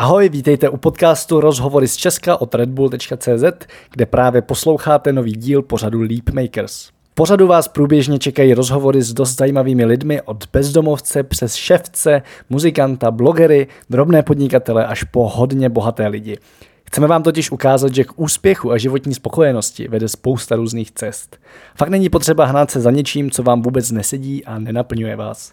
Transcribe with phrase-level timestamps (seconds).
[0.00, 6.00] Ahoj, vítejte u podcastu Rozhovory z Česka od redbull.cz, kde právě posloucháte nový díl pořadu
[6.00, 6.86] Leapmakers.
[6.86, 13.10] V pořadu vás průběžně čekají rozhovory s dost zajímavými lidmi od bezdomovce přes ševce, muzikanta,
[13.10, 16.38] blogery, drobné podnikatele až po hodně bohaté lidi.
[16.84, 21.38] Chceme vám totiž ukázat, že k úspěchu a životní spokojenosti vede spousta různých cest.
[21.76, 25.52] Fakt není potřeba hnát se za něčím, co vám vůbec nesedí a nenaplňuje vás.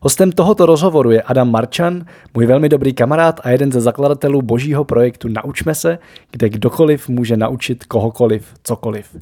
[0.00, 2.04] Hostem tohoto rozhovoru je Adam Marčan,
[2.34, 5.98] můj velmi dobrý kamarád a jeden ze zakladatelů božího projektu Naučme se,
[6.30, 9.16] kde kdokoliv může naučit kohokoliv cokoliv.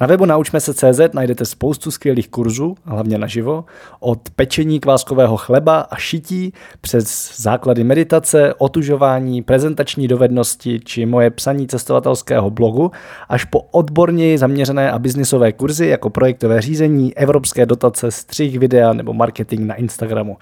[0.00, 3.64] Na webu Naučme se CZ najdete spoustu skvělých kurzů, hlavně naživo,
[4.00, 11.66] od pečení kváskového chleba a šití přes základy meditace, otužování, prezentační dovednosti či moje psaní
[11.66, 12.90] cestovatelského blogu
[13.28, 19.14] až po odborně zaměřené a biznisové kurzy jako projektové řízení, evropské dotace, střih videa nebo
[19.14, 20.36] marketing na Instagram Instagramu.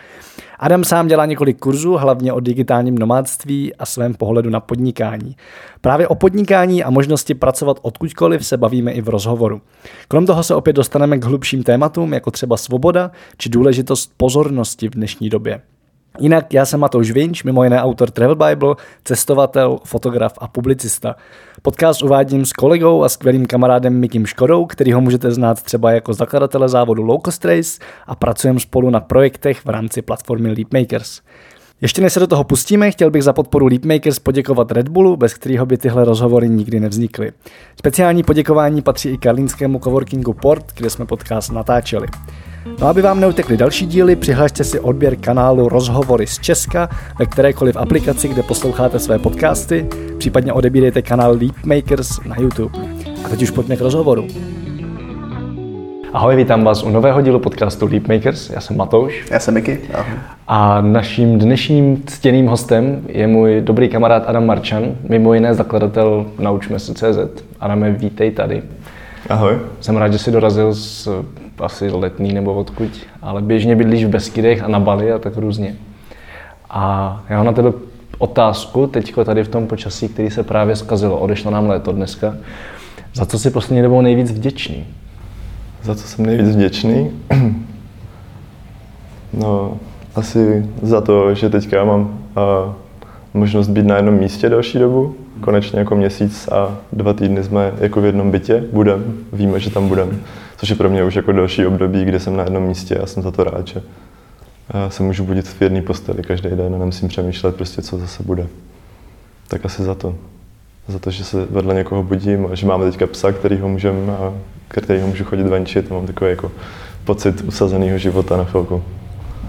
[0.59, 5.37] Adam sám dělá několik kurzů, hlavně o digitálním nomádství a svém pohledu na podnikání.
[5.81, 9.61] Právě o podnikání a možnosti pracovat odkudkoliv se bavíme i v rozhovoru.
[10.09, 14.95] Krom toho se opět dostaneme k hlubším tématům, jako třeba svoboda či důležitost pozornosti v
[14.95, 15.61] dnešní době.
[16.19, 21.17] Jinak já jsem Matouš Vinč, mimo jiné autor Travel Bible, cestovatel, fotograf a publicista.
[21.63, 26.15] Podcast uvádím s kolegou a skvělým kamarádem Mikim Škodou, který ho můžete znát třeba jako
[26.15, 31.21] zakladatele závodu Low Cost Race a pracujeme spolu na projektech v rámci platformy Leapmakers.
[31.81, 35.35] Ještě než se do toho pustíme, chtěl bych za podporu Leapmakers poděkovat Red Bullu, bez
[35.35, 37.33] kterého by tyhle rozhovory nikdy nevznikly.
[37.79, 42.07] Speciální poděkování patří i karlínskému coworkingu Port, kde jsme podcast natáčeli.
[42.81, 47.77] No aby vám neutekly další díly, přihlašte si odběr kanálu Rozhovory z Česka ve kterékoliv
[47.77, 49.87] aplikaci, kde posloucháte své podcasty,
[50.19, 52.79] případně odebírejte kanál Leapmakers na YouTube.
[53.25, 54.27] A teď už pojďme k rozhovoru.
[56.13, 58.51] Ahoj, vítám vás u nového dílu podcastu Leapmakers.
[58.51, 59.25] Já jsem Matouš.
[59.31, 59.81] Já jsem Miky.
[60.49, 66.79] A naším dnešním ctěným hostem je můj dobrý kamarád Adam Marčan, mimo jiné zakladatel Naučme
[66.79, 67.45] se CZ.
[67.61, 68.63] Adame, vítej tady.
[69.29, 69.59] Ahoj.
[69.81, 71.09] Jsem rád, že jsi dorazil z
[71.59, 72.91] asi letný nebo odkud,
[73.23, 75.77] ale běžně bydlíš v Beskydech a na Bali a tak různě.
[76.71, 77.73] A já mám na tebe
[78.19, 82.37] otázku, teďko tady v tom počasí, který se právě zkazilo, odešlo nám léto dneska.
[83.15, 84.87] Za co jsi poslední dobou nejvíc vděčný?
[85.83, 87.11] Za co jsem nejvíc vděčný?
[89.33, 89.77] No,
[90.15, 92.73] asi za to, že teďka mám uh,
[93.35, 95.15] možnost být na jednom místě další dobu.
[95.41, 99.89] Konečně jako měsíc a dva týdny jsme jako v jednom bytě, budem, víme, že tam
[99.89, 100.13] budeme.
[100.57, 103.23] Což je pro mě už jako další období, kdy jsem na jednom místě a jsem
[103.23, 103.83] za to rád, že
[104.75, 108.23] já se můžu budit v jedné posteli každý den a nemusím přemýšlet prostě, co zase
[108.23, 108.47] bude.
[109.49, 110.15] Tak asi za to.
[110.89, 114.35] Za to, že se vedle někoho budím a že máme teďka psa, kterýho můžem, a
[114.69, 116.53] kterýho můžu chodit venčit mám takový jako
[117.05, 118.83] pocit usazeného života na chvilku.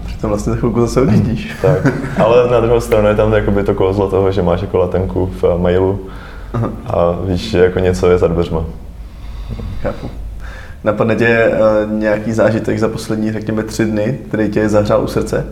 [0.08, 1.56] Přitom vlastně za chvilku zase odjíždíš.
[1.62, 5.30] tak, ale na druhou stranu je tam jakoby to kouzlo toho, že máš jako letenku
[5.42, 6.00] v mailu
[6.86, 8.64] a víš, že jako něco je za dveřma.
[9.82, 10.10] Chápu.
[10.84, 15.46] Napadne tě uh, nějaký zážitek za poslední, řekněme, tři dny, který tě zahřál u srdce?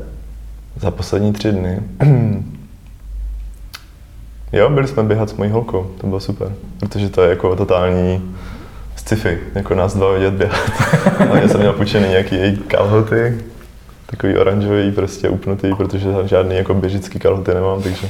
[0.80, 1.80] Za poslední tři dny?
[4.52, 8.34] jo, byli jsme běhat s mojí holkou, to bylo super, protože to je jako totální
[8.96, 10.70] sci-fi, jako nás dva vidět běhat.
[11.32, 13.38] A já jsem měl půjčený nějaký její kalhoty,
[14.06, 18.08] takový oranžový, prostě upnutý, protože žádný jako běžický kalhoty nemám, takže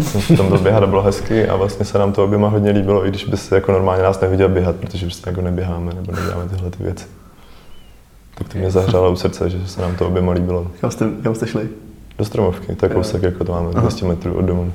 [0.00, 3.06] jsem tam byl běhat a bylo hezky a vlastně se nám to oběma hodně líbilo,
[3.06, 6.70] i když bys jako normálně nás neviděl běhat, protože prostě jako neběháme nebo neděláme tyhle
[6.70, 7.06] ty věci.
[8.34, 10.66] Tak to mě zahřálo u srdce, že se nám to oběma líbilo.
[10.80, 11.68] Kam jste, kam jste šli?
[12.18, 14.72] Do Stromovky, tak kousek jako to máme, 200 metrů od domu.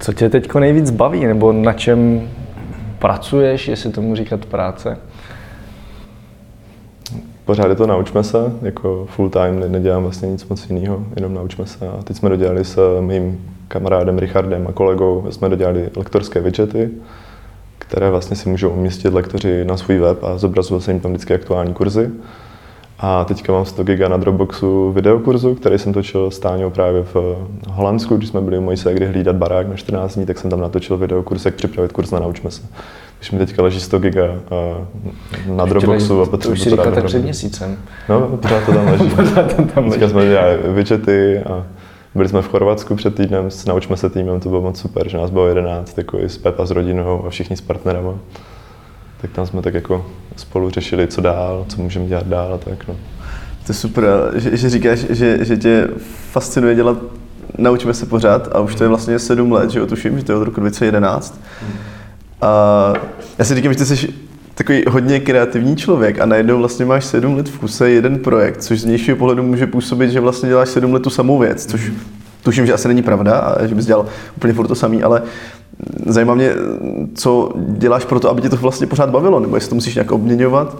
[0.00, 2.28] Co tě teď nejvíc baví, nebo na čem
[2.98, 4.98] pracuješ, jestli tomu říkat práce?
[7.44, 11.66] Pořád je to naučme se, jako full time nedělám vlastně nic moc jiného, jenom naučme
[11.66, 11.88] se.
[11.88, 16.90] A teď jsme dodělali s mým kamarádem Richardem a kolegou, jsme dodělali lektorské widgety,
[17.78, 21.34] které vlastně si můžou umístit lektoři na svůj web a zobrazovat se jim tam vždycky
[21.34, 22.10] aktuální kurzy.
[23.02, 27.36] A teďka mám 100 giga na Dropboxu videokurzu, který jsem točil s Táňou právě v
[27.68, 30.60] Holandsku, když jsme byli u mojí ségry hlídat barák na 14 dní, tak jsem tam
[30.60, 32.62] natočil videokurs, jak připravit kurz na Naučme se.
[33.20, 37.02] Když mi teďka leží 100 giga uh, na Dropboxu a potřebuji to už si říkáte
[37.02, 37.78] před měsícem.
[38.08, 39.10] No, pořád to tam leží.
[39.16, 39.90] pořád to tam leží.
[39.90, 41.66] Teďka jsme dělali widgety a
[42.14, 45.18] byli jsme v Chorvatsku před týdnem, s Naučme se týmem, to bylo moc super, že
[45.18, 48.14] nás bylo 11, takový s Pepa s rodinou a všichni s partnerama.
[49.20, 50.06] Tak tam jsme tak jako
[50.36, 52.88] spolu řešili, co dál, co můžeme dělat dál a tak.
[52.88, 52.94] No.
[53.66, 55.88] To je super, že, že říkáš, že, že tě
[56.30, 56.96] fascinuje dělat
[57.58, 60.38] Naučíme se pořád a už to je vlastně sedm let, že otuším, že to je
[60.38, 61.40] od roku 2011.
[61.60, 61.72] Hmm.
[62.42, 62.92] A
[63.38, 64.08] já si říkám, že ty jsi
[64.54, 68.80] takový hodně kreativní člověk a najednou vlastně máš sedm let v kuse jeden projekt, což
[68.80, 71.92] z vnějšího pohledu může působit, že vlastně děláš sedm let tu samou věc, což
[72.42, 74.06] tuším, že asi není pravda a že bys dělal
[74.36, 75.22] úplně furt to samý, ale
[76.06, 76.52] zajímá mě,
[77.14, 80.12] co děláš pro to, aby tě to vlastně pořád bavilo, nebo jestli to musíš nějak
[80.12, 80.76] obměňovat.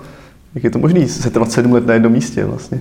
[0.54, 2.80] Jak je to možné se trvat sedm let na jednom místě vlastně?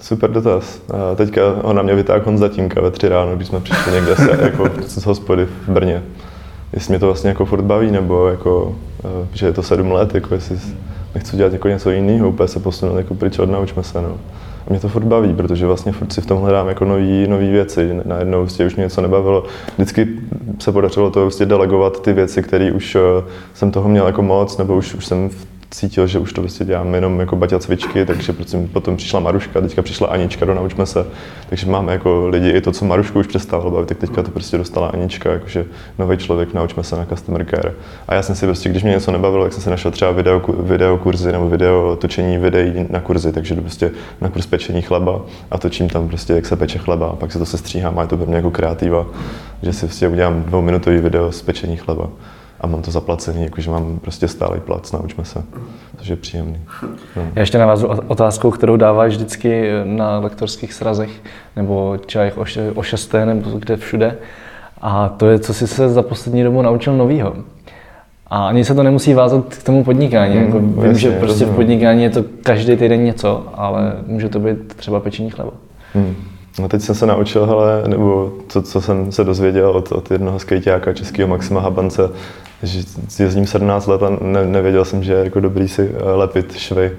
[0.00, 0.82] Super dotaz.
[0.94, 4.16] A teďka ho na mě vytáhl Honza Tinka ve tři ráno, když jsme přišli někde
[4.16, 6.02] se, jako z hospody v Brně.
[6.72, 10.14] Jestli mě to vlastně jako furt baví, nebo jako, eh, že je to sedm let,
[10.14, 10.58] jako jestli
[11.14, 14.02] nechci dělat jako něco jiného, úplně se posunout jako pryč od naučme se.
[14.02, 14.18] No.
[14.66, 17.50] A mě to furt baví, protože vlastně furt si v tom hledám jako nový, nový
[17.50, 18.00] věci.
[18.04, 19.44] Najednou vlastně už mě něco nebavilo.
[19.74, 20.08] Vždycky
[20.58, 23.00] se podařilo to vlastně delegovat ty věci, které už eh,
[23.54, 26.64] jsem toho měl jako moc, nebo už, už jsem v cítil, že už to prostě
[26.64, 28.34] dělám jenom jako baťa cvičky, takže
[28.72, 31.06] potom přišla Maruška, teďka přišla Anička do Naučme se,
[31.48, 34.58] takže máme jako lidi i to, co Marušku už přestávalo bavit, tak teďka to prostě
[34.58, 35.64] dostala Anička, jakože
[35.98, 37.74] nový člověk, naučme se na customer care.
[38.08, 40.42] A já jsem si prostě, když mě něco nebavilo, tak jsem si našel třeba video,
[40.58, 43.90] video kurzy nebo video točení videí na kurzy, takže jdu prostě
[44.20, 45.20] na kurz pečení chleba
[45.50, 48.02] a točím tam prostě, jak se peče chleba, a pak se to se stříhám a
[48.02, 49.06] je to pro mě jako kreativa,
[49.62, 52.08] že si prostě udělám dvouminutový video z pečení chleba
[52.60, 55.42] a mám to zaplacený, jakože mám prostě stálý plat, naučme se,
[55.98, 56.58] což je příjemný.
[57.16, 57.22] No.
[57.34, 61.10] Já ještě navážu otázkou, kterou dáváš vždycky na lektorských srazech,
[61.56, 64.16] nebo čajech o, o šesté, nebo kde všude.
[64.80, 67.34] A to je, co jsi se za poslední dobu naučil novýho.
[68.26, 70.34] A ani se to nemusí vázat k tomu podnikání.
[70.34, 71.54] Mm, jako vím, jasně, že prostě rozumím.
[71.54, 75.52] v podnikání je to každý týden něco, ale může to být třeba pečení chleba.
[75.94, 76.16] Mm.
[76.58, 80.38] No teď jsem se naučil, hele, nebo to, co jsem se dozvěděl od, od jednoho
[80.38, 82.10] skejťáka českého Maxima Habance,
[82.62, 82.78] že
[83.18, 86.92] jezdím 17 let a ne, nevěděl jsem, že je jako dobrý si eh, lepit švy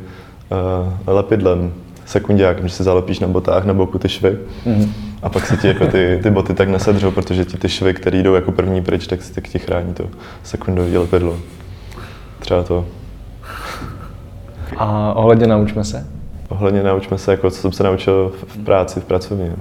[0.51, 1.73] uh, lepidlem,
[2.05, 4.37] sekundiákem, že si zalepíš na botách na boku ty švy.
[4.65, 4.89] Mm-hmm.
[5.21, 8.17] A pak se ti jako ty, ty boty tak nesedřou, protože ti ty švy, které
[8.17, 10.03] jdou jako první pryč, tak, tak ti chrání to
[10.43, 11.37] sekundové lepidlo.
[12.39, 12.85] Třeba to.
[14.77, 16.07] A ohledně naučme se?
[16.49, 19.51] Ohledně naučme se, jako co jsem se naučil v práci, v pracovní.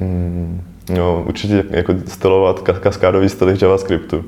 [0.00, 0.60] Mm,
[0.96, 4.24] no, určitě jako stylovat kaskádový styly v JavaScriptu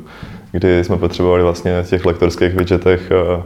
[0.52, 3.42] kdy jsme potřebovali vlastně v těch lektorských widgetech, eh,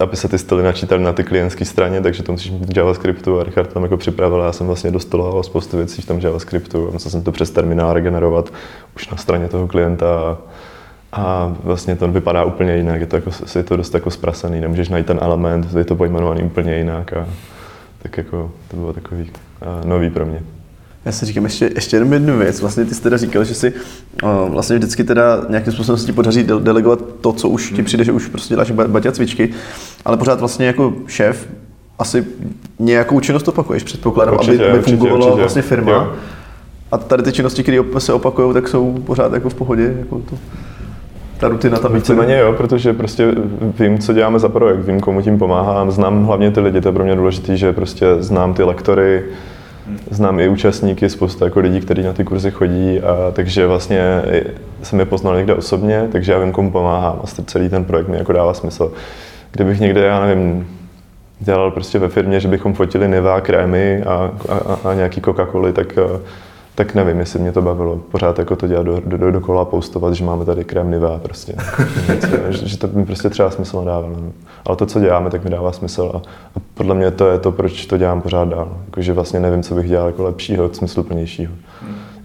[0.00, 3.44] aby se ty styly načítaly na ty klientské straně, takže to musíš mít JavaScriptu a
[3.44, 7.10] Richard tam jako připravil, já jsem vlastně dostoloval spoustu věcí v tom JavaScriptu a musel
[7.10, 8.52] jsem to přes terminál regenerovat
[8.96, 10.38] už na straně toho klienta
[11.12, 14.88] a vlastně to vypadá úplně jinak, je to, jako, je to dost jako zprasený, nemůžeš
[14.88, 17.26] najít ten element, je to pojmenovaný úplně jinak a
[18.02, 20.55] tak jako to bylo takový uh, nový pro mě.
[21.06, 22.60] Já si říkám ještě, ještě jenom jednu věc.
[22.60, 23.72] Vlastně ty jsi teda říkal, že si
[24.22, 28.04] uh, vlastně vždycky teda nějakým způsobem se ti podaří delegovat to, co už ti přijde,
[28.04, 29.50] že už prostě děláš baťa cvičky,
[30.04, 31.48] ale pořád vlastně jako šéf
[31.98, 32.26] asi
[32.78, 35.92] nějakou činnost opakuješ, předpokládám, určitě, aby, aby fungovala určitě, vlastně firma.
[35.92, 36.12] Jo.
[36.92, 39.94] A tady ty činnosti, které se opakují, tak jsou pořád jako v pohodě.
[39.98, 40.38] Jako to,
[41.38, 43.34] ta rutina tam Víceméně jo, protože prostě
[43.78, 46.92] vím, co děláme za projekt, vím, komu tím pomáhám, znám hlavně ty lidi, to je
[46.92, 49.24] pro mě důležité, že prostě znám ty lektory,
[50.10, 54.22] znám i účastníky, spousta jako lidí, kteří na ty kurzy chodí, a takže vlastně
[54.82, 58.16] jsem je poznal někde osobně, takže já vím, komu pomáhám a celý ten projekt mi
[58.16, 58.92] jako dává smysl.
[59.50, 60.68] Kdybych někde, já nevím,
[61.40, 65.98] dělal prostě ve firmě, že bychom fotili Nivea krémy a, a, a nějaký Coca-Coly, tak
[66.76, 70.14] tak nevím, jestli mě to bavilo pořád jako to dělat do, do, do, dokola postovat,
[70.14, 71.54] že máme tady krém Nivea prostě.
[72.50, 74.08] že, že, to mi prostě třeba smysl nedává.
[74.08, 74.32] No.
[74.66, 76.16] Ale to, co děláme, tak mi dává smysl a,
[76.56, 78.76] a podle mě to je to, proč to dělám pořád dál.
[78.84, 81.52] Jako, že vlastně nevím, co bych dělal jako lepšího, smysluplnějšího.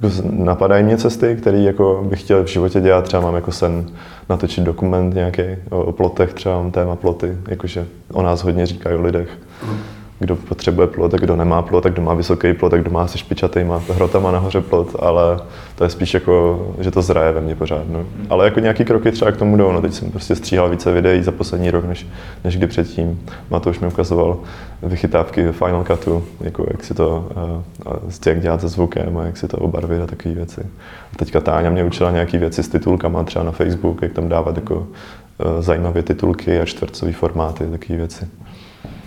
[0.02, 3.06] Jako, napadají mě cesty, které jako bych chtěl v životě dělat.
[3.06, 3.86] Třeba mám jako sen
[4.30, 8.96] natočit dokument nějaký o, o plotech, třeba mám téma ploty, jakože o nás hodně říkají
[8.96, 9.30] o lidech.
[10.22, 13.08] Kdo potřebuje plot, a kdo nemá plot, tak kdo má vysoký plot, tak kdo má
[13.08, 15.40] se špičatýma hrotama nahoře plot, ale
[15.76, 17.84] to je spíš jako, že to zraje ve mně pořád.
[17.90, 18.06] No.
[18.30, 19.72] Ale jako nějaký kroky třeba k tomu jdou.
[19.72, 22.08] No, teď jsem prostě stříhal více videí za poslední rok, než,
[22.44, 23.20] než kdy předtím.
[23.70, 24.38] už mi ukazoval
[24.84, 27.28] vychytávky Final Cutu, jako jak si to,
[27.88, 30.62] uh, jak dělat se zvukem a jak si to obarvit a takové věci.
[31.14, 34.56] A teďka Táňa mě učila nějaké věci s titulkama třeba na Facebook, jak tam dávat
[34.56, 34.86] jako uh,
[35.62, 38.28] zajímavé titulky a čtvrcové formáty, takové věci.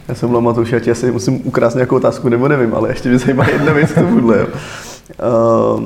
[0.09, 3.49] Já jsem Matouš, já asi musím ukrást nějakou otázku, nebo nevím, ale ještě mě zajímá
[3.49, 4.39] jedna věc k tomuhle.
[4.39, 4.47] Jo.
[5.77, 5.85] Uh,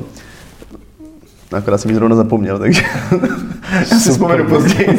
[1.52, 2.82] akorát jsem ji zrovna zapomněl, takže
[3.72, 4.98] já si vzpomenu později.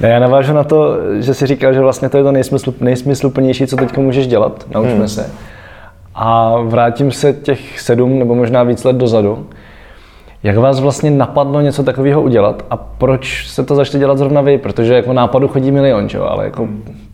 [0.00, 3.66] ne, já navážu na to, že jsi říkal, že vlastně to je to nejsmysl, nejsmysluplnější,
[3.66, 5.08] co teď můžeš dělat, naučme hmm.
[5.08, 5.30] se.
[6.14, 9.46] A vrátím se těch sedm nebo možná víc let dozadu.
[10.42, 14.58] Jak vás vlastně napadlo něco takového udělat a proč se to začali dělat zrovna vy?
[14.58, 16.30] Protože jako nápadu chodí milion, čo?
[16.30, 16.68] ale jako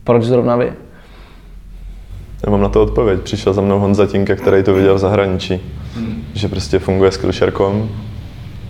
[0.06, 0.72] proč zrovna vy?
[2.46, 3.20] Já mám na to odpověď.
[3.20, 5.60] Přišel za mnou Honza Tinka, který to viděl v zahraničí.
[5.94, 6.24] Hmm.
[6.34, 7.88] Že prostě funguje Skillshare.com,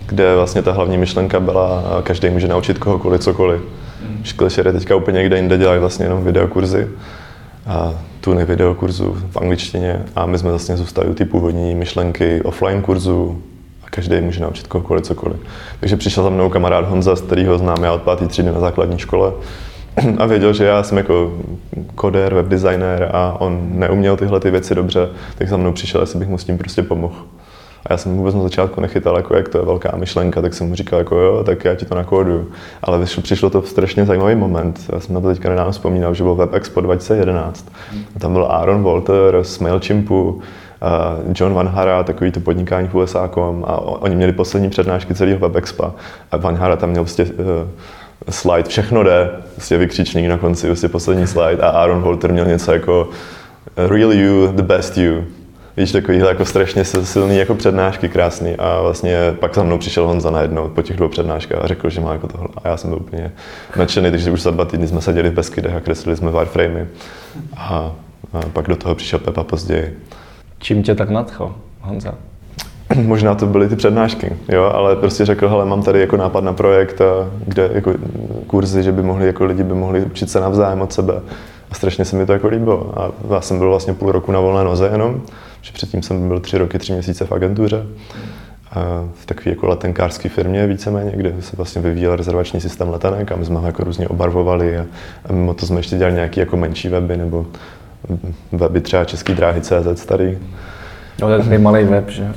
[0.05, 3.61] kde vlastně ta hlavní myšlenka byla, každý může naučit kohokoliv cokoliv.
[4.07, 4.25] Hmm.
[4.25, 6.87] Skillshare je teďka úplně někde jinde, dělají vlastně jenom videokurzy.
[7.67, 12.81] a tuny videokurzu v angličtině a my jsme vlastně zůstali u ty původní myšlenky offline
[12.81, 13.41] kurzu
[13.83, 15.37] a každý může naučit kohokoliv cokoliv.
[15.79, 18.99] Takže přišel za mnou kamarád Honza, z kterého znám já od páté třídy na základní
[18.99, 19.33] škole
[20.17, 21.33] a věděl, že já jsem jako
[21.95, 26.27] koder, webdesigner a on neuměl tyhle ty věci dobře, tak za mnou přišel, jestli bych
[26.27, 27.15] mu s tím prostě pomohl.
[27.85, 30.67] A já jsem vůbec na začátku nechytal, jako jak to je velká myšlenka, tak jsem
[30.67, 32.47] mu říkal, jako jo, tak já ti to nakóduju.
[32.81, 34.79] Ale vyšlo, přišlo to v strašně zajímavý moment.
[34.93, 37.71] Já jsem na to teďka nedávno vzpomínal, že byl Web Expo 2011.
[38.15, 40.41] A tam byl Aaron Walter z MailChimpu,
[41.35, 43.29] John Van Hara, takový to podnikání v USA,
[43.63, 45.93] a oni měli poslední přednášky celého Web Expo.
[46.31, 47.29] A Van Hara tam měl prostě uh,
[48.29, 52.73] slide, všechno jde, prostě vykřičník na konci, prostě poslední slide a Aaron Walter měl něco
[52.73, 53.09] jako
[53.77, 55.23] Real you, the best you.
[55.77, 58.55] Víš, takovýhle jako strašně silný jako přednášky, krásný.
[58.55, 62.01] A vlastně pak za mnou přišel Honza najednou po těch dvou přednáškách a řekl, že
[62.01, 62.47] má jako tohle.
[62.63, 63.31] A já jsem byl úplně
[63.75, 66.85] nadšený, takže už za dva týdny jsme seděli v Beskydech a kreslili jsme wireframey.
[67.57, 67.91] A,
[68.33, 69.99] a pak do toho přišel Pepa později.
[70.59, 72.15] Čím tě tak nadchl, Honza?
[73.05, 76.53] Možná to byly ty přednášky, jo, ale prostě řekl, hele, mám tady jako nápad na
[76.53, 77.01] projekt,
[77.45, 77.93] kde jako
[78.47, 81.13] kurzy, že by mohli, jako lidi by mohli učit se navzájem od sebe.
[81.71, 82.99] A strašně se mi to jako líbilo.
[82.99, 85.21] A já jsem byl vlastně půl roku na volné noze jenom,
[85.61, 87.85] že předtím jsem byl tři roky, tři měsíce v agentuře.
[89.13, 93.45] v takové jako letenkářské firmě víceméně, kde se vlastně vyvíjel rezervační systém letenek a my
[93.45, 94.85] jsme ho jako různě obarvovali a,
[95.29, 97.45] a mimo to jsme ještě dělali nějaké jako menší weby nebo
[98.51, 100.37] weby třeba Český dráhy CZ starý.
[101.21, 102.33] No, to je malý web, že?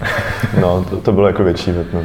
[0.61, 2.01] no, to, to bylo jako větší web, no.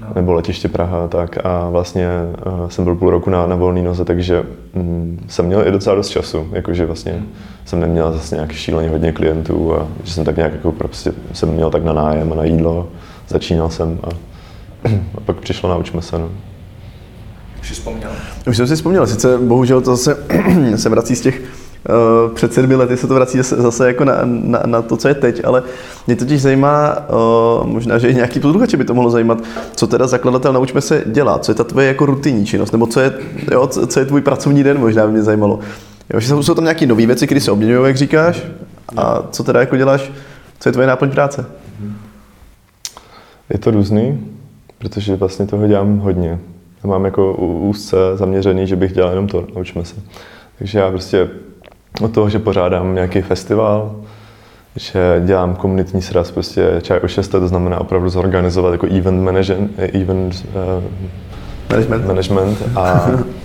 [0.00, 0.06] no.
[0.14, 2.08] Nebo letiště Praha, tak a vlastně
[2.46, 4.42] uh, jsem byl půl roku na, na volné noze, takže
[4.74, 7.22] mm, jsem měl i docela dost času, jakože vlastně
[7.64, 11.48] jsem neměl zase nějak šíleně hodně klientů a že jsem tak nějak jako prostě jsem
[11.48, 12.88] měl tak na nájem a na jídlo,
[13.28, 14.08] začínal jsem a,
[15.16, 16.28] a pak přišlo naučme se, no.
[17.60, 18.10] Už jsi vzpomněl?
[18.48, 20.16] Už jsem si vzpomněl, sice bohužel to zase
[20.76, 21.42] se vrací z těch
[22.34, 25.14] před sedmi lety se to vrací zase, zase jako na, na, na, to, co je
[25.14, 25.62] teď, ale
[26.06, 26.96] mě totiž zajímá,
[27.60, 29.38] uh, možná, že i nějaký posluchače by to mohlo zajímat,
[29.76, 33.00] co teda zakladatel naučme se dělat, co je ta tvoje jako rutinní činnost, nebo co
[33.00, 33.12] je,
[33.52, 35.60] jo, co, co je tvůj pracovní den, možná by mě zajímalo.
[36.14, 38.42] Jo, že jsou tam nějaké nové věci, které se obměňují, jak říkáš,
[38.96, 40.12] a co teda jako děláš,
[40.60, 41.46] co je tvoje náplň práce?
[43.50, 44.26] Je to různý,
[44.78, 46.38] protože vlastně toho dělám hodně.
[46.84, 49.94] Mám jako úzce zaměřený, že bych dělal jenom to, naučme se.
[50.58, 51.28] Takže já prostě
[52.00, 53.96] od toho, že pořádám nějaký festival,
[54.76, 59.70] že dělám komunitní sraz prostě čaj o 6, to znamená opravdu zorganizovat jako event, management,
[59.78, 60.84] event uh,
[61.70, 62.06] management.
[62.06, 63.10] management a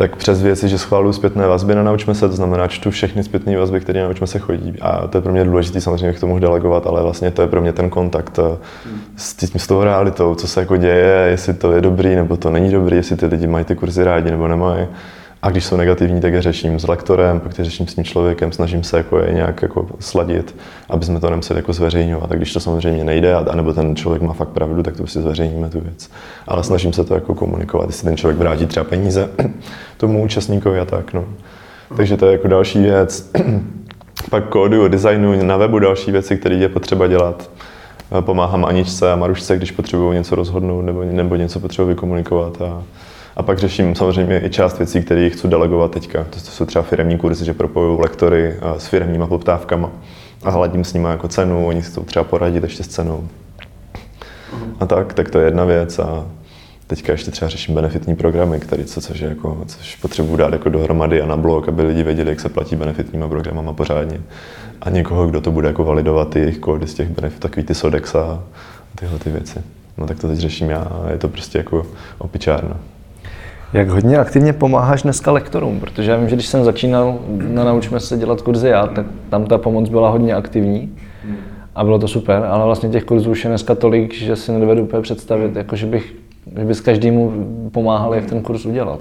[0.00, 3.56] tak přes věci, že schváluju zpětné vazby na Naučme se, to znamená, čtu všechny zpětné
[3.56, 4.74] vazby, které na Naučme se chodí.
[4.80, 7.60] A to je pro mě důležité samozřejmě k tomu delegovat, ale vlastně to je pro
[7.60, 8.58] mě ten kontakt eh,
[9.16, 12.50] s, tím, s tou realitou, co se jako děje, jestli to je dobrý nebo to
[12.50, 14.86] není dobrý, jestli ty lidi mají ty kurzy rádi nebo nemají.
[15.42, 18.52] A když jsou negativní, tak je řeším s lektorem, pak je řeším s tím člověkem,
[18.52, 20.56] snažím se jako je nějak jako sladit,
[20.90, 22.32] aby jsme to nemuseli jako zveřejňovat.
[22.32, 25.68] A když to samozřejmě nejde, anebo ten člověk má fakt pravdu, tak to prostě zveřejníme
[25.68, 26.10] tu věc.
[26.46, 29.30] Ale snažím se to jako komunikovat, jestli ten člověk vrátí třeba peníze
[29.96, 31.12] tomu účastníkovi a tak.
[31.12, 31.24] No.
[31.96, 33.30] Takže to je jako další věc.
[34.30, 37.50] pak kódu, designu na webu další věci, které je potřeba dělat.
[38.20, 42.62] Pomáhám Aničce a Marušce, když potřebují něco rozhodnout nebo, nebo něco potřebují vykomunikovat.
[42.62, 42.82] A,
[43.40, 46.26] a pak řeším samozřejmě i část věcí, které chci delegovat teďka.
[46.30, 49.90] To jsou třeba firmní kurzy, že propojuju lektory s firmníma poptávkama
[50.42, 53.28] a hladím s nimi jako cenu, oni si to třeba poradit ještě s cenou.
[54.80, 56.26] A tak, tak to je jedna věc a
[56.86, 61.22] teďka ještě třeba řeším benefitní programy, které co, což, jako, což potřebuji dát jako dohromady
[61.22, 64.20] a na blog, aby lidi věděli, jak se platí benefitníma programama pořádně.
[64.80, 67.74] A někoho, kdo to bude jako validovat ty jejich kódy z těch benefit, takový ty
[67.74, 68.42] Sodexa a
[68.94, 69.60] tyhle ty věci.
[69.98, 71.86] No tak to teď řeším já a je to prostě jako
[72.18, 72.76] opičárna.
[73.72, 75.80] Jak hodně aktivně pomáháš dneska lektorům?
[75.80, 79.46] Protože já vím, že když jsem začínal na Naučme se dělat kurzy já, tak tam
[79.46, 80.96] ta pomoc byla hodně aktivní
[81.74, 84.82] a bylo to super, ale vlastně těch kurzů už je dneska tolik, že si nedovedu
[84.82, 86.14] úplně představit, jako že bych
[86.58, 87.32] že bys každému
[87.72, 89.00] pomáhal, jak ten kurz udělat.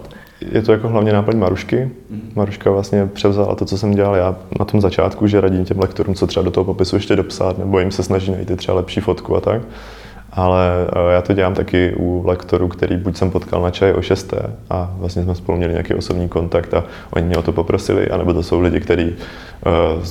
[0.52, 1.92] Je to jako hlavně náplň Marušky.
[2.36, 6.16] Maruška vlastně převzala to, co jsem dělal já na tom začátku, že radím těm lektorům,
[6.16, 9.36] co třeba do toho popisu ještě dopsat, nebo jim se snaží najít třeba lepší fotku
[9.36, 9.62] a tak
[10.32, 14.02] ale eh, já to dělám taky u lektorů, který buď jsem potkal na čaji o
[14.02, 14.34] 6.
[14.70, 18.34] a vlastně jsme spolu měli nějaký osobní kontakt a oni mě o to poprosili, anebo
[18.34, 19.16] to jsou lidi, kteří
[19.66, 20.04] uh,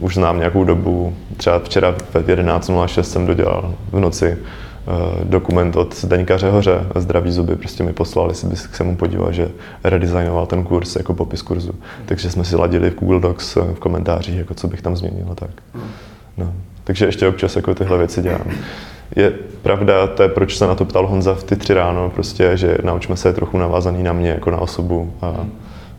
[0.00, 1.14] už znám nějakou dobu.
[1.36, 7.56] Třeba včera ve 11.06 jsem dodělal v noci uh, dokument od Zdeňka Řehoře, Zdraví zuby,
[7.56, 9.48] prostě mi poslal, jestli bych se mu podíval, že
[9.84, 11.72] redesignoval ten kurz jako popis kurzu.
[12.06, 15.50] Takže jsme si ladili v Google Docs v komentářích, jako co bych tam změnil tak.
[16.36, 16.52] No.
[16.84, 18.44] Takže ještě občas jako tyhle věci dělám
[19.16, 19.30] je
[19.62, 22.78] pravda, to je proč se na to ptal Honza v ty tři ráno, prostě, že
[22.82, 25.46] naučme se je trochu navázaný na mě jako na osobu a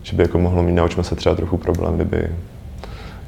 [0.02, 2.28] že by jako mohlo mít, naučme se třeba trochu problém, kdyby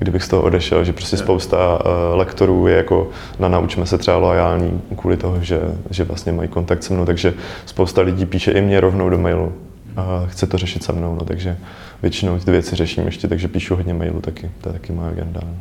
[0.01, 3.09] kdybych z toho odešel, že prostě spousta uh, lektorů je jako
[3.39, 5.61] na naučme se třeba loajální kvůli toho, že,
[5.91, 7.35] že vlastně mají kontakt se mnou, takže
[7.67, 9.53] spousta lidí píše i mě rovnou do mailu
[9.97, 11.57] a chce to řešit se mnou, no, takže
[12.03, 15.41] většinou ty věci řeším ještě, takže píšu hodně mailů taky, to je taky moje agenda.
[15.45, 15.55] No.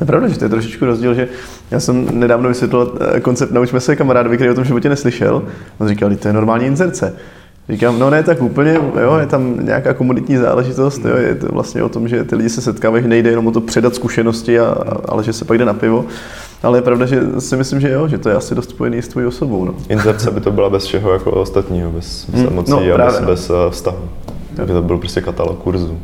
[0.00, 1.28] To je pravda, že to je trošičku rozdíl, že
[1.70, 5.42] já jsem nedávno vysvětlil eh, koncept Naučme se kamarádovi, který o tom životě neslyšel.
[5.78, 7.14] On říkal, to je normální inzerce.
[7.68, 11.82] Říkám, no ne, tak úplně, jo, je tam nějaká komunitní záležitost, jo, je to vlastně
[11.82, 14.76] o tom, že ty lidi se setkávají, nejde jenom o to předat zkušenosti, a,
[15.08, 16.04] ale že se pak jde na pivo.
[16.62, 19.08] Ale je pravda, že si myslím, že jo, že to je asi dost spojený s
[19.08, 19.64] tvojí osobou.
[19.64, 19.74] No.
[19.88, 23.20] Inzerce by to byla bez všeho jako ostatního, bez, bez hmm, emocí no, a bez,
[23.20, 24.08] bez uh, vztahu.
[24.56, 25.98] Takže to byl prostě katalog kurzu.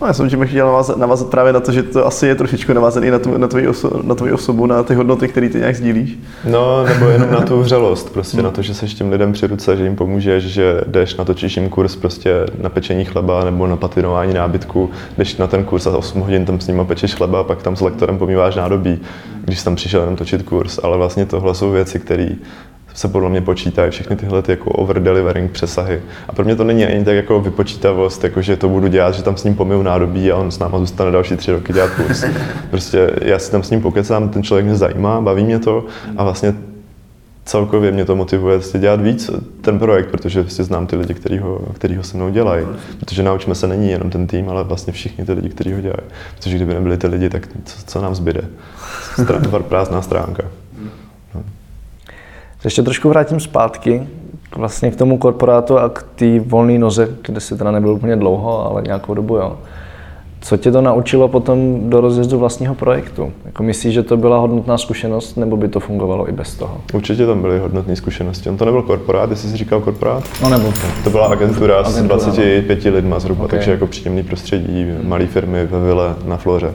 [0.00, 2.72] No, já jsem tím chtěl navázat, navázat právě na to, že to asi je trošičku
[2.72, 5.76] navázaný na, tu, na, tvoji oso, na tvoji osobu, na ty hodnoty, které ty nějak
[5.76, 6.18] sdílíš.
[6.44, 8.44] No, nebo jenom na tu vřelost, prostě hmm.
[8.44, 11.68] na to, že seš tím lidem při ruce, že jim pomůžeš, že jdeš, natočíš jim
[11.68, 16.20] kurz prostě na pečení chleba nebo na patinování nábytku, jdeš na ten kurz a 8
[16.20, 19.00] hodin tam s nimi pečeš chleba a pak tam s lektorem pomýváš nádobí,
[19.44, 22.28] když tam přišel jenom točit kurz, ale vlastně tohle jsou věci, které
[22.98, 26.02] se podle mě počítají všechny tyhle ty jako over-delivering přesahy.
[26.28, 29.22] A pro mě to není ani tak jako vypočítavost, jako že to budu dělat, že
[29.22, 32.24] tam s ním pomiju nádobí a on s náma zůstane další tři roky dělat kurz.
[32.70, 35.84] Prostě já si tam s ním pokecám, ten člověk mě zajímá, baví mě to
[36.16, 36.54] a vlastně
[37.44, 41.38] celkově mě to motivuje vlastně dělat víc ten projekt, protože vlastně znám ty lidi, kteří
[41.38, 42.66] ho, který ho se mnou dělají.
[43.00, 46.08] Protože naučíme se není jenom ten tým, ale vlastně všichni ty lidi, kteří ho dělají.
[46.36, 48.42] Protože kdyby nebyli ty lidi, tak co, co nám zbyde?
[49.22, 50.42] Strán, prázdná stránka.
[52.64, 54.06] Ještě trošku vrátím zpátky
[54.50, 58.16] k vlastně k tomu korporátu a k té volné noze, kde si teda nebyl úplně
[58.16, 59.56] dlouho, ale nějakou dobu, jo.
[60.40, 63.32] Co tě to naučilo potom do rozjezdu vlastního projektu?
[63.44, 66.80] Jako myslíš, že to byla hodnotná zkušenost, nebo by to fungovalo i bez toho?
[66.92, 68.50] Určitě tam byly hodnotné zkušenosti.
[68.50, 70.24] On to nebyl korporát, jestli jsi říkal korporát?
[70.42, 71.04] No nebo to.
[71.04, 72.92] To byla agentura, agentura s 25 no.
[72.92, 73.58] lidma zhruba, okay.
[73.58, 76.72] takže jako příjemný prostředí, malé firmy ve Vile na Floře.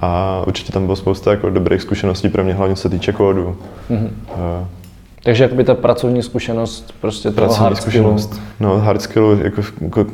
[0.00, 3.56] A určitě tam bylo spousta jako dobrých zkušeností pro mě, hlavně se týče kódu.
[3.90, 4.08] Mm-hmm.
[5.24, 8.40] Takže jakoby ta pracovní zkušenost prostě toho pracovní hard zkušenost.
[8.60, 10.06] No, hard skillu, jako, jako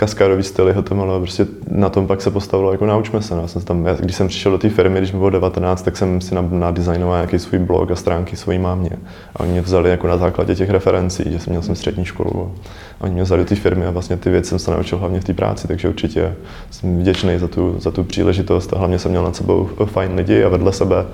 [0.00, 3.34] kaskádový styly HTML, prostě na tom pak se postavilo, jako naučme se.
[3.34, 3.40] No.
[3.40, 6.20] Já jsem tam, když jsem přišel do té firmy, když mi bylo 19, tak jsem
[6.20, 8.90] si nadizajnoval nějaký svůj blog a stránky svojí mámě.
[9.36, 12.54] A oni mě vzali jako na základě těch referencí, že jsem měl jsem střední školu.
[13.00, 15.20] A oni mě vzali do té firmy a vlastně ty věci jsem se naučil hlavně
[15.20, 16.34] v té práci, takže určitě
[16.70, 20.44] jsem vděčný za tu, za tu příležitost a hlavně jsem měl nad sebou fajn lidi
[20.44, 21.06] a vedle sebe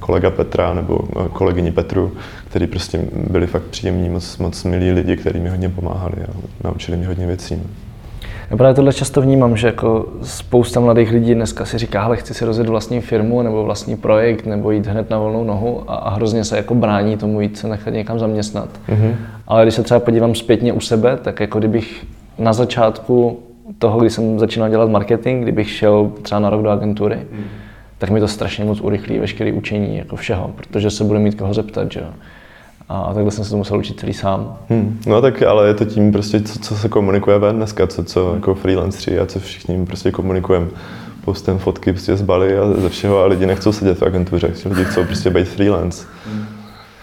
[0.00, 0.98] kolega Petra nebo
[1.32, 2.12] kolegyni Petru,
[2.48, 6.32] kteří prostě byli fakt příjemní, moc, moc milí lidi, kteří mi hodně pomáhali a
[6.64, 7.62] naučili mě hodně věcí.
[8.50, 12.34] Já právě tohle často vnímám, že jako spousta mladých lidí dneska si říká, ale chci
[12.34, 16.10] si rozjet vlastní firmu nebo vlastní projekt nebo jít hned na volnou nohu a, a
[16.10, 18.68] hrozně se jako brání tomu jít se nechat někam zaměstnat.
[18.88, 19.14] Mm-hmm.
[19.46, 22.06] Ale když se třeba podívám zpětně u sebe, tak jako kdybych
[22.38, 23.38] na začátku
[23.78, 27.44] toho, kdy jsem začínal dělat marketing, kdybych šel třeba na rok do agentury, mm.
[27.98, 31.54] tak mi to strašně moc urychlí veškeré učení jako všeho, protože se bude mít koho
[31.54, 32.06] zeptat, že jo
[32.90, 34.56] a takhle jsem se to musel učit celý sám.
[34.68, 35.00] Hmm.
[35.06, 38.34] No tak ale je to tím prostě, co, co se komunikuje ven dneska, co, co
[38.34, 40.66] jako freelanceri a co všichni prostě komunikujeme.
[41.24, 44.84] Postem fotky prostě z Bali a ze všeho a lidi nechcou sedět v agentuře, lidi
[44.84, 46.06] chcou prostě být freelance.
[46.26, 46.44] Hmm.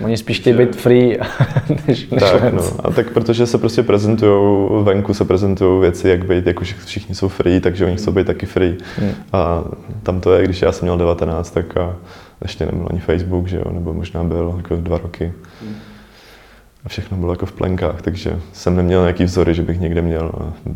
[0.04, 1.19] Oni spíš chtějí být free,
[1.88, 2.63] než, než tak, no.
[2.84, 7.28] A tak protože se prostě prezentují, venku se prezentují věci, jak být, jako všichni jsou
[7.28, 8.78] free, takže oni chcou být taky free.
[8.97, 9.12] Hmm.
[9.34, 9.63] A
[10.04, 11.95] tam to je, když já jsem měl 19, tak a
[12.41, 15.34] ještě nebyl ani Facebook, že jo, nebo možná byl jako dva roky.
[16.86, 20.32] A všechno bylo jako v plenkách, takže jsem neměl nějaký vzory, že bych někde měl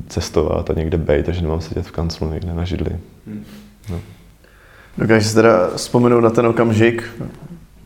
[0.07, 2.99] cestovat a někde být, takže nemám sedět v kanclu někde na židli.
[3.89, 3.99] No.
[4.97, 7.03] Dokážeš si teda vzpomenout na ten okamžik,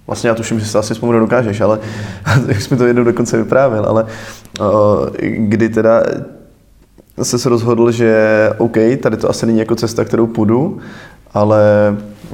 [0.07, 1.79] Vlastně já tuším, že se asi vzpomenout dokážeš, ale
[2.47, 4.05] jak jsi mi to jednou dokonce vyprávěl, ale
[4.59, 6.03] o, kdy teda
[7.21, 10.79] se se rozhodl, že OK, tady to asi není jako cesta, kterou půjdu,
[11.33, 11.61] ale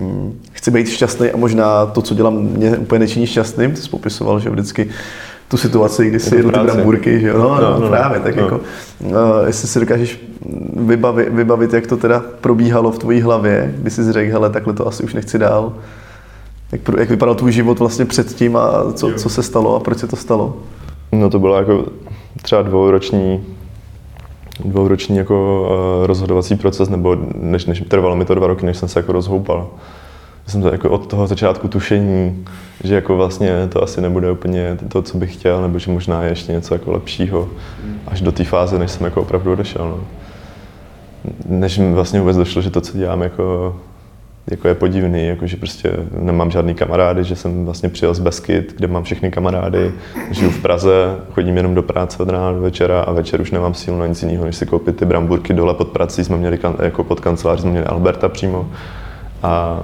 [0.01, 3.71] hm, chci být šťastný a možná to, co dělám, mě úplně nečiní šťastným.
[3.71, 4.89] Ty jsi popisoval, že vždycky
[5.47, 7.37] tu situaci, kdy si jedl ty bramburky, že jo?
[7.37, 8.43] No, no, no, no, právě, tak no.
[8.43, 8.59] jako,
[8.99, 9.13] uh,
[9.47, 10.19] jestli si dokážeš
[10.75, 14.87] vybavit, vybavit, jak to teda probíhalo v tvojí hlavě, kdy jsi řekl, hele, takhle to
[14.87, 15.73] asi už nechci dál.
[16.71, 20.07] Jak, jak vypadal tvůj život vlastně předtím a co, co se stalo a proč se
[20.07, 20.57] to stalo?
[21.11, 21.85] No to bylo jako
[22.41, 23.43] třeba dvouroční
[24.65, 25.67] dvouroční jako
[26.01, 29.11] uh, rozhodovací proces, nebo než, než trvalo mi to dva roky, než jsem se jako
[29.11, 29.67] rozhoupal.
[30.47, 32.45] Jsem to jako od toho začátku tušení,
[32.83, 36.29] že jako vlastně to asi nebude úplně to, co bych chtěl, nebo že možná je
[36.29, 37.49] ještě něco jako lepšího,
[38.07, 39.87] až do té fáze, než jsem jako opravdu odešel.
[39.87, 39.99] No.
[41.45, 43.75] Než mi vlastně vůbec došlo, že to, co dělám, jako
[44.51, 48.73] jako je podivný, jako že prostě nemám žádný kamarády, že jsem vlastně přijel z Beskyt,
[48.77, 49.91] kde mám všechny kamarády,
[50.31, 53.73] žiju v Praze, chodím jenom do práce od rána do večera a večer už nemám
[53.73, 57.03] sílu na nic jiného, než si koupit ty bramburky dole pod prací, jsme měli jako
[57.03, 58.69] pod kanceláří, jsme měli Alberta přímo
[59.43, 59.79] a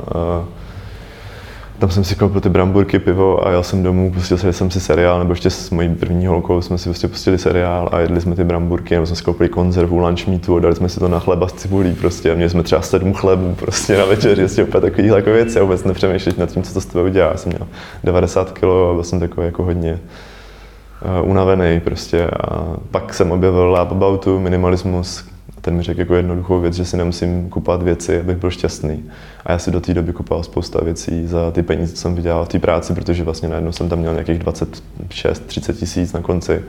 [1.80, 5.20] tam jsem si koupil ty bramburky, pivo a jel jsem domů, pustil jsem si seriál,
[5.20, 8.44] nebo ještě s mojí první holkou jsme si prostě pustili seriál a jedli jsme ty
[8.44, 11.48] bramburky, nebo jsme si koupili konzervu, lunch meatu a dali jsme si to na chleba
[11.48, 12.32] s cibulí prostě.
[12.32, 15.64] A měli jsme třeba sedm chlebů prostě na večeři, prostě úplně takový jako věci a
[15.64, 17.32] vůbec nepřemýšlet nad tím, co to s tebou udělá.
[17.32, 17.68] Já jsem měl
[18.04, 20.00] 90 kg a byl jsem takový jako hodně
[21.22, 25.26] uh, unavený prostě a pak jsem objevil Lab Aboutu, minimalismus,
[25.68, 29.04] ten mi řekl jako jednoduchou věc, že si nemusím kupovat věci, abych byl šťastný.
[29.46, 32.46] A já si do té doby kupoval spousta věcí za ty peníze, co jsem vydělal
[32.46, 36.62] v té práci, protože vlastně najednou jsem tam měl nějakých 26-30 tisíc na konci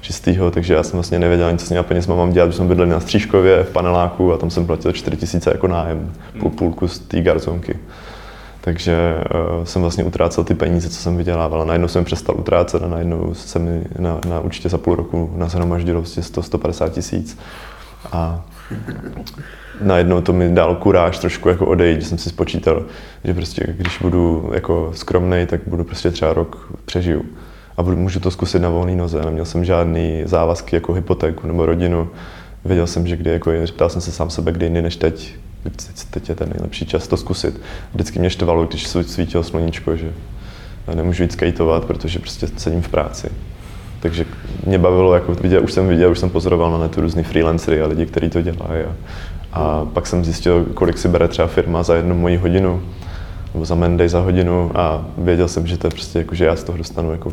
[0.00, 2.68] čistého, takže já jsem vlastně nevěděl nic, co s těmi peněz mám dělat, že jsem
[2.68, 6.88] bydlel na Střížkově v paneláku a tam jsem platil 4 tisíce jako nájem, půl půlku
[6.88, 7.78] z té garzonky.
[8.60, 9.14] Takže
[9.58, 11.62] uh, jsem vlastně utrácel ty peníze, co jsem vydělával.
[11.62, 15.30] A najednou jsem přestal utrácet a najednou se mi na, na určitě za půl roku
[15.36, 17.38] nashromaždilo 100-150 tisíc.
[18.12, 18.44] A
[19.80, 22.84] najednou to mi dal kuráž trošku jako odejít, že jsem si spočítal,
[23.24, 27.24] že prostě když budu jako skromnej, tak budu prostě třeba rok přežiju.
[27.76, 29.22] A budu, můžu to zkusit na volné noze.
[29.24, 32.10] Neměl jsem žádný závazky jako hypotéku nebo rodinu.
[32.64, 35.34] Věděl jsem, že kdy jako ptal jsem se sám sebe, kdy jiný než teď.
[36.10, 37.60] Teď je ten nejlepší čas to zkusit.
[37.94, 40.12] Vždycky mě štvalo, když svítilo sluníčko, že
[40.94, 43.30] nemůžu jít skateovat, protože prostě sedím v práci.
[44.04, 44.24] Takže
[44.66, 47.86] mě bavilo, jako viděl, už jsem viděl, už jsem pozoroval na netu různý freelancery a
[47.86, 48.84] lidi, kteří to dělají.
[48.84, 48.92] A,
[49.52, 52.82] a pak jsem zjistil, kolik si bere třeba firma za jednu moji hodinu,
[53.54, 56.56] nebo za Menday za hodinu a věděl jsem, že to je prostě jako, že já
[56.56, 57.32] z toho dostanu jako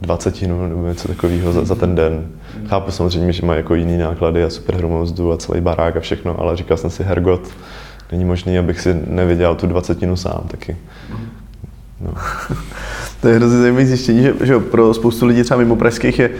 [0.00, 2.26] dvacetinu nebo něco takového za, za, ten den.
[2.66, 6.40] Chápu samozřejmě, že má jako jiný náklady a super hromozdu a celý barák a všechno,
[6.40, 7.48] ale říkal jsem si, hergot,
[8.12, 10.76] není možný, abych si nevydělal tu dvacetinu sám taky.
[12.00, 12.14] No.
[13.24, 16.30] to je hrozně zajímavé zjištění, že, že pro spoustu lidí třeba mimo pražských je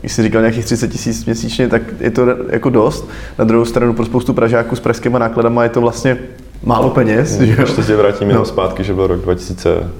[0.00, 3.08] když jsi říkal nějakých 30 tisíc měsíčně, tak je to jako dost.
[3.38, 6.18] Na druhou stranu pro spoustu Pražáků s pražskými nákladama je to vlastně
[6.62, 7.40] málo peněz.
[7.40, 7.60] Že jo?
[7.60, 8.32] Ještě se vrátím no.
[8.32, 9.90] jenom zpátky, že byl rok 2000,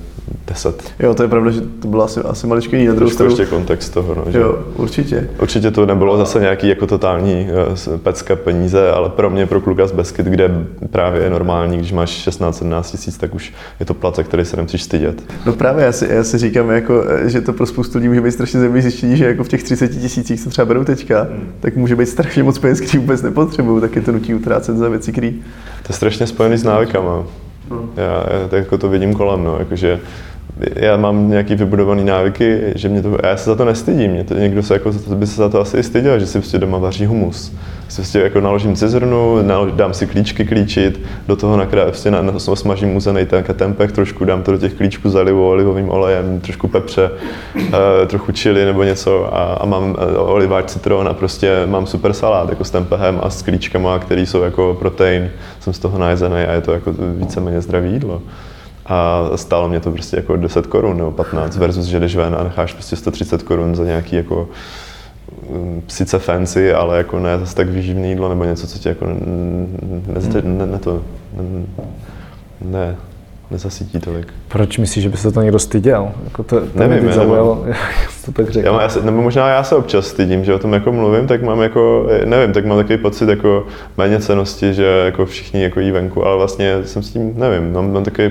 [0.47, 0.93] 10.
[0.99, 2.89] Jo, to je pravda, že to bylo asi, asi maličko jiný.
[2.89, 3.31] Na druhou stranu...
[3.31, 4.39] ještě kontext toho, no, že...
[4.39, 5.31] Jo, určitě.
[5.43, 7.49] Určitě to nebylo zase nějaký jako totální
[7.89, 11.93] uh, pecka peníze, ale pro mě, pro kluka z Beskyt, kde právě je normální, když
[11.93, 15.23] máš 16-17 tisíc, tak už je to place, který se nemusíš stydět.
[15.47, 18.33] No právě, já si, já si říkám, jako, že to pro spoustu lidí může být
[18.33, 21.53] strašně zajímavé zjištění, že jako v těch 30 tisících, co třeba berou teďka, hmm.
[21.61, 24.89] tak může být strašně moc peněz, který vůbec nepotřebují, tak je to nutí utrácet za
[24.89, 25.31] věci, které.
[25.83, 27.25] To je strašně spojený s návykama.
[27.97, 30.01] Já, já jako to vidím kolem, no, jakože
[30.77, 34.35] já mám nějaký vybudovaný návyky, že mě to, já se za to nestydím, mě to,
[34.35, 37.53] někdo se jako, by se za to asi styděl, že si prostě doma vaří humus.
[37.89, 39.39] Si prostě jako naložím cizrnu,
[39.75, 44.25] dám si klíčky klíčit, do toho nakrát prostě na, na, smažím uzený ten tempeh, trošku
[44.25, 47.11] dám to do těch klíčků, zalivu olivovým olejem, trošku pepře,
[47.57, 47.73] uh,
[48.07, 49.97] trochu chili nebo něco a, a mám uh,
[50.31, 54.43] oliváč citron a prostě mám super salát jako s tempehem a s klíčkama, který jsou
[54.43, 58.23] jako protein, jsem z toho najezený a je to jako víceméně zdravý jídlo.
[58.91, 62.45] A stálo mě to prostě jako 10 korun nebo 15 versus, že jdeš ven a
[62.45, 64.49] necháš prostě 130 korun za nějaký jako
[65.51, 69.07] mm, sice fancy, ale jako ne zase tak výživný jídlo nebo něco, co tě jako
[69.07, 69.15] ne,
[70.33, 71.03] ne, ne, ne to,
[71.37, 71.67] ne,
[72.61, 72.97] ne,
[73.51, 74.35] nezasytí tolik.
[74.49, 76.13] Proč myslíš, že by se to někdo styděl?
[76.25, 77.65] Jako to, to Nevím, mě zaujalo,
[78.25, 78.67] to tak řekl.
[78.67, 81.43] Já, já se, nebo možná já se občas stydím, že o tom jako mluvím, tak
[81.43, 85.91] mám jako, nevím, tak mám takový pocit jako méně cenosti, že jako všichni jako jí
[85.91, 88.31] venku, ale vlastně jsem s tím, nevím, mám, mám takový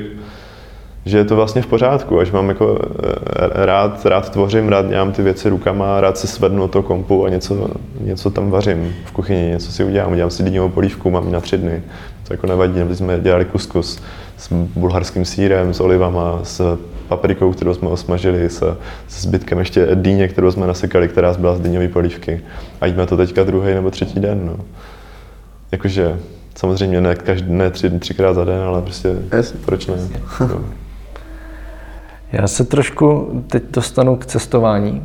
[1.10, 5.12] že je to vlastně v pořádku, až mám jako eh, rád, rád tvořím, rád dělám
[5.12, 7.70] ty věci rukama, rád se svednu to kompu a něco,
[8.02, 11.40] něco tam vařím v kuchyni, něco si udělám, udělám si dýňovou polívku, mám ji na
[11.40, 11.84] tři dny,
[12.28, 14.02] to jako nevadí, nebo jsme dělali kuskus
[14.38, 20.28] s bulharským sírem, s olivama, s paprikou, kterou jsme osmažili, s, s zbytkem ještě dýně,
[20.28, 22.42] kterou jsme nasekali, která byla z dýňové polívky.
[22.82, 24.46] A jíme to teďka druhý nebo třetí den.
[24.46, 24.66] No.
[25.72, 26.20] Jakože
[26.56, 29.56] samozřejmě ne, každý, ne tři, třikrát za den, ale prostě yes.
[29.66, 29.96] proč ne?
[30.40, 30.64] No.
[32.32, 35.04] Já se trošku teď dostanu k cestování,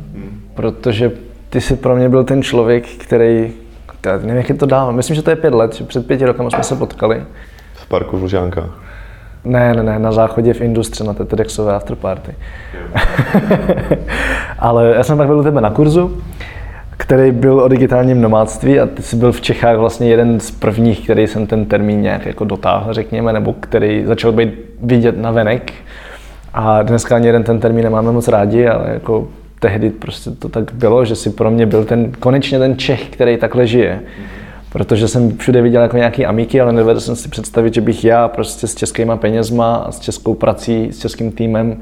[0.53, 1.11] protože
[1.49, 3.53] ty jsi pro mě byl ten člověk, který,
[4.05, 6.25] já nevím, jak je to dávno, myslím, že to je pět let, že před pěti
[6.25, 7.23] rokama jsme se potkali.
[7.73, 8.85] V parku v Lužánkách.
[9.45, 12.35] Ne, ne, ne, na záchodě v Industře, na té TEDxové afterparty.
[14.59, 16.21] Ale já jsem pak byl u tebe na kurzu,
[16.97, 21.03] který byl o digitálním nomádství a ty jsi byl v Čechách vlastně jeden z prvních,
[21.03, 25.73] který jsem ten termín nějak jako dotáhl, řekněme, nebo který začal být vidět na venek
[26.57, 29.27] a dneska ani jeden ten termín nemáme moc rádi, ale jako
[29.59, 33.37] tehdy prostě to tak bylo, že si pro mě byl ten, konečně ten Čech, který
[33.37, 34.01] takhle žije.
[34.75, 38.27] protože jsem všude viděl jako nějaký amíky, ale nevedl jsem si představit, že bych já
[38.27, 41.77] prostě s českýma penězma a s českou prací, s českým týmem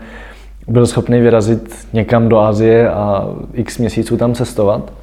[0.67, 4.93] byl schopný vyrazit někam do Asie a x měsíců tam cestovat.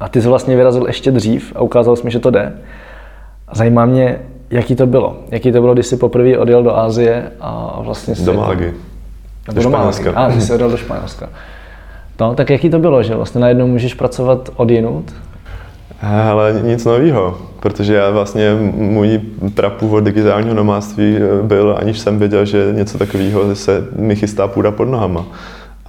[0.00, 2.52] A ty jsi vlastně vyrazil ještě dřív a ukázal jsi mi, že to jde.
[3.54, 4.18] Zajímá mě,
[4.50, 5.16] jaký to bylo.
[5.30, 8.74] Jaký to bylo, když jsi poprvé odjel do Asie a vlastně Do Malagy.
[9.52, 10.12] Do, Španělska.
[10.14, 11.28] A, když jsi odjel do Španělska.
[12.20, 15.14] No, tak jaký to bylo, že vlastně najednou můžeš pracovat od jinut?
[16.02, 19.20] Ale nic nového, protože já vlastně, můj
[19.54, 24.84] prapůvod digitálního nomádství byl, aniž jsem věděl, že něco takového se mi chystá půda pod
[24.84, 25.26] nohama.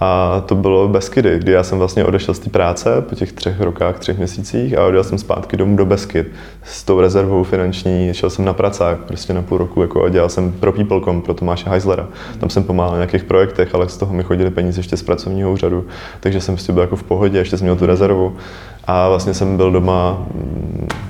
[0.00, 3.60] A to bylo Beskydy, kdy já jsem vlastně odešel z té práce po těch třech
[3.60, 6.26] rokách, třech měsících a odjel jsem zpátky domů do Beskyd
[6.62, 8.14] s tou rezervou finanční.
[8.14, 11.34] Šel jsem na pracák prostě na půl roku jako a dělal jsem pro People.com, pro
[11.34, 12.08] Tomáše Heislera.
[12.38, 15.52] Tam jsem pomáhal na nějakých projektech, ale z toho mi chodili peníze ještě z pracovního
[15.52, 15.84] úřadu,
[16.20, 18.36] takže jsem prostě byl jako v pohodě, ještě jsem měl tu rezervu.
[18.84, 20.26] A vlastně jsem byl doma,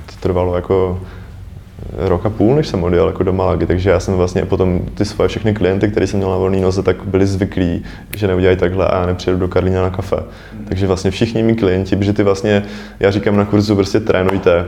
[0.07, 1.01] to trvalo jako
[1.97, 5.05] rok a půl, než jsem odjel jako do Malagy, takže já jsem vlastně potom ty
[5.05, 7.85] svoje všechny klienty, které jsem měl na volný noze, tak byli zvyklí,
[8.17, 10.17] že neudělají takhle a já nepřijedu do Karlína na kafe.
[10.69, 12.63] Takže vlastně všichni mý klienti, protože ty vlastně,
[13.01, 14.67] já říkám na kurzu, prostě trénujte,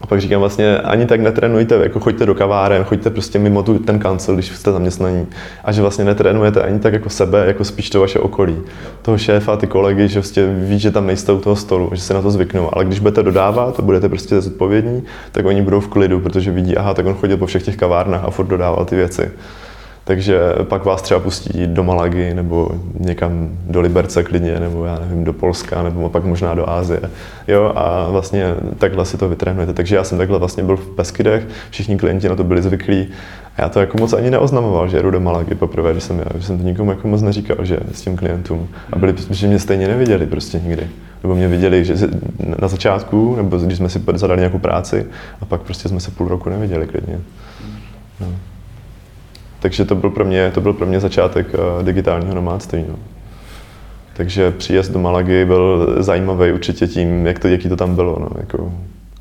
[0.00, 3.78] a pak říkám vlastně, ani tak netrénujte, jako choďte do kaváren, choďte prostě mimo tu,
[3.78, 5.26] ten kancel, když jste zaměstnaní.
[5.64, 8.56] A že vlastně netrénujete ani tak jako sebe, jako spíš to vaše okolí.
[9.02, 12.14] Toho šéfa, ty kolegy, že vlastně ví, že tam nejste u toho stolu, že se
[12.14, 12.70] na to zvyknou.
[12.72, 16.76] Ale když budete dodávat a budete prostě zodpovědní, tak oni budou v klidu, protože vidí,
[16.76, 19.30] aha, tak on chodil po všech těch kavárnách a furt dodával ty věci.
[20.08, 25.24] Takže pak vás třeba pustí do Malagy nebo někam do Liberce klidně, nebo já nevím,
[25.24, 27.00] do Polska, nebo pak možná do Ázie.
[27.48, 29.72] Jo, a vlastně takhle si to vytrénujete.
[29.72, 33.08] Takže já jsem takhle vlastně byl v Peskydech, všichni klienti na to byli zvyklí.
[33.56, 36.38] A já to jako moc ani neoznamoval, že jdu do Malagy poprvé, když jsem já,
[36.38, 38.68] že jsem to nikomu jako moc neříkal, že s tím klientům.
[38.92, 40.88] A byli, že mě stejně neviděli prostě nikdy.
[41.22, 41.94] Nebo mě viděli, že
[42.58, 45.06] na začátku, nebo když jsme si zadali nějakou práci,
[45.40, 47.20] a pak prostě jsme se půl roku neviděli klidně.
[48.20, 48.26] No.
[49.60, 52.84] Takže to byl pro mě, to byl pro mě začátek uh, digitálního nomádství.
[52.88, 52.96] No.
[54.16, 58.16] Takže příjezd do Malagy byl zajímavý určitě tím, jak to, jaký to tam bylo.
[58.20, 58.72] No, jako,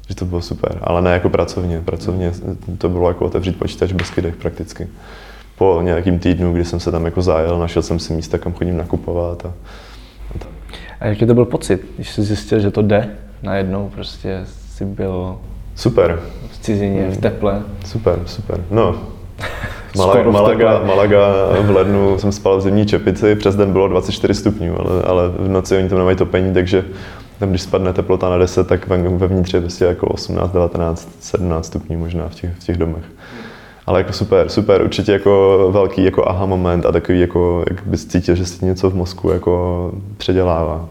[0.10, 1.82] že to bylo super, ale ne jako pracovně.
[1.82, 2.32] Pracovně
[2.78, 4.88] to bylo jako otevřít počítač v Beskydech prakticky.
[5.58, 8.78] Po nějakým týdnu, kdy jsem se tam jako zájel, našel jsem si místa, kam chodím
[8.78, 9.46] nakupovat.
[9.46, 9.50] A,
[10.36, 10.50] a, tak.
[11.00, 13.10] a jaký to byl pocit, když jsi zjistil, že to jde?
[13.44, 15.38] Najednou prostě jsi byl
[15.76, 16.20] Super.
[16.52, 17.64] v cizině, v teple.
[17.86, 18.64] Super, super.
[18.72, 19.02] No,
[19.96, 21.20] Malaga, Malaga, Malaga
[21.62, 25.48] v lednu jsem spal v zimní čepici, přes den bylo 24 stupňů, ale, ale v
[25.48, 26.86] noci oni tam nemají topení, takže
[27.40, 31.98] tam, když spadne teplota na 10, tak vevnitř je prostě jako 18, 19, 17 stupňů
[31.98, 33.04] možná v těch, v těch domech.
[33.86, 38.06] Ale jako super, super, určitě jako velký jako aha moment a takový jako, jak bys
[38.06, 40.86] cítil, že si něco v mozku jako předělává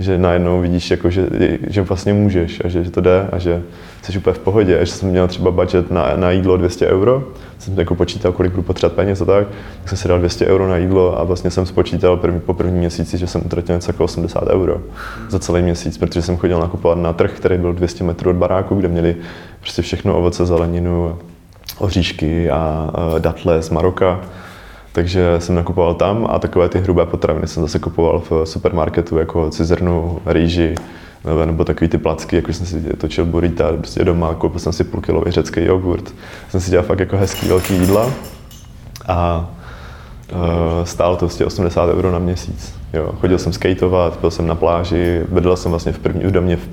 [0.00, 1.26] že najednou vidíš, jako, že,
[1.66, 3.62] že vlastně můžeš a že, že to jde a že
[4.02, 4.78] jsi úplně v pohodě.
[4.78, 7.24] A že jsem měl třeba budget na, na jídlo 200 euro,
[7.58, 9.46] jsem jako počítal, kolik budu potřebovat peněz a tak,
[9.80, 12.78] tak jsem si dal 200 euro na jídlo a vlastně jsem spočítal první, po první
[12.78, 14.80] měsíci, že jsem utratil něco jako 80 euro
[15.28, 18.74] za celý měsíc, protože jsem chodil nakupovat na trh, který byl 200 metrů od baráku,
[18.74, 19.16] kde měli
[19.60, 21.18] prostě všechno ovoce, zeleninu,
[21.78, 24.20] oříšky a, a datle z Maroka
[24.92, 29.50] takže jsem nakupoval tam a takové ty hrubé potraviny jsem zase kupoval v supermarketu, jako
[29.50, 30.74] cizrnu, rýži,
[31.46, 35.00] nebo, takový ty placky, jako jsem si točil burrita prostě doma, koupil jsem si půl
[35.00, 36.14] kilový řecký jogurt.
[36.48, 38.10] Jsem si dělal fakt jako hezký velký jídla
[39.08, 39.50] a
[40.32, 40.38] uh,
[40.84, 42.74] stálo to prostě 80 euro na měsíc.
[42.92, 46.56] Jo, chodil jsem skateovat, byl jsem na pláži, bydlel jsem vlastně v první, v domě
[46.56, 46.68] v,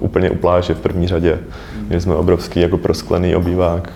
[0.00, 1.38] úplně u pláže v první řadě.
[1.86, 3.92] Měli jsme obrovský jako prosklený obývák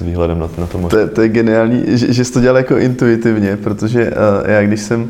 [0.00, 1.06] výhledem na, na to moře.
[1.06, 4.80] To, to je geniální, že, že jsi to dělal jako intuitivně, protože uh, já když
[4.80, 5.08] jsem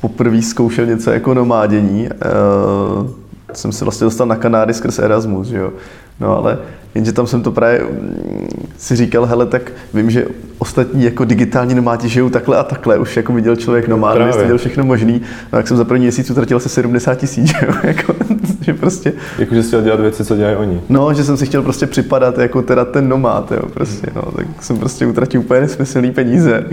[0.00, 3.10] poprvé zkoušel něco jako nomádění, uh,
[3.52, 5.72] jsem se vlastně dostal na Kanáry skrz Erasmus, že jo.
[6.20, 6.58] No ale
[6.94, 10.26] jenže tam jsem to právě mm, si říkal, hele, tak vím, že
[10.58, 14.84] ostatní jako digitální nomádi žijou takhle a takhle, už jako viděl člověk nomád, viděl všechno
[14.84, 15.12] možný,
[15.52, 18.14] no tak jsem za první měsíc utratil asi 70 tisíc, jako,
[18.60, 19.12] že prostě...
[19.38, 20.80] Jako, že chtěl dělat věci, co dělají oni.
[20.88, 24.46] No, že jsem si chtěl prostě připadat jako teda ten nomád, jo, prostě, no, tak
[24.60, 26.64] jsem prostě utratil úplně nesmyslný peníze.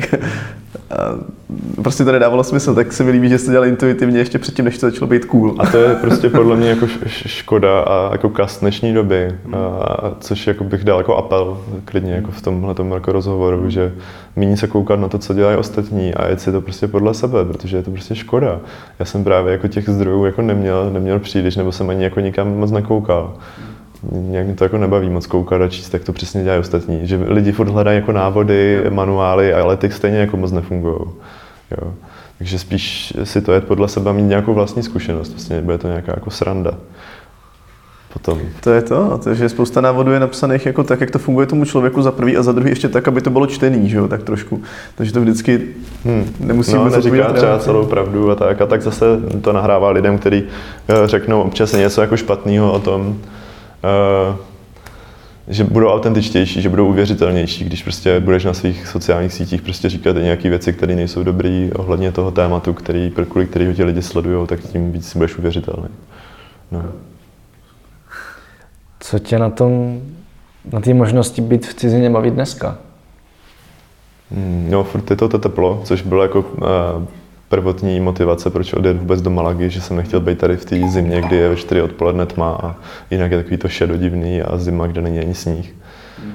[0.90, 0.96] A
[1.84, 4.78] prostě to nedávalo smysl, tak se mi líbí, že jste dělali intuitivně ještě předtím, než
[4.78, 5.56] to začalo být cool.
[5.60, 10.48] A to je prostě podle mě jako škoda a jako kast dnešní doby, a, což
[10.48, 13.94] jako bych dal jako apel klidně jako v tomhle jako rozhovoru, že
[14.36, 17.46] méně se koukat na to, co dělají ostatní a jet si to prostě podle sebe,
[17.46, 18.60] protože je to prostě škoda.
[19.00, 22.58] Já jsem právě jako těch zdrojů jako neměl, neměl příliš, nebo jsem ani jako nikam
[22.58, 23.34] moc nekoukal
[24.12, 27.08] nějak mě to jako nebaví moc koukat a číst, jak to přesně dělají ostatní.
[27.08, 31.00] Že lidi furt hledají jako návody, manuály, ale ty stejně jako moc nefungují.
[31.72, 31.94] Jo.
[32.38, 36.12] Takže spíš si to je podle sebe mít nějakou vlastní zkušenost, vlastně bude to nějaká
[36.16, 36.72] jako sranda.
[38.14, 38.40] potom.
[38.64, 41.48] To je to, to je, že spousta návodů je napsaných jako tak, jak to funguje
[41.48, 44.08] tomu člověku za prvý a za druhý ještě tak, aby to bylo čtený, že jo,
[44.08, 44.62] tak trošku.
[44.96, 45.62] Takže to vždycky
[46.06, 46.36] hmm.
[46.40, 48.62] nemusí no, vůbec neříká třeba celou pravdu a tak.
[48.62, 49.06] A tak zase
[49.42, 50.44] to nahrává lidem, kteří
[50.88, 53.20] eh, řeknou občas něco jako špatného o tom,
[55.48, 60.16] že budou autentičtější, že budou uvěřitelnější, když prostě budeš na svých sociálních sítích prostě říkat
[60.16, 64.60] nějaké věci, které nejsou dobré ohledně toho tématu, který, kvůli kterého ti lidi sledují, tak
[64.60, 65.88] tím víc budeš uvěřitelný.
[66.72, 66.84] No.
[69.00, 70.02] Co tě na tom,
[70.72, 72.78] na té možnosti být v cizině baví dneska?
[74.32, 76.66] Mm, No, furt je to to teplo, což bylo jako uh,
[77.50, 81.22] prvotní motivace, proč odjet vůbec do Malagy, že jsem nechtěl být tady v té zimě,
[81.22, 82.76] kdy je ve 4 odpoledne tma a
[83.12, 85.76] jinak je takový to šedodivný a zima, kde není ani sníh.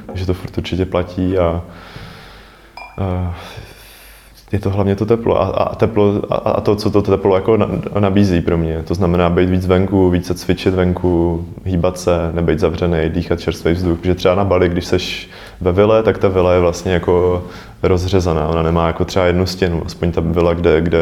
[0.07, 1.63] Takže to furt určitě platí a,
[2.99, 3.37] a
[4.53, 7.57] je to hlavně to teplo a, a, teplo, a, a to, co to teplo jako
[7.57, 8.83] na, nabízí pro mě.
[8.83, 13.99] To znamená být víc venku, více cvičit venku, hýbat se, nebejt zavřený, dýchat čerstvý vzduch.
[13.99, 15.29] Protože třeba na Bali, když seš
[15.61, 17.45] ve vile, tak ta vila je vlastně jako
[17.83, 18.49] rozřezaná.
[18.49, 20.99] Ona nemá jako třeba jednu stěnu, aspoň ta vila, kde, kde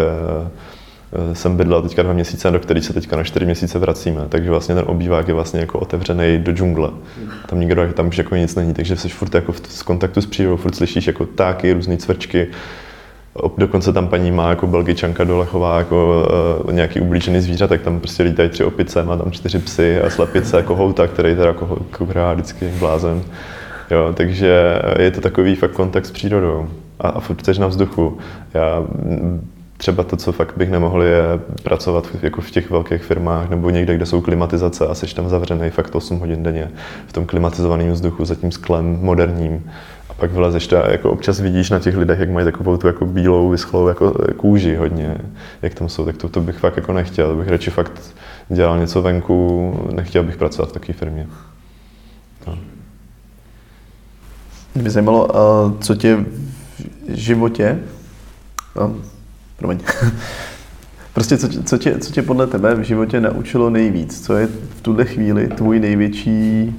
[1.13, 4.21] eh, jsem bydlel teďka dva měsíce, do který se teďka na čtyři měsíce vracíme.
[4.29, 6.91] Takže vlastně ten obývák je vlastně jako otevřený do džungle.
[7.47, 10.57] Tam nikdo, tam už jako nic není, takže jsi furt jako v, kontaktu s přírodou,
[10.57, 12.49] furt slyšíš jako ptáky, různé cvrčky,
[13.59, 16.27] Dokonce tam paní má jako belgičanka dole chová jako
[16.65, 20.11] uh, nějaký ublížený zvířat, tak tam prostě lítají tři opice, má tam čtyři psy a
[20.11, 23.23] slepice, kohouta, který teda jako kuhrá vždycky blázen.
[23.91, 26.69] Jo, takže je to takový fakt kontakt s přírodou
[27.01, 28.19] a, a furt na vzduchu.
[28.55, 28.83] Já
[29.79, 31.23] třeba to, co fakt bych nemohl, je
[31.63, 35.29] pracovat v, jako v těch velkých firmách nebo někde, kde jsou klimatizace a jsi tam
[35.29, 36.71] zavřený fakt 8 hodin denně
[37.07, 39.71] v tom klimatizovaném vzduchu za tím sklem moderním
[40.11, 43.07] a pak vylezeš a jako občas vidíš na těch lidech, jak mají takovou tu jako
[43.07, 45.17] bílou, vyschlou jako kůži hodně,
[45.63, 48.15] jak tam jsou, tak to, to bych fakt jako nechtěl, bych radši fakt
[48.49, 51.27] dělal něco venku, nechtěl bych pracovat v takové firmě.
[52.47, 52.59] No.
[54.75, 57.79] Mě zajímalo, a co tě v životě,
[58.81, 58.91] a,
[59.59, 59.79] promiň,
[61.15, 64.27] prostě co, co, tě, co tě podle tebe v životě naučilo nejvíc?
[64.27, 66.75] Co je v tuhle chvíli tvůj největší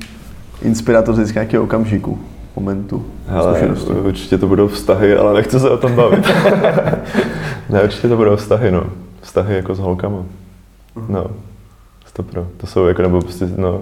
[0.62, 2.20] inspirátor z nějakého okamžiku,
[2.56, 3.92] momentu, Hele, zkušenosti?
[3.92, 6.28] určitě to budou vztahy, ale nechci se o tom bavit.
[7.70, 8.84] ne, určitě to budou vztahy, no.
[9.22, 10.26] Vztahy jako s holkama.
[11.10, 11.26] No,
[12.06, 12.48] stopro.
[12.58, 13.82] To jsou jako, nebo prostě, no,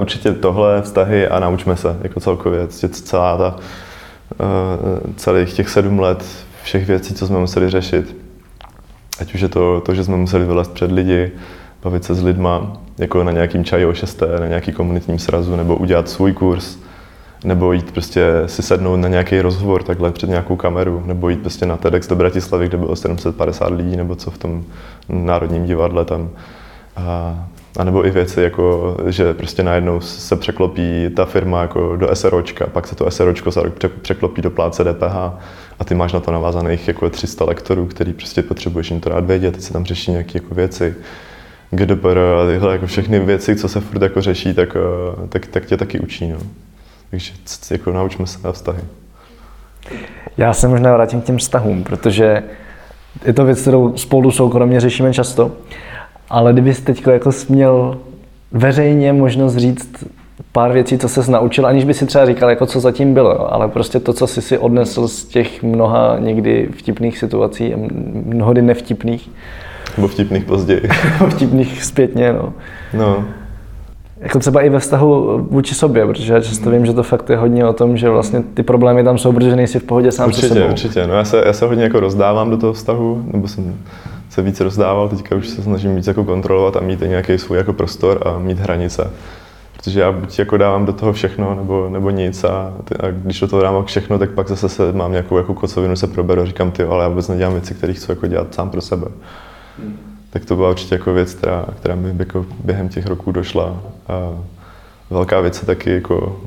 [0.00, 2.60] určitě tohle, vztahy a naučme se, jako celkově.
[2.60, 6.24] Prostě celá ta, uh, celých těch sedm let
[6.68, 8.16] všech věcí, co jsme museli řešit.
[9.20, 11.32] Ať už je to, to, že jsme museli vylézt před lidi,
[11.82, 15.76] bavit se s lidma, jako na nějakým čaji o šesté, na nějaký komunitním srazu, nebo
[15.76, 16.78] udělat svůj kurz,
[17.44, 21.66] nebo jít prostě si sednout na nějaký rozhovor takhle před nějakou kameru, nebo jít prostě
[21.66, 24.64] na TEDx do Bratislavy, kde bylo 750 lidí, nebo co v tom
[25.08, 26.30] národním divadle tam.
[26.96, 27.38] A,
[27.78, 32.66] a nebo i věci, jako, že prostě najednou se překlopí ta firma jako do SROčka,
[32.66, 35.16] pak se to SROčko za rok pře- překlopí do pláce DPH
[35.78, 39.24] a ty máš na to navázaných jako 300 lektorů, který prostě potřebuješ jim to rád
[39.24, 40.94] vědět, teď se tam řeší nějaké jako věci.
[41.70, 45.66] GDPR a tyhle jako všechny věci, co se furt jako řeší, tak, eh, tak, tak
[45.66, 46.28] tě taky učí.
[46.28, 46.38] No.
[47.10, 47.32] Takže
[47.70, 48.82] jako naučme se na vztahy.
[50.36, 52.42] Já se možná vrátím k těm vztahům, protože
[53.24, 55.52] je to věc, kterou spolu soukromně řešíme často.
[56.30, 57.98] Ale kdybys teď jako směl
[58.52, 60.04] veřejně možnost říct
[60.58, 63.48] pár věcí, co ses naučil, aniž by si třeba říkal, jako co zatím bylo, jo,
[63.50, 67.74] ale prostě to, co jsi si odnesl z těch mnoha někdy vtipných situací,
[68.24, 69.30] mnohdy nevtipných,
[69.96, 70.80] Nebo vtipných později.
[71.28, 72.52] vtipných zpětně, no.
[72.94, 73.24] No,
[74.20, 77.36] Jako třeba i ve vztahu vůči sobě, protože já často vím, že to fakt je
[77.36, 80.36] hodně o tom, že vlastně ty problémy tam jsou, protože nejsi v pohodě sám se
[80.36, 80.68] určitě, sebou.
[80.68, 81.06] určitě.
[81.06, 83.74] No, já, se, já se hodně jako rozdávám do toho vztahu, nebo jsem
[84.30, 87.58] se víc rozdával, teďka už se snažím víc jako kontrolovat a mít i nějaký svůj
[87.58, 89.10] jako prostor a mít hranice.
[89.78, 93.40] Protože já buď jako dávám do toho všechno, nebo, nebo nic a, ty, a když
[93.40, 96.46] do toho dám všechno, tak pak zase se mám nějakou jako kocovinu, se proberu a
[96.46, 99.06] říkám, ty, ale já vůbec nedělám věci, které chci jako dělat sám pro sebe.
[100.30, 103.76] Tak to byla určitě jako věc, která, která mi jako během těch roků došla.
[104.08, 104.30] A
[105.10, 106.40] velká věc je taky jako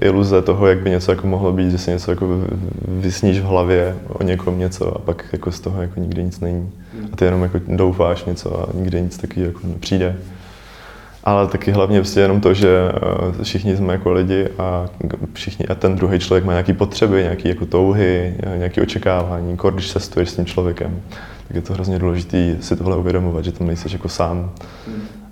[0.00, 2.46] iluze toho, jak by něco jako mohlo být, že si něco jako vy-
[2.88, 6.70] vysníš v hlavě o někom něco a pak jako z toho jako nikdy nic není.
[7.12, 10.16] A ty jenom jako doufáš něco a nikdy nic taky jako nepřijde.
[11.26, 14.86] Ale taky hlavně prostě jenom to, že eh, všichni jsme jako lidi a
[15.32, 19.74] všichni a ten druhý člověk má nějaké potřeby, nějaké jako touhy, eh, nějaké očekávání, kor,
[19.74, 21.02] když cestuješ s tím člověkem,
[21.48, 24.50] tak je to hrozně důležité si tohle uvědomovat, že tam nejseš jako sám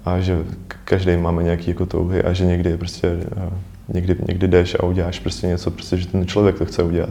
[0.04, 0.38] a že
[0.84, 3.50] každý máme nějaké jako touhy a že někdy prostě eh,
[3.88, 7.10] někdy, někdy jdeš a uděláš prostě něco, prostě, že ten člověk to chce udělat.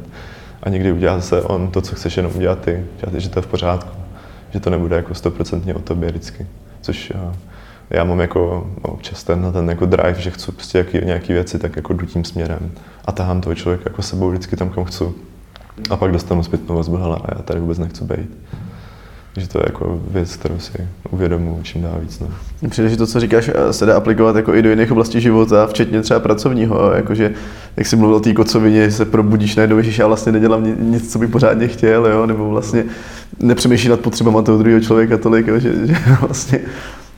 [0.64, 2.86] A někdy udělá zase on to, co chceš jenom udělat ty,
[3.18, 3.98] že to je v pořádku,
[4.52, 6.48] že to nebude jako stoprocentně o tobě vždycky,
[6.82, 7.14] což
[7.90, 11.76] já mám jako občas ten, ten jako drive, že chci prostě jaký, nějaký věci, tak
[11.76, 12.72] jako jdu tím směrem
[13.06, 15.04] a tahám toho člověka jako sebou vždycky tam, kam chci.
[15.90, 18.30] A pak dostanu zpětnou vazbu, hele, a já tady vůbec nechci být.
[19.34, 20.72] Takže to je jako věc, kterou si
[21.10, 22.20] uvědomuji čím dál víc.
[22.20, 22.28] No.
[22.70, 25.68] Přijde, že to, co říkáš, eh, se dá aplikovat jako i do jiných oblastí života,
[25.68, 26.92] včetně třeba pracovního.
[26.92, 27.34] Jakože,
[27.78, 31.12] jak jsi mluvil o té kocovině, že se probudíš najednou, že já vlastně nedělám nic,
[31.12, 32.26] co bych pořádně chtěl, jo?
[32.26, 32.86] nebo vlastně
[33.40, 35.60] nepřemýšlí nad potřebama toho druhého člověka tolik, jo?
[35.60, 36.60] Že, že vlastně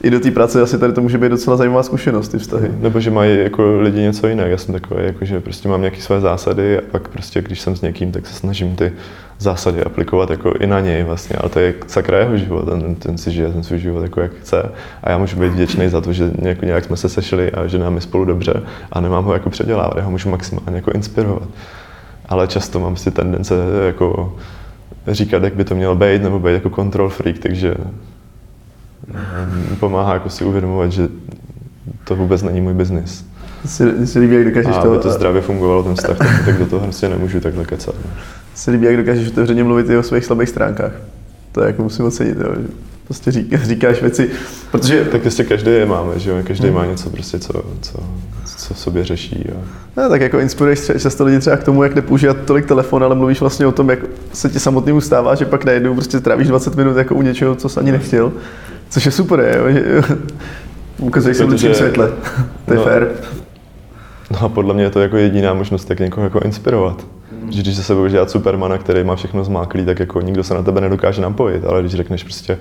[0.06, 2.72] i do té práce asi tady to může být docela zajímavá zkušenost, ty vztahy.
[2.80, 4.50] Nebo že mají jako lidi něco jiného.
[4.50, 7.76] Já jsem takový, jako, že prostě mám nějaké své zásady a pak prostě, když jsem
[7.76, 8.94] s někým, tak se snažím ty
[9.40, 11.36] zásady aplikovat jako i na něj vlastně.
[11.36, 14.32] A to je sakra jeho život, ten, ten si žije ten svůj život jako jak
[14.34, 14.72] chce.
[15.04, 17.80] A já můžu být vděčný za to, že nějak, nějak jsme se sešli a že
[17.80, 18.54] nám je spolu dobře
[18.92, 21.48] a nemám ho jako předělávat, já ho můžu maximálně jako inspirovat.
[22.30, 24.36] Ale často mám si tendence jako
[25.08, 27.74] říkat, jak by to mělo být, nebo být jako control freak, takže
[29.80, 31.08] pomáhá jako si uvědomovat, že
[32.04, 33.26] to vůbec není můj biznis.
[33.66, 34.92] Si, si líbí, jak dokážeš a to...
[34.92, 37.96] aby to zdravě fungovalo, ten vztah, tak, tak do toho prostě nemůžu takhle kecat.
[38.06, 38.12] No.
[38.56, 40.92] Si líbí, jak dokážeš otevřeně mluvit i o svých slabých stránkách.
[41.52, 42.56] To je jako musím ocenit, jo.
[43.06, 44.30] Prostě říká, říkáš věci,
[44.72, 45.06] protože...
[45.06, 46.76] Tak prostě každý je máme, že jo, každý hmm.
[46.76, 48.00] má něco prostě, co, co,
[48.58, 49.46] co v sobě řeší.
[49.50, 49.58] Jo.
[49.98, 53.40] No, tak jako inspiruješ často lidi třeba k tomu, jak nepoužívat tolik telefon, ale mluvíš
[53.40, 54.00] vlastně o tom, jak
[54.34, 57.70] se ti samotnému stává, že pak najednou prostě trávíš 20 minut jako u něčeho, co
[57.70, 58.32] jsi ani nechtěl.
[58.90, 60.02] Což je super, je, že
[60.98, 62.12] ukazuje se v lepším světle.
[62.66, 63.12] to je no, fér.
[64.32, 67.06] No a podle mě je to jako jediná možnost, jak někoho jako inspirovat.
[67.32, 67.52] Mm.
[67.52, 70.64] Že když se sebou dělat Supermana, který má všechno zmáklý, tak jako nikdo se na
[70.64, 72.58] tebe nedokáže napojit, ale když řekneš prostě,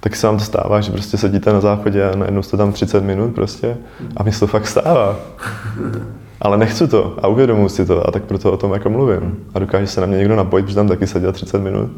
[0.00, 3.04] tak se vám to stává, že prostě sedíte na záchodě a najednou jste tam 30
[3.04, 3.76] minut prostě
[4.16, 5.16] a mi to fakt stává.
[6.40, 9.36] Ale nechci to a uvědomuji si to a tak proto o tom jako mluvím.
[9.54, 11.90] A dokáže se na mě někdo napojit, protože tam taky seděl 30 minut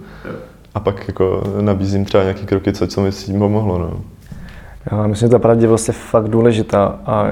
[0.74, 3.78] a pak jako nabízím třeba nějaké kroky, co, co mi s tím pomohlo.
[3.78, 4.00] No.
[4.92, 7.30] Já myslím, že ta pravdivost je fakt důležitá a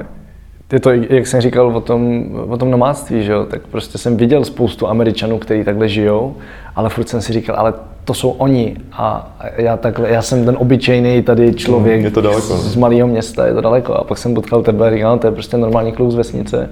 [0.72, 3.47] je to, jak jsem říkal o tom, o tom nomádství, že jo?
[3.51, 6.36] tak prostě jsem viděl spoustu Američanů, kteří takhle žijou,
[6.76, 7.74] ale furt jsem si říkal, ale
[8.05, 12.20] to jsou oni a já, takhle, já jsem ten obyčejný tady člověk mm, je to
[12.20, 15.12] daleko, z, z malého města, je to daleko a pak jsem potkal tebe a říkal,
[15.12, 16.70] no, to je prostě normální kluk z vesnice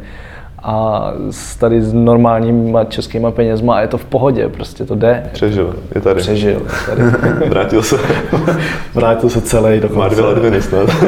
[0.62, 5.30] a s tady s normálníma českýma penězma a je to v pohodě, prostě to jde.
[5.32, 6.20] Přežil, je tady.
[6.20, 7.02] Přežil, je tady.
[7.48, 7.96] Vrátil se.
[8.94, 9.98] Vrátil se celý dokonce.
[9.98, 10.88] Má dvě ledviny snad.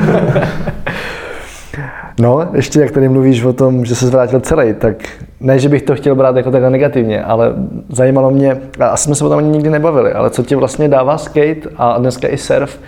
[2.21, 4.97] No, ještě jak tady mluvíš o tom, že se zvrátil celý, tak
[5.41, 7.55] ne, že bych to chtěl brát jako takhle negativně, ale
[7.89, 10.89] zajímalo mě, a asi jsme se o tom ani nikdy nebavili, ale co ti vlastně
[10.89, 12.81] dává skate a dneska i surf,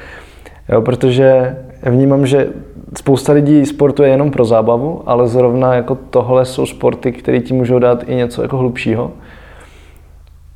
[0.69, 2.47] jo, protože vnímám, že
[2.99, 7.79] spousta lidí sportuje jenom pro zábavu, ale zrovna jako tohle jsou sporty, které ti můžou
[7.79, 9.13] dát i něco jako hlubšího.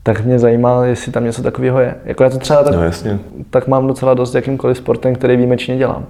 [0.02, 1.94] Tak mě zajímá, jestli tam něco takového je.
[2.04, 3.18] Jako já to třeba tak, no, jasně.
[3.50, 6.06] tak mám docela dost jakýmkoliv sportem, který výjimečně dělám.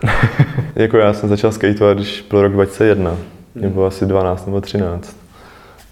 [0.76, 3.16] jako já jsem začal skateovat, když byl rok 2001.
[3.54, 5.16] Mě bylo asi 12 nebo 13.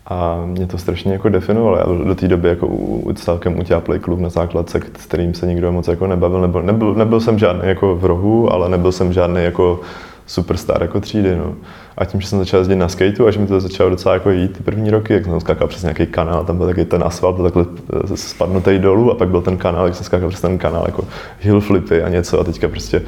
[0.09, 1.77] A mě to strašně jako definovalo.
[1.77, 5.73] Já do té doby jako u, celkem utáplej klub na základce, s kterým se nikdo
[5.73, 6.41] moc jako nebavil.
[6.41, 9.81] Nebyl, nebyl, nebyl jsem žádný jako v rohu, ale nebyl jsem žádný jako
[10.27, 11.37] superstar jako třídy.
[11.37, 11.55] No.
[11.99, 14.31] A tím, že jsem začal jezdit na skateu a že mi to začalo docela jako
[14.31, 17.37] jít ty první roky, jak jsem skákal přes nějaký kanál, tam byl taky ten asfalt,
[17.37, 17.65] byl takhle
[18.13, 21.05] eh, spadnutý dolů a pak byl ten kanál, jak jsem skákal přes ten kanál, jako
[21.41, 23.03] hill flipy a něco a teďka prostě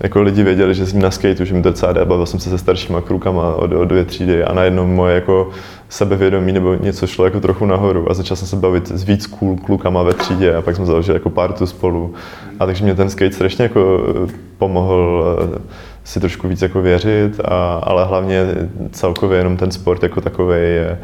[0.00, 2.50] jako lidi věděli, že jsem na skateu, že mi to docela jde, bavil jsem se
[2.50, 5.50] se staršíma krukama od, od dvě třídy a najednou moje jako
[5.88, 9.56] sebevědomí nebo něco šlo jako trochu nahoru a začal jsem se bavit s víc cool
[9.56, 12.14] klukama ve třídě a pak jsme založili jako partu spolu.
[12.60, 15.24] A takže mě ten skate strašně jako eh, pomohl
[15.56, 15.58] eh,
[16.04, 18.46] si trošku víc jako věřit, a, ale hlavně
[18.92, 20.98] celkově jenom ten sport jako takový je,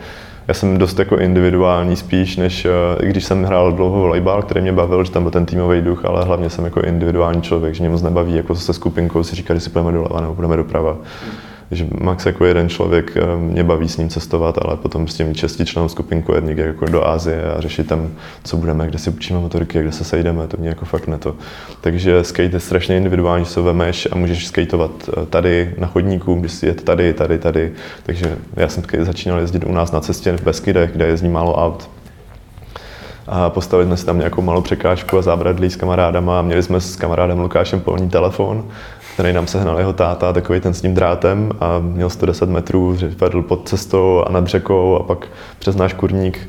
[0.48, 4.72] já jsem dost jako individuální spíš, než eh, když jsem hrál dlouho volejbal, který mě
[4.72, 7.90] bavil, že tam byl ten týmový duch, ale hlavně jsem jako individuální člověk, že mě
[7.90, 10.96] moc nebaví jako se skupinkou si říkat, jestli půjdeme doleva nebo půjdeme doprava
[11.70, 15.34] že max jako jeden člověk eh, mě baví s ním cestovat, ale potom s tím
[15.34, 18.10] čestičnou skupinku někde jako do Ázie a řešit tam,
[18.44, 21.34] co budeme, kde si učíme motoriky, kde se sejdeme, to mě jako fakt ne to.
[21.80, 26.34] Takže skate je strašně individuální, že se vemeš a můžeš skateovat eh, tady na chodníku,
[26.34, 27.72] když si jet tady, tady, tady.
[28.02, 31.90] Takže já jsem začínal jezdit u nás na cestě v Beskydech, kde jezdí málo aut,
[33.32, 36.80] a postavili jsme si tam nějakou malou překážku a zábradlí s kamarádama a měli jsme
[36.80, 38.68] s kamarádem Lukášem polní telefon
[39.20, 43.42] který nám sehnal jeho táta, takový ten s tím drátem a měl 110 metrů, vedl
[43.42, 45.26] pod cestou a nad řekou a pak
[45.58, 46.48] přes náš kurník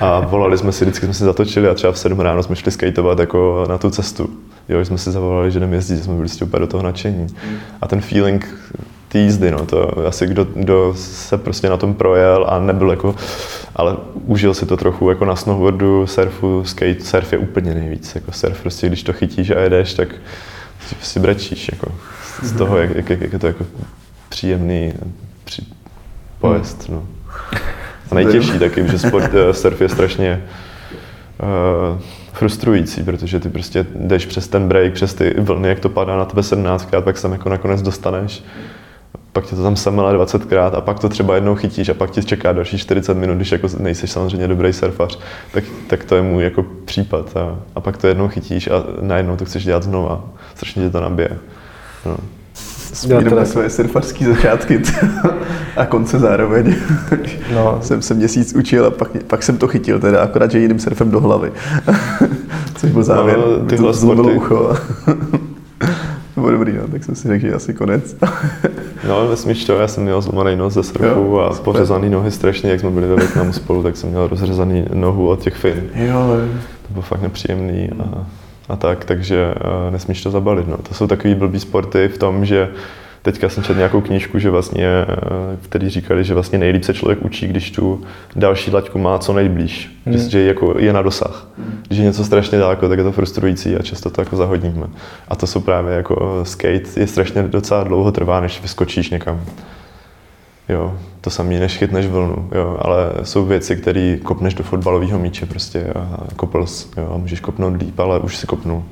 [0.00, 2.70] a volali jsme si, vždycky jsme si zatočili a třeba v 7 ráno jsme šli
[2.70, 4.30] skateovat jako na tu cestu.
[4.68, 7.26] Jo, jsme si zavolali, že jdeme jezdit, že jsme byli úplně do toho nadšení.
[7.80, 8.48] A ten feeling
[9.08, 13.14] té jízdy, no, to asi kdo, kdo, se prostě na tom projel a nebyl jako,
[13.76, 13.96] ale
[14.26, 18.60] užil si to trochu jako na snowboardu, surfu, skate, surf je úplně nejvíc, jako surf
[18.60, 20.08] prostě, když to chytíš a jedeš, tak
[21.02, 21.92] si, brečíš, jako
[22.42, 23.66] z toho, jak, jak, jak je to jako
[24.28, 24.92] příjemný
[25.44, 25.62] při,
[26.38, 26.88] pojezd.
[26.88, 27.06] No.
[28.10, 30.42] A nejtěžší taky, že sport, eh, surf je strašně
[31.42, 32.00] uh,
[32.32, 36.24] frustrující, protože ty prostě jdeš přes ten break, přes ty vlny, jak to padá na
[36.24, 38.44] tebe 17krát, pak se jako nakonec dostaneš
[39.32, 42.24] pak tě to tam semele 20krát a pak to třeba jednou chytíš a pak ti
[42.24, 45.18] čeká další 40 minut, když jako nejsi samozřejmě dobrý surfař,
[45.52, 49.36] tak, tak to je můj jako případ a, a pak to jednou chytíš a najednou
[49.36, 50.24] to chceš dělat znova.
[50.54, 51.38] Strašně tě to nabije.
[52.06, 52.16] No.
[52.92, 54.82] Vzpomínám na své surfařské začátky
[55.76, 56.74] a konce zároveň.
[57.54, 57.78] No.
[57.82, 61.10] jsem se měsíc učil a pak, pak jsem to chytil, teda akorát, že jiným surfem
[61.10, 61.52] do hlavy.
[62.74, 63.38] Což byl závěr.
[63.38, 64.76] No, tyhle to ucho.
[66.42, 68.16] Bylo dobrý, no, tak jsem si řekl, že asi konec.
[69.08, 71.64] no, vesmíš to, já jsem měl zlomený nos ze surfu a super.
[71.64, 75.40] pořezaný nohy strašně, jak jsme byli ve Větnamu spolu, tak jsem měl rozřezaný nohu od
[75.40, 75.90] těch fin.
[75.94, 76.36] Jo,
[76.86, 78.26] to bylo fakt nepříjemný a,
[78.68, 80.68] a tak, takže uh, nesmíš to zabalit.
[80.68, 80.76] No.
[80.76, 82.68] To jsou takový blbý sporty v tom, že
[83.22, 85.06] teďka jsem četl nějakou knížku, že vlastně, eh,
[85.62, 88.02] který říkali, že vlastně nejlíp se člověk učí, když tu
[88.36, 90.18] další laťku má co nejblíž, hmm.
[90.18, 91.48] že, že jako je na dosah.
[91.86, 94.86] Když je něco strašně daleko, tak je to frustrující a často to jako zahodníme.
[95.28, 99.40] A to jsou právě jako eh, skate, je strašně docela dlouho trvá, než vyskočíš někam.
[100.68, 105.46] Jo, to samý, než chytneš vlnu, jo, ale jsou věci, které kopneš do fotbalového míče
[105.46, 106.66] prostě a kopl,
[106.96, 108.84] jo, můžeš kopnout líp, ale už si kopnul.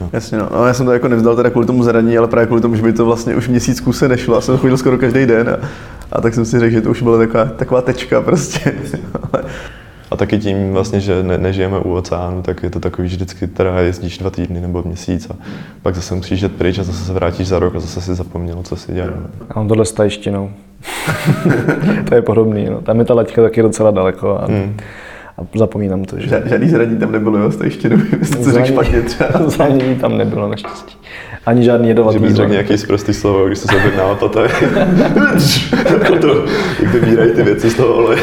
[0.00, 0.10] No.
[0.12, 0.48] Jasně, no.
[0.52, 0.66] no.
[0.66, 2.92] já jsem to jako nevzdal teda kvůli tomu zranění, ale právě kvůli tomu, že by
[2.92, 4.34] to vlastně už měsíc kuse nešlo.
[4.34, 5.68] Já jsem chodil skoro každý den a,
[6.12, 8.74] a tak jsem si řekl, že to už byla taková, taková tečka prostě.
[10.10, 13.46] A taky tím vlastně, že ne, nežijeme u oceánu, tak je to takový, že vždycky
[13.46, 15.34] teda jezdíš dva týdny nebo měsíc a
[15.82, 18.62] pak zase musíš jet pryč a zase se vrátíš za rok a zase si zapomněl,
[18.62, 19.14] co si dělal.
[19.50, 20.50] A on tohle s tajštinou.
[22.08, 22.80] to je podobný, no.
[22.80, 24.38] Tam je ta laťka taky docela daleko.
[24.42, 24.46] A...
[24.46, 24.76] Hmm
[25.38, 26.42] a zapomínám to, že...
[26.44, 27.88] Žádný zranění tam nebylo, jo, jste ještě
[28.44, 29.30] to řekl špatně třeba.
[29.46, 30.96] Zranění tam nebylo naštěstí.
[31.46, 32.18] Ani žádný jedovatý.
[32.18, 34.42] Že bys řekl nějaký zprostý slovo, když jste se objednával to,
[35.92, 36.44] jako to,
[36.82, 38.22] jak vybírají ty věci z toho oleje.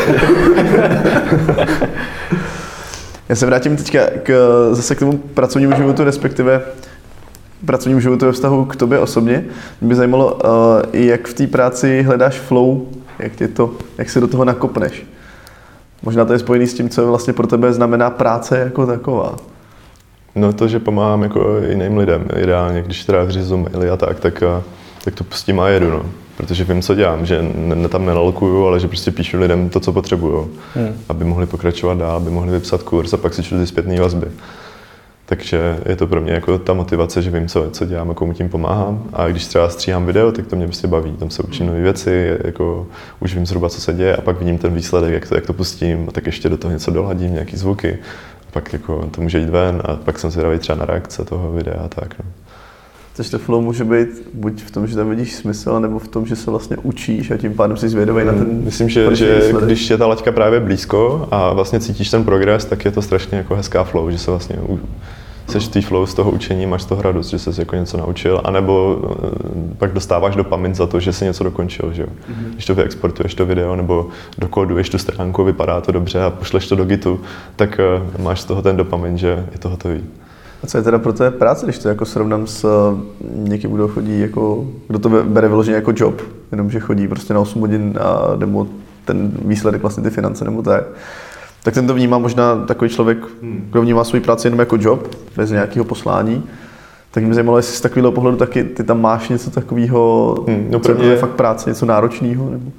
[3.29, 4.33] Já se vrátím teďka k,
[4.71, 6.61] zase k tomu pracovnímu životu, respektive
[7.65, 9.45] pracovnímu životu ve vztahu k tobě osobně.
[9.81, 10.39] Mě by zajímalo,
[10.93, 12.81] jak v té práci hledáš flow,
[13.19, 15.05] jak, tě to, jak se do toho nakopneš.
[16.05, 19.35] Možná to je spojený s tím, co vlastně pro tebe znamená práce jako taková.
[20.35, 24.43] No to, že pomáhám jako jiným lidem, ideálně, když teda vyřizu maily a tak, tak,
[25.03, 26.05] tak to pustím a jedu, no.
[26.37, 29.93] Protože vím, co dělám, že ne, tam nelalkuju, ale že prostě píšu lidem to, co
[29.93, 30.93] potřebuju, hmm.
[31.09, 34.27] aby mohli pokračovat dál, aby mohli vypsat kurz a pak si čtu ty zpětné vazby.
[35.25, 38.33] Takže je to pro mě jako ta motivace, že vím, co, co dělám a komu
[38.33, 39.09] tím pomáhám.
[39.13, 41.11] A když třeba stříhám video, tak to mě prostě baví.
[41.11, 42.87] Tam se učím nové věci, jako
[43.19, 45.53] už vím zhruba, co se děje a pak vidím ten výsledek, jak to, jak to
[45.53, 47.97] pustím a tak ještě do toho něco doladím, nějaký zvuky.
[48.47, 51.51] A pak jako to může jít ven a pak jsem zvědavý třeba na reakce toho
[51.51, 52.19] videa a tak.
[52.19, 52.25] No.
[53.15, 56.25] Takže to flow může být buď v tom, že tam vidíš smysl, nebo v tom,
[56.25, 59.89] že se vlastně učíš a tím pádem jsi zvědavý na ten Myslím, že, že když
[59.89, 63.55] je ta laťka právě blízko a vlastně cítíš ten progres, tak je to strašně jako
[63.55, 64.55] hezká flow, že se vlastně
[65.47, 68.41] seš v flow z toho učení, máš z toho radost, že jsi jako něco naučil,
[68.43, 72.07] anebo eh, pak dostáváš dopamin za to, že jsi něco dokončil, že jo.
[72.07, 72.51] Mm-hmm.
[72.53, 76.75] Když to vyexportuješ to video, nebo dokoduješ tu stránku, vypadá to dobře a pošleš to
[76.75, 77.19] do Gitu,
[77.55, 77.79] tak
[78.17, 80.03] uh, máš z toho ten dopamin, že je to hotový.
[80.65, 82.99] A co je teda pro tebe práce, když to jako srovnám s uh,
[83.35, 87.61] někým, kdo chodí jako, kdo to bere vyloženě jako job, jenomže chodí prostě na 8
[87.61, 88.67] hodin a nebo
[89.05, 90.83] ten výsledek vlastně ty finance nebo tak
[91.63, 93.67] tak ten to vnímá možná takový člověk, hmm.
[93.71, 96.43] kdo vnímá svůj práci jenom jako job, bez nějakého poslání.
[97.11, 100.79] Tak mě zajímalo, jestli z takového pohledu taky ty tam máš něco takového, hmm, no
[100.79, 102.49] co je fakt práce, něco náročného?
[102.49, 102.71] Nebo?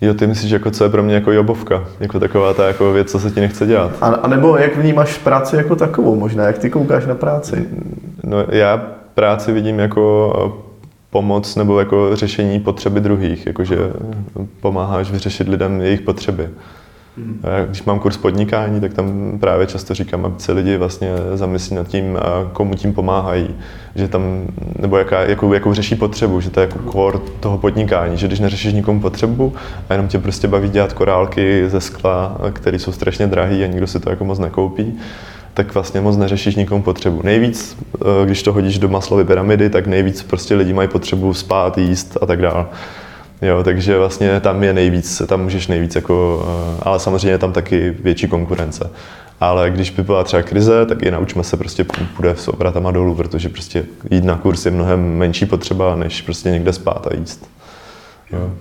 [0.00, 3.10] Jo, ty myslíš, jako co je pro mě jako jobovka, jako taková ta jako věc,
[3.10, 3.92] co se ti nechce dělat.
[4.00, 7.68] A, a nebo jak vnímáš práci jako takovou možná, jak ty koukáš na práci?
[8.24, 8.82] No já
[9.14, 10.62] práci vidím jako
[11.10, 13.76] pomoc nebo jako řešení potřeby druhých, jakože
[14.60, 16.48] pomáháš vyřešit lidem jejich potřeby.
[17.66, 21.88] Když mám kurz podnikání, tak tam právě často říkám, aby se lidi vlastně zamyslí nad
[21.88, 22.18] tím,
[22.52, 23.54] komu tím pomáhají,
[23.94, 24.46] že tam,
[24.78, 28.40] nebo jaká, jakou, jakou řeší potřebu, že to je jako core toho podnikání, že když
[28.40, 29.52] neřešíš nikomu potřebu
[29.88, 33.86] a jenom tě prostě baví dělat korálky ze skla, které jsou strašně drahé a nikdo
[33.86, 34.98] si to jako moc nekoupí,
[35.54, 37.20] tak vlastně moc neřešíš nikomu potřebu.
[37.24, 41.78] Nejvíc, eh, když to hodíš do maslovy pyramidy, tak nejvíc prostě lidi mají potřebu spát,
[41.78, 42.66] jíst a tak dále.
[43.42, 47.52] Jo, takže vlastně tam je nejvíc, tam můžeš nejvíc jako, eh, ale samozřejmě je tam
[47.52, 48.90] taky větší konkurence.
[49.40, 51.84] Ale když by byla třeba krize, tak i naučíme se prostě
[52.16, 56.50] půjde s obratama dolů, protože prostě jít na kurz je mnohem menší potřeba, než prostě
[56.50, 57.50] někde spát a jíst.
[58.32, 58.52] Jo.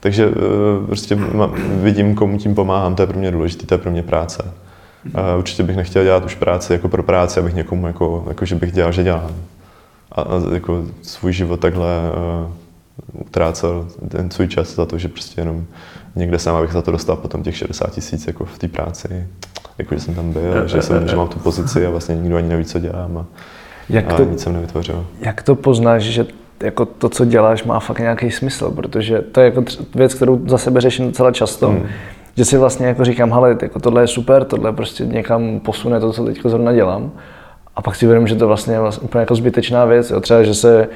[0.00, 1.18] Takže eh, prostě
[1.82, 4.44] vidím, komu tím pomáhám, to je pro mě důležité, to je pro mě práce.
[5.38, 8.72] Určitě bych nechtěl dělat už práci jako pro práci, abych někomu jako, jako že bych
[8.72, 9.30] dělal, že dělám.
[10.12, 12.00] a, a jako svůj život takhle
[12.44, 12.52] uh,
[13.12, 15.64] utrácel ten svůj čas za to, že prostě jenom
[16.16, 19.26] někde sám, abych za to dostal potom těch 60 tisíc jako v té práci,
[19.78, 22.48] jako že jsem tam byl, že, jsem, že mám tu pozici a vlastně nikdo ani
[22.48, 23.26] neví, co dělám a,
[23.88, 25.06] jak a to, nic jsem nevytvořil.
[25.20, 26.26] Jak to poznáš, že
[26.62, 29.64] jako to, co děláš, má fakt nějaký smysl, protože to je jako
[29.94, 31.68] věc, kterou za sebe řeším docela často.
[31.68, 31.86] Hmm.
[32.36, 36.12] Že si vlastně jako říkám, hele, jako tohle je super, tohle prostě někam posune to,
[36.12, 37.12] co teď zrovna dělám.
[37.76, 40.10] A pak si uvědomím, že to vlastně je vlastně úplně jako zbytečná věc.
[40.10, 40.20] Jo.
[40.20, 40.88] Třeba, že se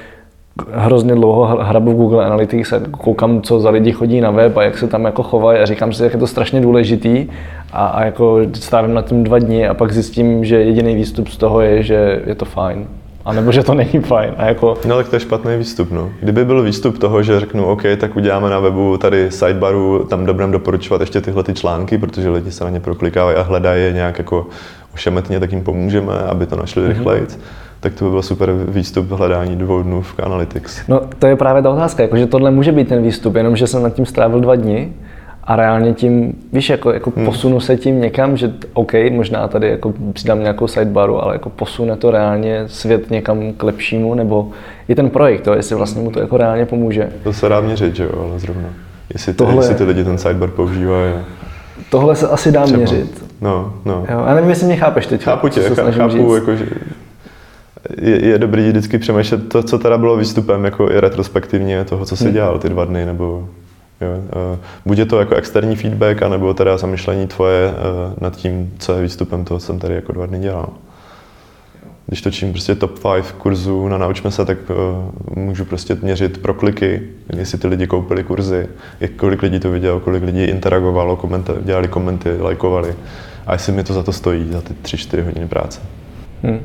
[0.72, 4.62] hrozně dlouho hrabu v Google Analytics a koukám, co za lidi chodí na web a
[4.62, 7.26] jak se tam jako chovají a říkám si, jak je to strašně důležitý
[7.72, 11.36] a, a jako strávím na tím dva dny a pak zjistím, že jediný výstup z
[11.36, 12.86] toho je, že je to fajn.
[13.24, 14.34] A nebo že to není fajn.
[14.36, 14.78] A jako...
[14.84, 15.90] No tak to je špatný výstup.
[15.90, 16.10] No.
[16.20, 20.50] Kdyby byl výstup toho, že řeknu, OK, tak uděláme na webu tady sidebaru, tam dobrém
[20.50, 24.18] doporučovat ještě tyhle ty články, protože lidi se na ně proklikávají a hledají je nějak
[24.18, 24.46] jako
[24.94, 26.88] ošemetně, tak jim pomůžeme, aby to našli mm-hmm.
[26.88, 27.26] rychleji
[27.86, 30.88] tak to by byl super výstup hledání dvou dnů v Analytics.
[30.88, 33.82] No to je právě ta otázka, jako, že tohle může být ten výstup, jenomže jsem
[33.82, 34.92] nad tím strávil dva dny
[35.44, 37.24] a reálně tím, víš, jako, jako hmm.
[37.24, 41.96] posunu se tím někam, že OK, možná tady jako přidám nějakou sidebaru, ale jako posune
[41.96, 44.50] to reálně svět někam k lepšímu, nebo
[44.88, 47.10] i ten projekt, to, jestli vlastně mu to jako reálně pomůže.
[47.22, 48.68] To se dá měřit, že jo, ale zrovna.
[49.12, 49.56] Jestli, ty, Tohle...
[49.56, 51.12] jestli ty lidi ten sidebar používají.
[51.90, 52.78] Tohle se asi dá Třeba.
[52.78, 53.24] měřit.
[53.40, 54.06] No, no.
[54.10, 55.22] Jo, a nevím, jestli mě chápeš teď.
[55.22, 55.60] Chápu tě,
[55.90, 56.66] chápu, jako, že
[57.98, 62.16] je, je dobrý vždycky přemýšlet to, co teda bylo výstupem, jako i retrospektivně toho, co
[62.16, 62.32] si hmm.
[62.32, 63.48] dělal ty dva dny, nebo
[64.00, 64.08] jo,
[64.86, 67.74] buď je to jako externí feedback, anebo teda zamyšlení tvoje uh,
[68.20, 70.68] nad tím, co je výstupem toho, co jsem tady jako dva dny dělal.
[72.06, 77.02] Když točím prostě top 5 kurzů na Naučme se, tak uh, můžu prostě měřit prokliky,
[77.36, 78.68] jestli ty lidi koupili kurzy,
[79.00, 82.94] jak, kolik lidí to vidělo, kolik lidí interagovalo, komenty, dělali komenty, lajkovali
[83.46, 85.80] a jestli mi to za to stojí, za ty 3-4 hodiny práce.
[86.42, 86.60] Hmm.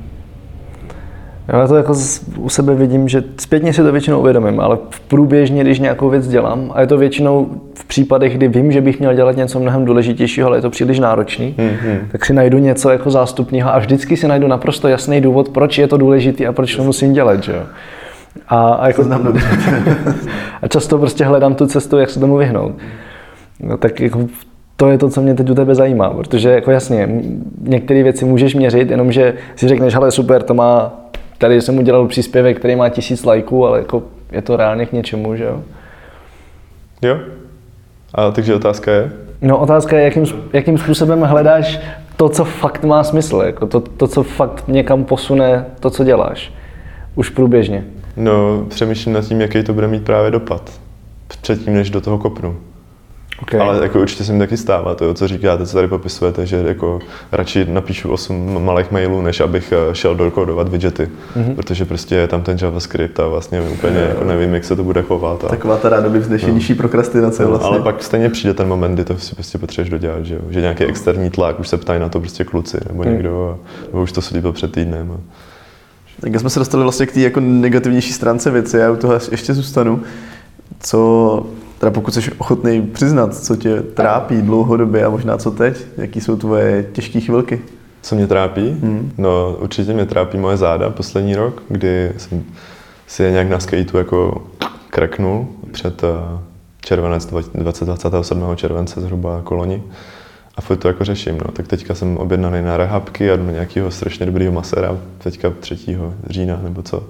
[1.47, 1.93] Já to jako
[2.37, 6.27] u sebe vidím, že zpětně si to většinou uvědomím, ale v průběžně, když nějakou věc
[6.27, 9.85] dělám, a je to většinou v případech, kdy vím, že bych měl dělat něco mnohem
[9.85, 11.97] důležitějšího, ale je to příliš náročný, mm-hmm.
[12.11, 15.87] tak si najdu něco jako zástupního a vždycky si najdu naprosto jasný důvod, proč je
[15.87, 17.43] to důležité a proč to musím dělat.
[17.43, 17.63] Že jo?
[18.47, 19.03] A, a, jako,
[20.61, 22.75] a často prostě hledám tu cestu, jak se tomu vyhnout.
[23.59, 24.27] No, tak jako
[24.75, 27.09] to je to, co mě teď u tebe zajímá, protože jako jasně,
[27.61, 31.01] některé věci můžeš měřit, jenomže si řekneš, hele super, to má
[31.41, 35.35] tady jsem udělal příspěvek, který má tisíc lajků, ale jako je to reálně k něčemu,
[35.35, 35.63] že jo?
[37.01, 37.17] Jo.
[38.13, 39.11] A takže otázka je?
[39.41, 41.79] No otázka je, jakým, jakým způsobem hledáš
[42.15, 46.53] to, co fakt má smysl, jako to, to, co fakt někam posune to, co děláš.
[47.15, 47.85] Už průběžně.
[48.17, 50.71] No, přemýšlím nad tím, jaký to bude mít právě dopad.
[51.41, 52.57] Předtím, než do toho kopnu.
[53.41, 53.59] Okay.
[53.59, 56.99] Ale jako určitě se mi taky stává to, co říkáte, co tady popisujete, že jako
[57.31, 61.55] radši napíšu 8 malých mailů, než abych eh, šel dokodovat widgety, mm-hmm.
[61.55, 65.01] protože prostě je tam ten JavaScript a vlastně úplně jako nevím, jak se to bude
[65.01, 65.43] chovat.
[65.43, 65.47] A...
[65.47, 66.77] Taková ta rádoby vznešenější no.
[66.77, 67.69] prokrastinace no, vlastně.
[67.69, 70.41] Ale pak stejně přijde ten moment, kdy to si prostě potřebuješ dodělat, že, jo?
[70.49, 73.09] že nějaký externí tlak, už se ptají na to prostě kluci nebo mm.
[73.11, 75.11] někdo, a, nebo už to slíbil před týdnem.
[75.11, 75.17] A...
[76.21, 79.53] Tak jsme se dostali vlastně k té jako negativnější stránce věci, já u toho ještě
[79.53, 80.01] zůstanu.
[80.79, 81.45] Co
[81.82, 86.36] Teda pokud jsi ochotný přiznat, co tě trápí dlouhodobě a možná co teď, jaký jsou
[86.36, 87.61] tvoje těžké chvilky?
[88.01, 88.69] Co mě trápí?
[88.69, 89.11] Hmm.
[89.17, 92.43] No určitě mě trápí moje záda poslední rok, kdy jsem
[93.07, 94.47] si je nějak na skateu jako
[94.89, 96.39] kreknul před eh,
[96.82, 98.55] červenec 2027.
[98.55, 99.84] července zhruba koloni.
[100.55, 101.51] A furt to jako řeším, no.
[101.51, 105.97] Tak teďka jsem objednaný na rehabky a do nějakého strašně dobrého masera, teďka 3.
[106.29, 107.03] října nebo co.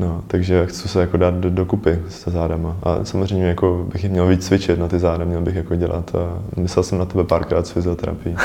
[0.00, 2.76] No, takže chci se jako dát do, dokupy se zádama.
[2.82, 6.14] A samozřejmě jako bych měl víc cvičit na ty záda, měl bych jako dělat.
[6.14, 8.36] A myslel jsem na tebe párkrát s fyzioterapii.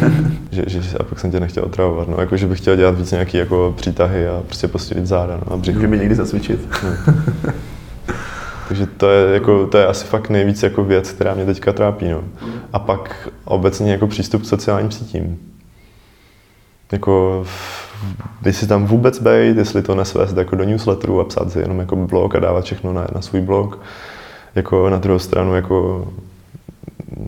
[0.50, 2.08] že, že, a pak jsem tě nechtěl otravovat.
[2.08, 5.52] No, jako, že bych chtěl dělat víc nějaký jako přítahy a prostě posílit záda no,
[5.52, 5.78] a břicho.
[5.78, 6.68] Můžeme někdy zacvičit.
[6.84, 7.12] No.
[8.68, 12.08] Takže to je, jako, to je asi fakt nejvíc jako věc, která mě teďka trápí.
[12.08, 12.24] No.
[12.72, 15.38] A pak obecně jako přístup k sociálním sítím.
[16.92, 17.44] Jako
[18.50, 21.96] si tam vůbec být, jestli to nesvést jako do newsletteru a psát si jenom jako
[21.96, 23.78] blog a dávat všechno na, na svůj blog.
[24.54, 26.08] Jako na druhou stranu jako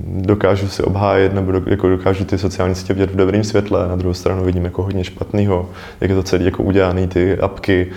[0.06, 3.96] dokážu si obhájit nebo do, jako dokážu ty sociální sítě vidět v dobrém světle, na
[3.96, 5.70] druhou stranu vidím jako hodně špatného,
[6.00, 7.90] jak je to celé jako udělané, ty apky,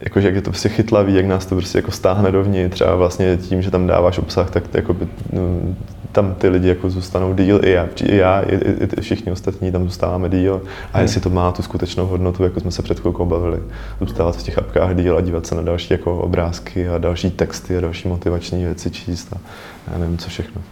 [0.00, 3.36] jakože jak je to prostě chytlavý, jak nás to prostě jako stáhne dovnitř a vlastně
[3.36, 5.42] tím, že tam dáváš obsah, tak to jako by, no,
[6.12, 9.72] tam ty lidi jako zůstanou díl, i já, i, já, i, i, i všichni ostatní
[9.72, 10.62] tam zůstáváme díl.
[10.92, 13.62] A jestli to má tu skutečnou hodnotu, jako jsme se před chvilkou bavili,
[14.00, 17.78] zůstávat v těch apkách díl a dívat se na další jako obrázky a další texty
[17.78, 19.38] a další motivační věci číst a
[19.92, 20.62] já nevím, co všechno.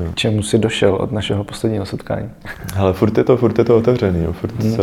[0.00, 0.06] Jo.
[0.14, 2.30] Čemu jsi došel od našeho posledního setkání?
[2.76, 4.32] Ale furt je to, furt je to otevřený, jo.
[4.32, 4.76] Furt, hmm.
[4.76, 4.82] se,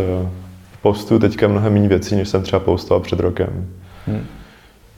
[0.82, 3.68] postuju teďka mnohem méně věcí, než jsem třeba postoval před rokem.
[4.08, 4.26] Hmm.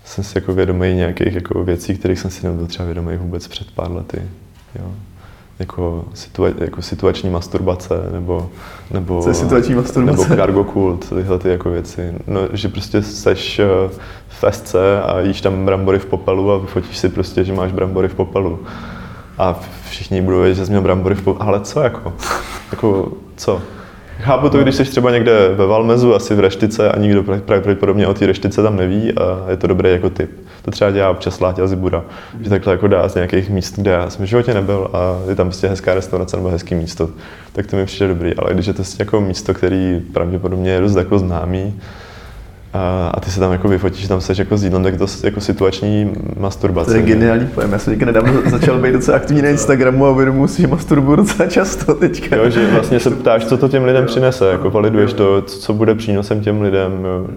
[0.06, 3.72] Jsem si jako vědomý nějakých jako věcí, kterých jsem si nebyl třeba vědomý vůbec před
[3.72, 4.22] pár lety.
[4.80, 4.92] Jo
[5.60, 8.50] jako, situa, jako situační masturbace nebo,
[8.92, 10.30] nebo, Co je situační masturbace?
[10.30, 12.14] nebo cargo kult, tyhle ty jako věci.
[12.28, 13.66] No, že prostě seš eh,
[14.28, 18.08] v SC a jíš tam brambory v popelu a vyfotíš si prostě, že máš brambory
[18.08, 18.60] v popelu.
[19.38, 19.60] A
[19.90, 21.50] všichni budou vědět, že jsi měl brambory v popelu.
[21.50, 22.14] Ale co jako?
[22.72, 23.62] jako co?
[24.20, 28.14] Chápu to, když jsi třeba někde ve Valmezu, asi v reštice a nikdo pravděpodobně o
[28.14, 30.32] té reštice tam neví a je to dobrý jako tip.
[30.66, 32.04] To třeba dělá občas Láťa Zibura,
[32.42, 35.36] že takhle jako dá z nějakých míst, kde já jsem v životě nebyl a je
[35.36, 37.10] tam prostě hezká restaurace nebo hezký místo,
[37.54, 38.36] tak to mi přijde dobrý.
[38.36, 41.80] Ale když je to jako místo, který pravděpodobně je dost jako známý,
[42.74, 45.42] a, a ty se tam jako vyfotíš, tam seš jako s jídlem, tak to jako
[45.42, 46.92] situační masturbace.
[46.92, 47.72] To je geniální pojem.
[47.72, 51.16] Já jsem teďka nedávno začal být docela aktivní na Instagramu a uvědomuji si, že masturbuju
[51.16, 52.36] docela často teďka.
[52.36, 55.96] Jo, že vlastně se ptáš, co to těm lidem přinese, jako validuješ to, co bude
[55.96, 57.06] přínosem těm lidem.
[57.06, 57.28] Jo.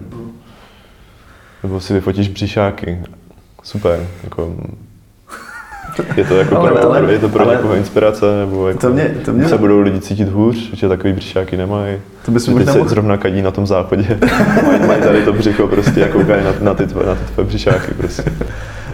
[1.63, 2.99] Nebo si vyfotíš břišáky.
[3.63, 4.55] Super, jako
[6.17, 8.89] je to jako ale, pro, ale, je to pro ale, někoho inspirace, nebo jako to
[8.89, 9.49] mě, to mě...
[9.49, 11.97] se budou lidi cítit hůř, že takový břišáky nemají.
[12.25, 12.89] To by možná se mohl...
[12.89, 14.19] zrovna kadí na tom záchodě.
[14.65, 17.47] mají, mají tady to břicho prostě a koukají na, na, ty tvoje, na ty tvoje
[17.47, 18.23] břišáky prostě.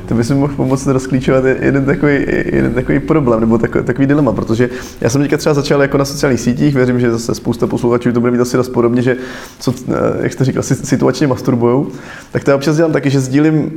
[0.06, 2.14] To by si mohl pomoct rozklíčovat jeden takový,
[2.45, 4.70] jeden takový problém nebo takový, takový dilema, protože
[5.01, 8.20] já jsem teďka třeba začal jako na sociálních sítích, věřím, že zase spousta posluchačů to
[8.20, 9.18] bude mít asi dost podobně, že
[9.60, 11.88] co, eh, jak jste říkal, situačně masturbujou,
[12.32, 13.72] tak to já občas dělám taky, že sdílím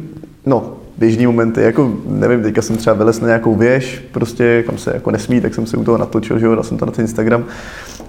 [0.47, 4.91] no, běžný momenty, jako nevím, teďka jsem třeba vylez na nějakou věž, prostě kam se
[4.95, 7.03] jako nesmí, tak jsem se u toho natočil, že jo, dal jsem to na ten
[7.03, 7.45] Instagram.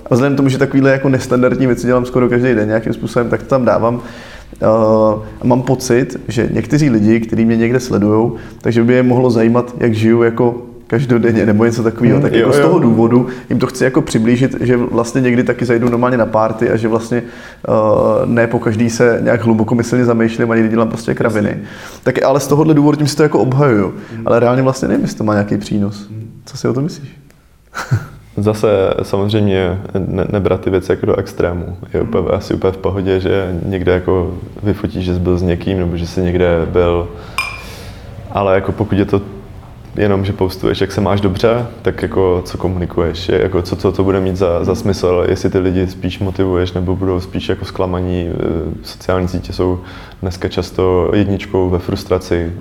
[0.05, 3.29] A vzhledem k tomu, že takovýhle jako nestandardní věci dělám skoro každý den nějakým způsobem,
[3.29, 3.95] tak to tam dávám.
[3.95, 4.01] Uh,
[5.41, 8.31] a mám pocit, že někteří lidi, kteří mě někde sledují,
[8.61, 12.15] takže by je mohlo zajímat, jak žiju jako každodenně nebo něco takového.
[12.15, 12.63] Hmm, tak jo, jako jo.
[12.63, 16.25] z toho důvodu jim to chci jako přiblížit, že vlastně někdy taky zajdu normálně na
[16.25, 17.23] párty a že vlastně
[17.67, 17.75] uh,
[18.25, 21.57] ne po každý se nějak hlubokomyslně zamýšlím a někdy dělám prostě kraviny.
[22.03, 23.93] Tak ale z tohohle důvodu tím si to jako obhajuju.
[24.13, 24.27] Hmm.
[24.27, 26.07] Ale reálně vlastně nevím, jestli to má nějaký přínos.
[26.09, 26.41] Hmm.
[26.45, 27.09] Co si o to myslíš?
[28.37, 28.67] Zase
[29.01, 31.77] samozřejmě ne, nebrat ty věci jako do extrému.
[31.93, 35.79] Je úplně, asi úplně v pohodě, že někde jako vyfotíš, že jsi byl s někým,
[35.79, 37.07] nebo že jsi někde byl
[38.31, 39.21] ale jako pokud je to
[39.97, 43.91] jenom, že postuješ, jak se máš dobře, tak jako co komunikuješ, je, jako co, co
[43.91, 47.65] to bude mít za, za smysl, jestli ty lidi spíš motivuješ nebo budou spíš jako
[47.65, 48.27] zklamaní.
[48.27, 48.33] E,
[48.83, 49.79] sociální sítě jsou
[50.21, 52.51] dneska často jedničkou ve frustraci,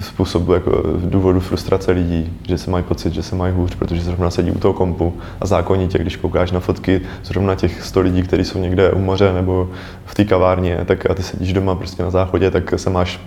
[0.00, 4.30] způsobu jako důvodu frustrace lidí, že se mají pocit, že se mají hůř, protože zrovna
[4.30, 8.44] sedí u toho kompu a zákonitě, když koukáš na fotky zrovna těch 100 lidí, kteří
[8.44, 9.70] jsou někde u moře nebo
[10.04, 13.20] v té kavárně, tak a ty sedíš doma prostě na záchodě, tak se máš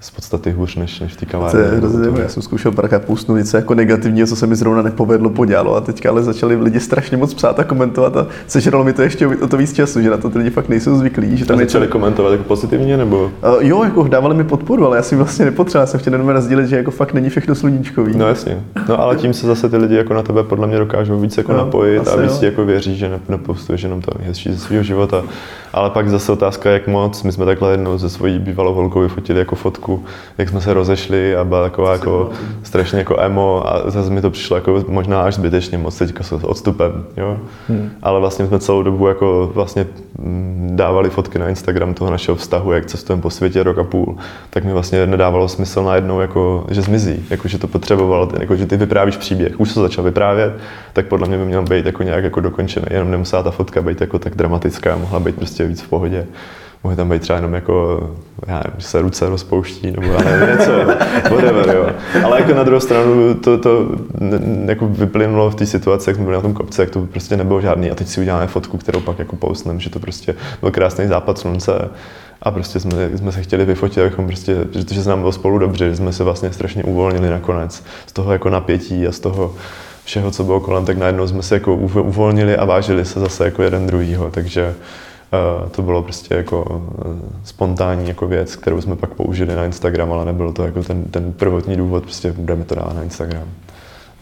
[0.00, 1.62] z podstaty hůř než, než v té kavárně.
[1.62, 4.82] To je hrozně, já jsem zkoušel párkrát půstnout něco jako negativního, co se mi zrovna
[4.82, 8.92] nepovedlo, podělalo a teďka ale začali lidi strašně moc psát a komentovat a sežralo mi
[8.92, 11.36] to ještě o to víc času, že na to ty lidi fakt nejsou zvyklí.
[11.36, 11.92] Že tam a začali něco...
[11.92, 13.24] komentovat jako pozitivně nebo?
[13.24, 13.30] Uh,
[13.60, 16.76] jo, jako dávali mi podporu, ale já si vlastně nepotřeboval, jsem chtěl jenom rozdílet, že
[16.76, 18.16] jako fakt není všechno sluníčkový.
[18.16, 18.60] No jasně.
[18.88, 21.52] No ale tím se zase ty lidi jako na tebe podle mě dokážou víc jako
[21.52, 25.22] no, napojit a víc jako věří, že nepostuješ jenom to hezčí ze svého života.
[25.72, 27.22] Ale pak zase otázka, jak moc.
[27.22, 30.04] My jsme takhle jednou ze svojí bývalou holkou vyfotili jako fotku,
[30.38, 32.30] jak jsme se rozešli a byla taková jako
[32.62, 36.32] strašně jako emo a zase mi to přišlo jako možná až zbytečně moc teďka s
[36.32, 37.38] odstupem, jo.
[37.68, 37.90] Hmm.
[38.02, 39.86] Ale vlastně jsme celou dobu jako vlastně
[40.18, 44.16] mm, dávali fotky na Instagram toho našeho vztahu, jak cestujeme po světě rok a půl,
[44.50, 48.66] tak mi vlastně nedávalo smysl najednou, jako, že zmizí, jako, že to potřeboval, jako, že
[48.66, 50.52] ty vyprávíš příběh, už se začal vyprávět,
[50.92, 54.00] tak podle mě by měl být jako nějak jako dokončený, jenom nemusela ta fotka být
[54.00, 56.26] jako tak dramatická, mohla být prostě víc v pohodě
[56.86, 58.10] může tam být třeba jenom jako,
[58.46, 60.72] já nevím, se ruce rozpouští, nebo já nevím, něco,
[61.34, 61.86] whatever, jo.
[62.24, 63.86] Ale jako na druhou stranu to, to
[64.66, 67.60] jako vyplynulo v té situaci, jak jsme byli na tom kopci, jak to prostě nebylo
[67.60, 67.90] žádný.
[67.90, 71.38] A teď si uděláme fotku, kterou pak jako postneme, že to prostě byl krásný západ
[71.38, 71.88] slunce.
[72.42, 75.88] A prostě jsme, jsme se chtěli vyfotit, abychom prostě, protože se nám bylo spolu dobře,
[75.88, 79.54] že jsme se vlastně strašně uvolnili nakonec z toho jako napětí a z toho
[80.04, 83.62] všeho, co bylo kolem, tak najednou jsme se jako uvolnili a vážili se zase jako
[83.62, 84.74] jeden druhýho, takže
[85.70, 90.24] to bylo prostě jako uh, spontánní jako věc, kterou jsme pak použili na Instagram, ale
[90.24, 93.48] nebylo to jako ten, ten prvotní důvod, prostě budeme to dát na Instagram.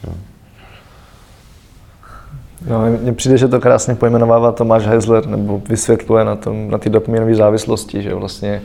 [0.07, 0.13] Jo.
[2.69, 6.91] No, mně přijde, že to krásně pojmenovává Tomáš Heisler, nebo vysvětluje na, tom, na ty
[6.91, 8.63] dopaminové závislosti, že vlastně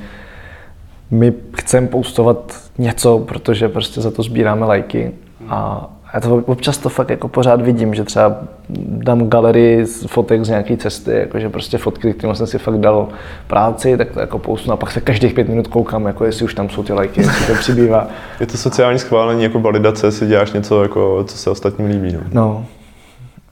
[1.12, 5.12] my chceme postovat něco, protože prostě za to sbíráme lajky
[5.48, 8.38] a já to občas to fakt jako pořád vidím, že třeba
[8.86, 13.08] dám galerii z fotek z nějaké cesty, jakože prostě fotky, kterým jsem si fakt dal
[13.48, 16.54] práci, tak to jako pousnu a pak se každých pět minut koukám, jako jestli už
[16.54, 18.08] tam jsou ty lajky, jestli to přibývá.
[18.40, 22.14] Je to sociální schválení jako validace, si děláš něco, jako, co se ostatním líbí.
[22.14, 22.22] No.
[22.34, 22.66] no.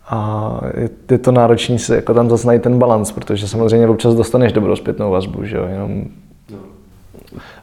[0.09, 4.15] A je, je to náročný si jako tam zase najít ten balans, protože samozřejmě občas
[4.15, 6.03] dostaneš dobrou zpětnou vazbu, že jo, jenom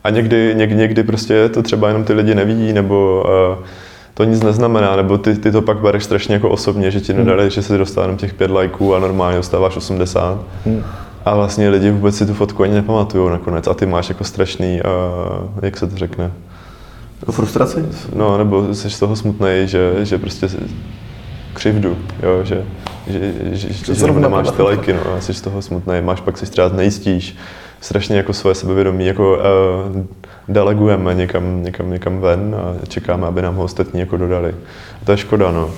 [0.05, 3.25] A někdy, někdy, někdy prostě to třeba jenom ty lidi nevidí, nebo
[3.59, 3.65] uh,
[4.15, 7.25] to nic neznamená, nebo ty, ty to pak bereš strašně jako osobně, že ti Hmm.
[7.25, 10.39] nedali, že si dostal jenom těch pět lajků a normálně dostáváš 80.
[10.67, 10.83] Hmm.
[11.25, 13.67] A vlastně lidi vůbec si tu fotku ani nepamatují nakonec.
[13.67, 16.33] A ty máš jako strašný, uh, jak se to řekne,
[17.21, 17.85] Jako frustraci?
[18.17, 20.49] no nebo jsi z toho smutný, že, že prostě
[21.55, 22.63] křivdu, jo, že,
[23.07, 26.21] že, že, že, že zrovna nemáš ty lajky, no, a jsi z toho smutný, máš
[26.21, 27.37] pak si třeba nejistíš,
[27.81, 29.39] strašně jako svoje sebevědomí jako
[29.97, 30.03] uh,
[30.49, 34.55] delegujeme někam, někam, někam ven a čekáme, aby nám ho ostatní jako dodali.
[35.03, 35.71] A to je škoda, no.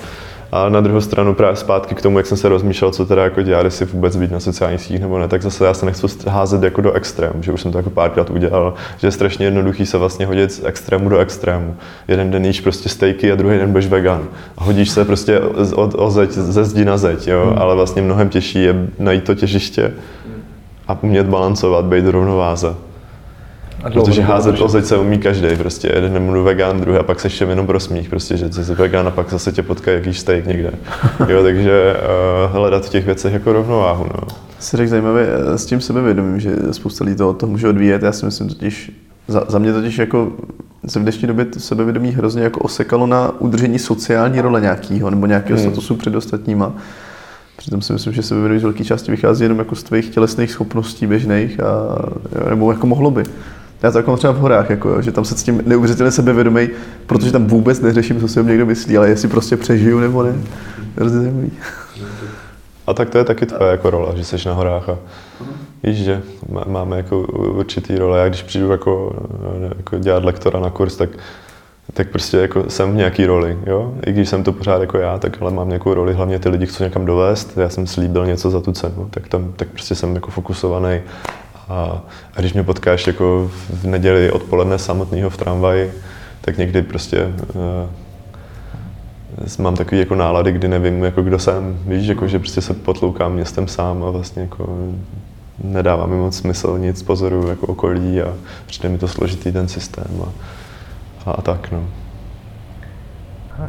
[0.53, 3.43] A na druhou stranu právě zpátky k tomu, jak jsem se rozmýšlel, co teda jako
[3.43, 6.63] dělat, jestli vůbec být na sociálních sítích nebo ne, tak zase já se nechci házet
[6.63, 9.99] jako do extrém, že už jsem to jako párkrát udělal, že je strašně jednoduchý se
[9.99, 11.77] vlastně hodit z extrému do extrému.
[12.09, 14.29] Jeden den jíš prostě stejky a druhý den budeš vegan.
[14.59, 15.41] A hodíš se prostě
[15.75, 17.55] od, o zeď, ze zdi na zeď, jo?
[17.59, 19.93] ale vlastně mnohem těžší je najít to těžiště
[20.89, 22.75] a umět balancovat, být rovnováze.
[23.85, 24.65] A Protože házet udržet.
[24.65, 27.45] o zeď se umí každý, prostě jeden den budu vegan, druhý a pak se ještě
[27.45, 30.71] jenom pro smích, prostě, že jsi vegan a pak zase tě potká jakýž steak někde.
[31.29, 31.95] Jo, takže
[32.47, 34.29] uh, hledat v těch věcech jako rovnováhu, no.
[34.59, 38.03] Si řekl zajímavě eh, s tím sebevědomím, že spousta lidí to, to může odvíjet.
[38.03, 38.93] Já si myslím totiž,
[39.29, 40.33] za, za mě totiž jako
[40.87, 45.27] se v dnešní době to sebevědomí hrozně jako osekalo na udržení sociální role nějakého nebo
[45.27, 45.69] nějakého Hmm.
[45.71, 46.73] statusu před ostatníma.
[47.57, 51.07] Přitom si myslím, že sebevědomí z velké části vychází jenom jako z tvých tělesných schopností
[51.07, 51.99] běžných, a,
[52.51, 53.23] nebo jako mohlo by.
[53.83, 56.69] Já to třeba v horách, jako, jo, že tam se s tím neuvěřitelně sebevědomý,
[57.07, 60.35] protože tam vůbec neřeším, co si o někdo myslí, ale jestli prostě přežiju nebo ne.
[60.97, 61.51] Hrozně zajímavý.
[62.87, 64.99] A tak to je taky tvoje jako role, že jsi na horách a
[65.83, 66.23] víš, že
[66.53, 67.21] má- máme jako
[67.59, 68.19] určitý role.
[68.19, 69.13] Já když přijdu jako,
[69.77, 71.11] jako dělat lektora na kurz, tak
[71.93, 73.95] tak prostě jako jsem v nějaký roli, jo?
[74.07, 76.67] I když jsem to pořád jako já, tak ale mám nějakou roli, hlavně ty lidi
[76.67, 80.15] chcou někam dovést, já jsem slíbil něco za tu cenu, tak tam, tak prostě jsem
[80.15, 81.01] jako fokusovaný.
[81.69, 82.03] A,
[82.35, 85.93] a když mě potkáš jako v neděli odpoledne samotného v tramvaji,
[86.41, 87.91] tak někdy prostě uh,
[89.59, 93.33] mám takový jako nálady, kdy nevím, jako kdo jsem, víš, jako, že prostě se potloukám
[93.33, 94.89] městem sám a vlastně jako
[95.65, 98.35] nedává mi moc smysl nic pozoru jako okolí a
[98.67, 100.29] přijde mi to složitý ten systém a,
[101.31, 101.85] a, a tak, no.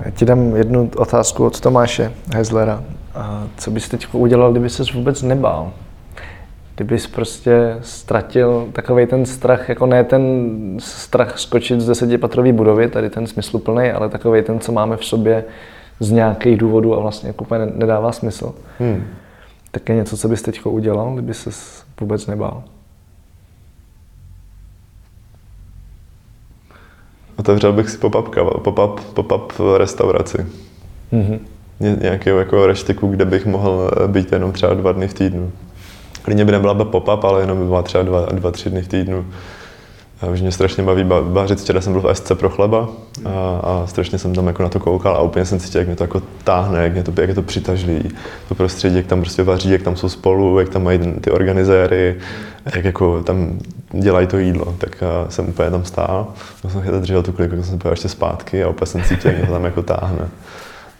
[0.05, 2.83] Já ti dám jednu otázku od Tomáše Hezlera.
[3.15, 5.71] A co bys teď udělal, kdyby ses vůbec nebál?
[6.77, 13.09] Kdybys prostě ztratil takový ten strach, jako ne ten strach skočit z desetipatrové budovy, tady
[13.09, 15.45] ten smysluplný, ale takový ten, co máme v sobě
[15.99, 18.53] z nějakých důvodů a vlastně jako úplně nedává smysl.
[18.79, 19.03] Hmm.
[19.71, 22.63] Tak je něco, co bys teď udělal, kdyby ses vůbec nebál?
[27.37, 28.29] Otevřel bych si pop-up,
[28.61, 30.45] pop-up, pop-up restauraci.
[31.11, 31.39] Mhm.
[31.79, 35.51] Ně- Nějakého jako reštiku, kde bych mohl eh, být jenom třeba dva dny v týdnu.
[36.27, 39.25] Klidně by nebyla pop-up, ale jenom by byla třeba dva, dva tři dny v týdnu.
[40.21, 41.59] A už mě strašně baví ba- vařit.
[41.59, 42.89] Včera jsem byl v SC pro chleba
[43.25, 45.95] a, a strašně jsem tam jako na to koukal a úplně jsem cítil, jak mě
[45.95, 48.09] to jako táhne, jak, mě to, jak je to přitažlivý.
[48.49, 52.15] To prostředí, jak tam prostě vaří, jak tam jsou spolu, jak tam mají ty organizéry,
[52.75, 53.59] jak jako tam
[53.91, 54.75] dělají to jídlo.
[54.77, 56.27] Tak jsem úplně tam stál,
[56.61, 59.31] tak jsem chytil držel tu kliku, tak jsem pojel ještě zpátky a úplně jsem cítil,
[59.31, 60.29] jak mě to tam jako táhne.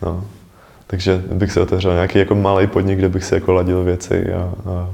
[0.01, 0.23] No.
[0.88, 4.51] Takže bych si otevřel nějaký jako malý podnik, kde bych si jako ladil věci a,
[4.71, 4.89] a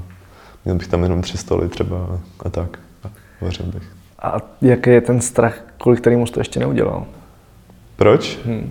[0.64, 2.78] měl bych tam jenom tři stoly třeba a, tak.
[3.04, 3.08] A
[3.40, 3.82] vařil bych.
[4.22, 7.06] A jaký je ten strach, kvůli kterému jsi to ještě neudělal?
[7.96, 8.38] Proč?
[8.46, 8.70] Hmm.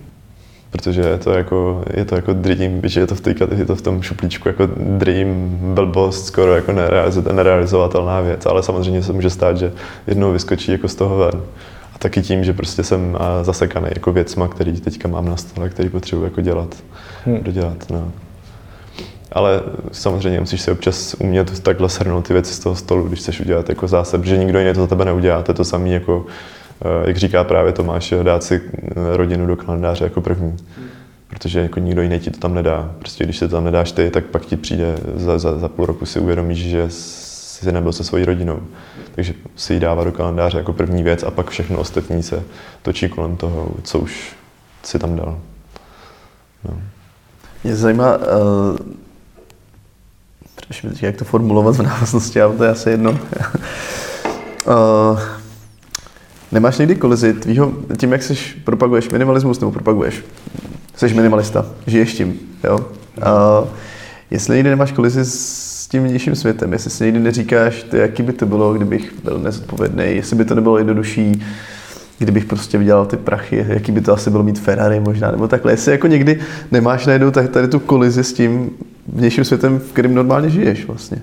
[0.70, 3.76] Protože je to jako, je to jako dream, víš, je to v, té, je to
[3.76, 9.30] v tom šuplíčku jako dream, blbost, skoro jako nerealizo- nerealizovatelná věc, ale samozřejmě se může
[9.30, 9.72] stát, že
[10.06, 11.42] jednou vyskočí jako z toho ven.
[11.94, 15.88] A taky tím, že prostě jsem zasekaný jako věcma, který teďka mám na stole, který
[15.88, 16.74] potřebuji jako dělat,
[17.24, 17.42] Hmm.
[17.42, 17.90] dodělat.
[17.90, 18.12] No.
[19.34, 19.62] Ale
[19.92, 23.68] samozřejmě musíš si občas umět takhle shrnout ty věci z toho stolu, když chceš udělat
[23.68, 25.42] jako zásad, že nikdo jiný to za tebe neudělá.
[25.42, 26.26] To je to samé jako,
[26.84, 30.56] eh, jak říká právě Tomáš, dát si eh, rodinu do kalendáře jako první.
[31.28, 32.90] Protože jako nikdo jiný ti to tam nedá.
[32.98, 35.86] Prostě když se to tam nedáš ty, tak pak ti přijde za, za, za půl
[35.86, 38.60] roku si uvědomíš, že jsi nebyl se svojí rodinou.
[39.14, 42.42] Takže si ji dává do kalendáře jako první věc a pak všechno ostatní se
[42.82, 44.36] točí kolem toho, co už
[44.82, 45.38] si tam dal.
[46.64, 46.78] No.
[47.64, 48.24] Mě zajímá, uh,
[50.82, 53.10] teď, jak to formulovat v návaznosti, ale to je asi jedno.
[53.10, 53.18] uh,
[56.52, 58.34] nemáš někdy kolizi tvýho, tím, jak jsi
[58.64, 60.24] propaguješ minimalismus, nebo propaguješ,
[60.96, 62.78] jsi minimalista, žiješ tím, jo?
[62.78, 63.68] Uh,
[64.30, 68.32] jestli někdy nemáš kolizi s tím vnějším světem, jestli si někdy neříkáš, ty, jaký by
[68.32, 71.42] to bylo, kdybych byl nezodpovědný, jestli by to nebylo jednodušší,
[72.18, 75.72] kdybych prostě vydělal ty prachy, jaký by to asi bylo mít Ferrari možná, nebo takhle.
[75.72, 76.40] Jestli jako někdy
[76.70, 78.70] nemáš najednou tady tu kolizi s tím
[79.06, 81.22] vnějším světem, v kterém normálně žiješ vlastně.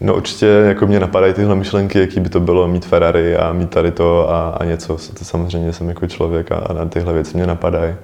[0.00, 3.70] No určitě jako mě napadají tyhle myšlenky, jaký by to bylo mít Ferrari a mít
[3.70, 4.98] tady to a, a něco.
[5.18, 7.94] To samozřejmě jsem jako člověk a, a na tyhle věci mě napadají.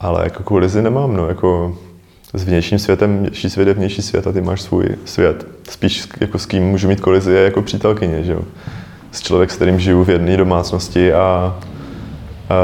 [0.00, 1.78] Ale jako kolizi nemám, no, jako
[2.34, 5.46] s vnějším světem, vnější svět je vnější svět a ty máš svůj svět.
[5.70, 8.42] Spíš jako s kým můžu mít kolizi je jako přítelkyně, že jo.
[9.12, 11.58] S člověk, s kterým žiju v jedné domácnosti a,
[12.48, 12.58] a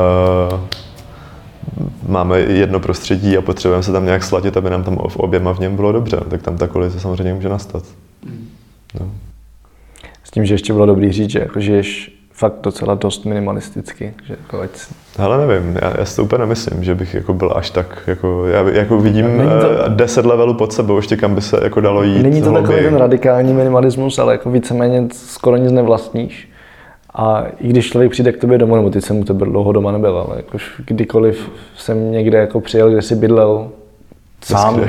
[2.09, 5.59] máme jedno prostředí a potřebujeme se tam nějak sladit, aby nám tam v oběma v
[5.59, 7.85] něm bylo dobře, tak tam ta kolize samozřejmě může nastat.
[9.01, 9.11] No.
[10.25, 14.15] S tím, že ještě bylo dobrý říct, že jako žiješ fakt docela dost minimalisticky.
[14.27, 14.71] Že jako ať...
[15.19, 18.47] Hele, nevím, já, já si to úplně nemyslím, že bych jako byl až tak, jako,
[18.47, 19.25] já jako vidím
[19.61, 19.71] to...
[19.87, 22.23] Eh, deset levelů pod sebou, ještě kam by se jako dalo jít.
[22.23, 26.49] Není to takový ten radikální minimalismus, ale jako víceméně skoro nic nevlastníš.
[27.19, 29.93] A i když člověk přijde k tobě domů, nebo ty jsem u tebe dlouho doma
[29.93, 33.69] nebyl, ale jakož kdykoliv jsem někde jako přijel, kde si bydlel,
[34.45, 34.81] sám,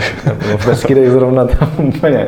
[0.48, 2.28] nebo v Beskydech zrovna tam úplně.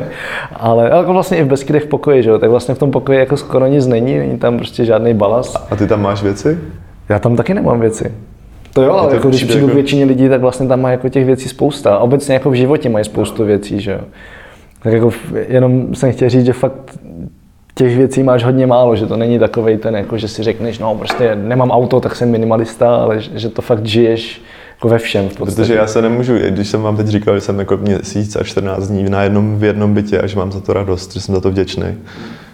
[0.52, 2.38] Ale jako vlastně i v Beskydech v pokoji, že jo?
[2.38, 5.66] tak vlastně v tom pokoji jako skoro nic není, není tam prostě žádný balas.
[5.70, 6.58] A ty tam máš věci?
[7.08, 8.12] Já tam taky nemám věci.
[8.72, 9.72] To jo, ale jako, když přijdu jako...
[9.72, 11.98] k většině lidí, tak vlastně tam má jako těch věcí spousta.
[11.98, 14.00] Obecně jako v životě mají spoustu věcí, že jo.
[14.82, 15.10] Tak jako
[15.48, 16.98] jenom jsem chtěl říct, že fakt
[17.80, 20.94] těch věcí máš hodně málo, že to není takovej ten, jako že si řekneš, no
[20.94, 25.36] prostě nemám auto, tak jsem minimalista, ale že to fakt žiješ jako ve všem v.
[25.36, 28.88] Protože já se nemůžu, když jsem vám teď říkal, že jsem jako měsíc a 14
[28.88, 31.40] dní na jednom, v jednom bytě a že mám za to radost, že jsem za
[31.40, 31.94] to vděčný,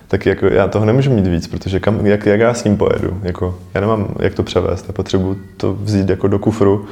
[0.09, 3.20] tak jako já toho nemůžu mít víc, protože kam, jak, jak já s ním pojedu,
[3.22, 6.87] jako, já nemám jak to převést, já potřebuji to vzít jako do kufru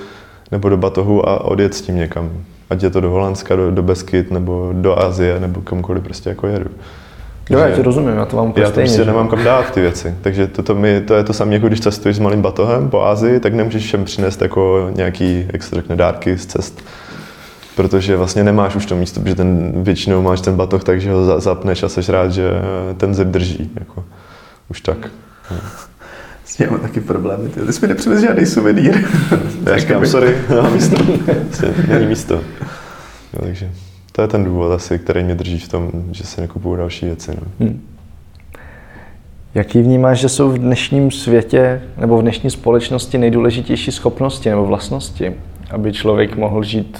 [0.53, 2.31] nebo do batohu a odjet s tím někam.
[2.71, 6.47] Ať je to do Holandska, do, do Beskyt, nebo do Asie, nebo kamkoliv prostě jako
[6.47, 6.71] jedu.
[7.51, 10.15] Jo, já ti rozumím, já to mám Já to prostě nemám kam dát ty věci.
[10.21, 13.03] Takže to, to, mi, to je to samé, jako když cestuješ s malým batohem po
[13.03, 16.85] Ázii, tak nemůžeš všem přinést jako nějaký, jak se řekne, dárky z cest.
[17.77, 21.41] Protože vlastně nemáš už to místo, protože ten, většinou máš ten batoh tak, že ho
[21.41, 22.51] zapneš a seš rád, že
[22.97, 23.71] ten zip drží.
[23.81, 24.05] Jako,
[24.71, 25.11] už tak.
[26.45, 27.49] S tím mám taky problémy.
[27.49, 29.05] Ty, ty jsi mi nepřivez žádný suvenýr.
[29.67, 30.97] Já říkám, sorry, nemám místo.
[31.89, 32.35] Není místo.
[33.33, 33.71] Jo, takže
[34.17, 37.31] to je ten důvod asi, který mě drží v tom, že si nekupuju další věci.
[37.31, 37.47] No.
[37.61, 37.87] Hmm.
[39.55, 45.35] Jaký vnímáš, že jsou v dnešním světě nebo v dnešní společnosti nejdůležitější schopnosti nebo vlastnosti,
[45.71, 46.99] aby člověk mohl žít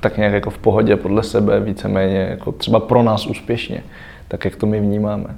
[0.00, 3.82] tak nějak jako v pohodě podle sebe, víceméně jako třeba pro nás úspěšně,
[4.28, 5.36] tak jak to my vnímáme?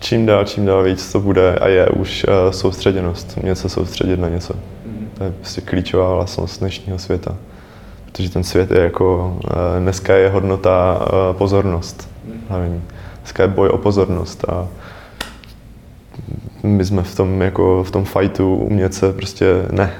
[0.00, 4.28] Čím dál, čím dál víc to bude a je už uh, soustředěnost, něco soustředit na
[4.28, 4.54] něco.
[4.86, 5.10] Hmm.
[5.18, 7.36] To je prostě klíčová vlastnost dnešního světa
[8.12, 12.08] protože ten svět je jako, eh, dneska je hodnota eh, pozornost
[12.48, 12.82] hlavní.
[13.20, 14.68] Dneska je boj o pozornost a
[16.62, 19.92] my jsme v tom, jako v tom fightu umět se prostě ne,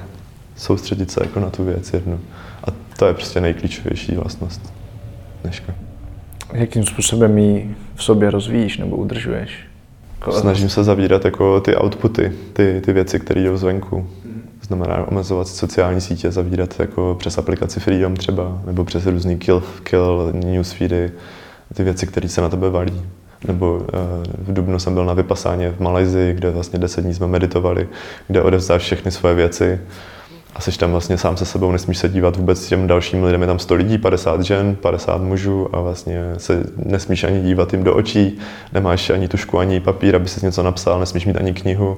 [0.55, 2.19] soustředit se jako na tu věc jednu.
[2.63, 4.73] A to je prostě nejklíčovější vlastnost
[5.43, 5.73] dneška.
[6.53, 9.51] Jakým způsobem ji v sobě rozvíjíš nebo udržuješ?
[10.31, 14.07] Snažím se zavírat jako ty outputy, ty, ty věci, které jdou zvenku
[14.69, 20.31] znamená omezovat sociální sítě, zavírat jako přes aplikaci Freedom třeba, nebo přes různý kill, kill
[20.33, 21.11] newsfeedy,
[21.73, 23.01] ty věci, které se na tebe valí.
[23.47, 23.97] Nebo eh,
[24.37, 27.89] v Dubnu jsem byl na vypasáně v Malajzii, kde vlastně 10 dní jsme meditovali,
[28.27, 29.79] kde odevzdáš všechny svoje věci
[30.55, 33.47] a jsi tam vlastně sám se sebou, nesmíš se dívat vůbec těm dalším lidem, je
[33.47, 37.95] tam 100 lidí, 50 žen, 50 mužů a vlastně se nesmíš ani dívat jim do
[37.95, 38.37] očí,
[38.73, 41.97] nemáš ani tušku, ani papír, aby si něco napsal, nesmíš mít ani knihu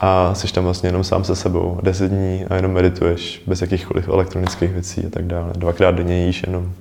[0.00, 4.08] a jsi tam vlastně jenom sám se sebou 10 dní a jenom medituješ bez jakýchkoliv
[4.08, 5.52] elektronických věcí a tak dále.
[5.56, 6.72] Dvakrát denně jíš jenom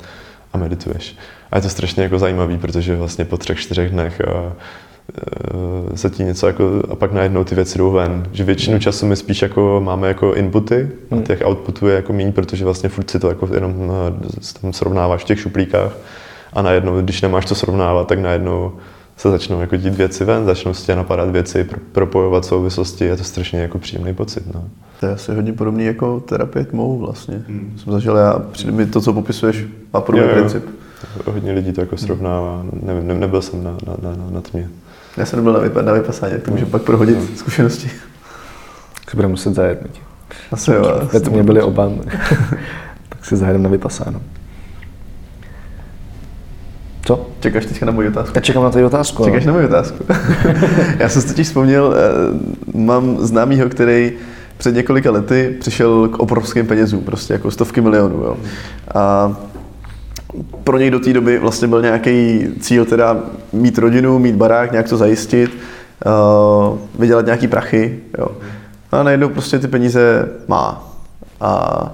[0.53, 1.15] a medituješ.
[1.51, 4.53] A je to strašně jako zajímavý, protože vlastně po třech, čtyřech dnech a, a,
[5.95, 8.27] se ti něco jako, a pak najednou ty věci jdou ven.
[8.31, 11.23] Že většinu času my spíš jako máme jako inputy a hmm.
[11.23, 13.91] těch outputů je jako méně, protože vlastně furt si to jako jenom
[14.61, 15.91] tam srovnáváš v těch šuplíkách
[16.53, 18.73] a najednou, když nemáš to srovnávat, tak najednou
[19.19, 23.23] se začnou jako dít věci ven, začnou se tě napadat věci, propojovat souvislosti, je to
[23.23, 24.53] strašně jako příjemný pocit.
[24.53, 24.63] No.
[24.99, 27.43] To je asi hodně podobný jako terapie tmou vlastně.
[27.47, 27.73] Hmm.
[27.77, 30.39] Jsem zažil já, přijde mi to, co popisuješ, má podobný jo, jo.
[30.39, 30.65] princip.
[31.25, 34.69] Hodně lidí to jako srovnává, nevím, ne, nebyl jsem na, na, na, na tmě.
[35.17, 36.71] Já jsem nebyl na, vypa- na vypasání, tak to můžu no.
[36.71, 37.25] pak prohodit no.
[37.35, 37.91] zkušenosti.
[39.05, 39.87] Tak budeme muset zajet.
[40.51, 41.01] Asi jo.
[41.13, 41.91] Ve tmě byli oba,
[43.09, 44.21] tak si zajedeme na vypasáno.
[47.09, 47.27] Co?
[47.39, 48.31] Čekáš teďka na moji otázku?
[48.35, 49.25] Já čekám na tvoji otázku.
[49.25, 49.47] Čekáš no.
[49.47, 50.05] na moji otázku.
[50.99, 54.11] Já jsem si totiž vzpomněl, eh, mám známýho, který
[54.57, 58.15] před několika lety přišel k obrovským penězům, prostě jako stovky milionů.
[58.15, 58.37] Jo.
[58.95, 59.35] A
[60.63, 63.17] pro něj do té doby vlastně byl nějaký cíl teda
[63.53, 65.57] mít rodinu, mít barák, nějak to zajistit
[66.05, 67.99] uh, vydělat nějaký prachy.
[68.17, 68.27] Jo.
[68.91, 70.93] A najednou prostě ty peníze má.
[71.41, 71.93] A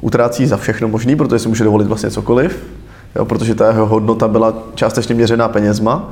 [0.00, 2.64] utrácí za všechno možný, protože si může dovolit vlastně cokoliv,
[3.16, 6.10] jo, protože ta jeho hodnota byla částečně měřená penězma.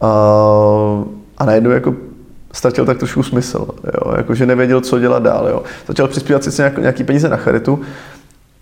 [0.00, 0.08] A,
[1.38, 1.94] a najednou jako
[2.52, 5.48] ztratil tak trošku smysl, jo, jakože nevěděl, co dělat dál.
[5.48, 5.62] Jo.
[5.88, 7.80] Začal přispívat sice nějaký peníze na charitu,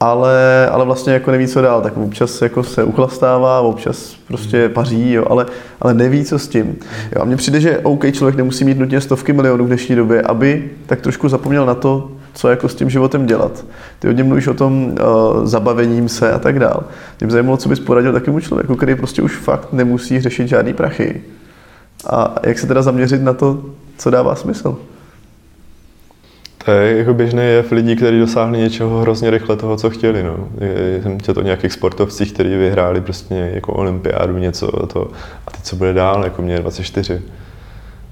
[0.01, 5.13] ale, ale vlastně jako neví, co dál, tak občas jako se uchlastává, občas prostě paří,
[5.13, 5.47] jo, ale,
[5.81, 6.77] ale neví, co s tím.
[7.17, 10.23] Jo, a mně přijde, že OK, člověk nemusí mít nutně stovky milionů v dnešní době,
[10.23, 13.65] aby tak trošku zapomněl na to, co jako s tím životem dělat.
[13.99, 16.85] Ty hodně mluvíš o tom uh, zabavením se a tak dál.
[17.21, 21.23] Mě zajímalo, co bys poradil takovému člověku, který prostě už fakt nemusí řešit žádný prachy.
[22.11, 23.65] A jak se teda zaměřit na to,
[23.99, 24.77] co dává smysl?
[26.65, 30.23] To je jako běžný jev lidí, kteří dosáhli něčeho hrozně rychle toho, co chtěli.
[30.23, 30.49] No.
[31.03, 35.11] Jsem četl o nějakých sportovcích, kteří vyhráli prostě jako olympiádu, něco a to.
[35.47, 37.23] A teď co bude dál, jako mě 24.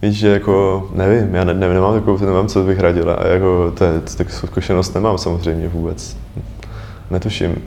[0.03, 3.73] Víš, že jako, nevím, já ne, ne, nemám takovou, nemám, co bych radil a jako,
[3.79, 3.85] to,
[4.17, 6.17] tak zkušenost nemám samozřejmě vůbec.
[7.11, 7.63] Netuším.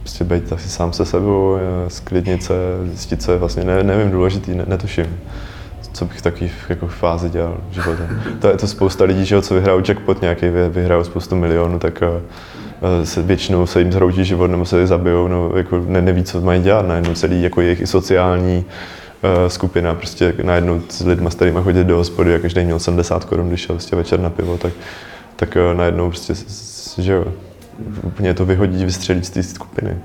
[0.00, 1.58] Prostě být asi sám se sebou,
[1.88, 2.54] sklidnit se,
[2.84, 5.06] zjistit, co je vlastně, ne, nevím, důležitý, ne, netuším
[5.92, 8.02] co bych takový jako fázi dělal v životě.
[8.40, 13.06] To je to spousta lidí, že co vyhrajou jackpot nějaký, vyhrajou spoustu milionů, tak eh,
[13.06, 16.40] se většinou se jim zhroutí život nebo se je zabijou, no, jako ne, neví, co
[16.40, 18.64] mají dělat, najednou celý jako jejich i sociální
[19.48, 23.48] skupina, prostě najednou s lidmi, s kterými chodit do hospody a každý měl 70 korun,
[23.48, 24.72] když šel prostě večer na pivo, tak,
[25.36, 26.34] tak uh, najednou prostě,
[26.98, 27.24] že jo,
[28.02, 29.96] úplně to vyhodí, vystřelí z té skupiny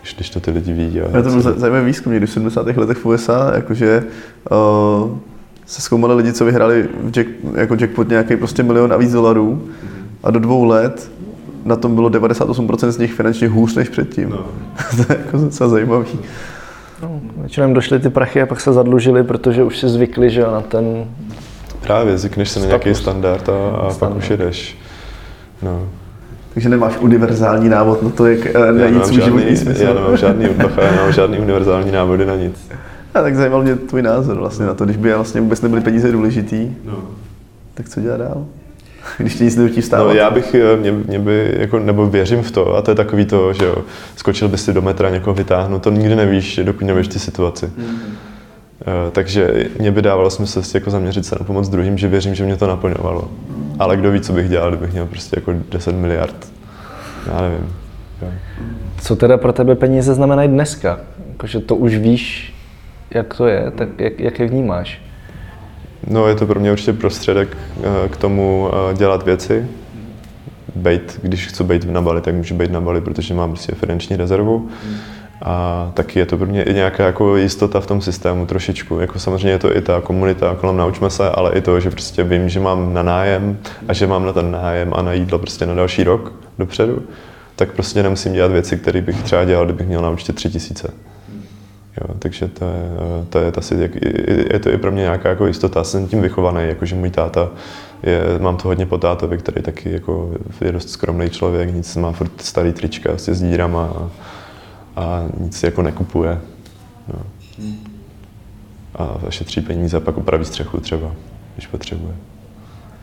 [0.00, 1.00] když, když to ty lidi vidí.
[1.00, 2.66] A to byl zajímavý výzkum někdy v 70.
[2.66, 4.04] letech v USA, jakože
[4.50, 5.18] uh,
[5.66, 9.68] se zkoumali lidi, co vyhráli v jack, jako jackpot nějaký prostě milion a víc dolarů
[10.22, 11.10] a do dvou let
[11.64, 14.30] na tom bylo 98% z nich finančně hůř než předtím.
[14.30, 14.46] No.
[14.96, 16.18] to je jako docela zajímavý.
[17.02, 20.42] No, většinou jim došly ty prachy a pak se zadlužili, protože už si zvykli, že
[20.42, 21.04] na ten...
[21.80, 23.98] Právě, zvykneš se na nějaký standard a, a standard.
[23.98, 24.78] pak už jedeš.
[25.62, 25.88] No.
[26.54, 29.82] Takže nemáš univerzální návod na to, jak uh, najít svůj životní smysl.
[29.82, 32.68] Já nemám žádný, já nemám žádný univerzální návody na nic.
[33.14, 36.12] A tak zajímal mě tvůj názor vlastně na to, když by vlastně vůbec nebyly peníze
[36.12, 36.98] důležitý, no.
[37.74, 38.46] tak co dělat dál?
[39.18, 40.06] Když ti nic nenutí vstávat.
[40.06, 42.94] No, já bych, eh, mě, mě by, jako, nebo věřím v to, a to je
[42.94, 43.76] takový to, že jo,
[44.16, 47.66] skočil bys si do metra, někoho vytáhnout, to nikdy nevíš, dokud nevíš ty situaci.
[47.66, 49.10] Mm-hmm.
[49.12, 52.44] Takže mě by dávalo smysl si jako zaměřit se na pomoc druhým, že věřím, že
[52.44, 53.28] mě to naplňovalo.
[53.78, 56.52] Ale kdo ví, co bych dělal, kdybych měl prostě jako 10 miliard.
[57.26, 57.72] Já nevím.
[59.00, 61.00] Co teda pro tebe peníze znamenají dneska?
[61.28, 62.54] Jakože to už víš,
[63.10, 65.02] jak to je, tak jak, jak je vnímáš?
[66.06, 69.66] No je to pro mě určitě prostředek eh, k tomu eh, dělat věci.
[70.74, 74.16] Bejt, když chci být na Bali, tak můžu být na Bali, protože mám prostě finanční
[74.16, 74.68] rezervu.
[75.42, 79.00] A taky je to pro mě i nějaká jako jistota v tom systému trošičku.
[79.00, 82.24] Jako samozřejmě je to i ta komunita kolem naučme se, ale i to, že prostě
[82.24, 85.66] vím, že mám na nájem a že mám na ten nájem a na jídlo prostě
[85.66, 87.02] na další rok dopředu,
[87.56, 90.92] tak prostě nemusím dělat věci, které bych třeba dělal, kdybych měl na účtě tři tisíce.
[92.00, 92.90] Jo, takže to je,
[93.28, 93.90] to je, asi,
[94.52, 95.84] je to i pro mě nějaká jako jistota.
[95.84, 97.50] Jsem tím vychovaný, jakože můj táta,
[98.02, 102.12] je, mám to hodně po tátovi, který taky jako je dost skromný člověk, nic má
[102.12, 104.10] furt starý trička s dírama a,
[105.02, 106.40] a nic jako nekupuje.
[107.08, 107.20] No.
[108.94, 111.12] A šetří peníze a pak upraví střechu třeba,
[111.54, 112.14] když potřebuje.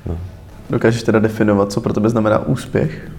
[0.05, 0.17] No.
[0.69, 3.11] Dokážeš teda definovat, co pro tebe znamená úspěch?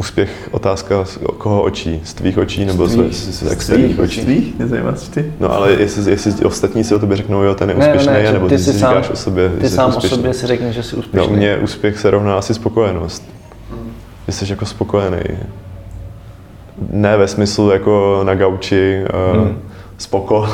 [0.00, 2.00] Úspěch otázka z koho očí?
[2.04, 4.20] Z tvých očí nebo z, z, z, z externích očí?
[4.20, 4.58] Z tvých?
[4.58, 4.66] Mě
[5.14, 5.32] ty.
[5.40, 8.32] No ale jestli, jestli ostatní si o tobě řeknou, jo, ten je úspěšný, ne, ne,
[8.32, 10.16] nebo ty, ty si říkáš sám, o sobě, Ty sám úspěšný.
[10.16, 11.30] o sobě si řekneš, že jsi úspěšný.
[11.32, 13.24] No, mně úspěch se rovná asi spokojenost.
[13.70, 13.92] Hmm.
[14.26, 15.22] Že jsi jako spokojený.
[16.90, 19.04] Ne ve smyslu jako na gauči,
[19.34, 19.58] hmm.
[20.02, 20.48] Spoko,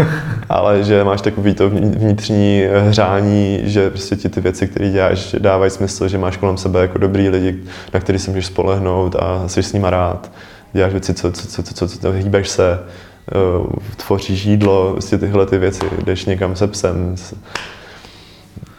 [0.48, 5.70] ale že máš takový to vnitřní hřání, že prostě ti ty věci, které děláš, dávají
[5.70, 7.58] smysl, že máš kolem sebe jako dobrý lidi,
[7.94, 10.30] na který se můžeš spolehnout a jsi s nima rád.
[10.72, 12.78] Děláš věci, co, co, co, co, co, co hýbeš se,
[13.58, 13.66] uh,
[14.06, 17.16] tvoříš jídlo, prostě tyhle ty věci, jdeš někam se psem,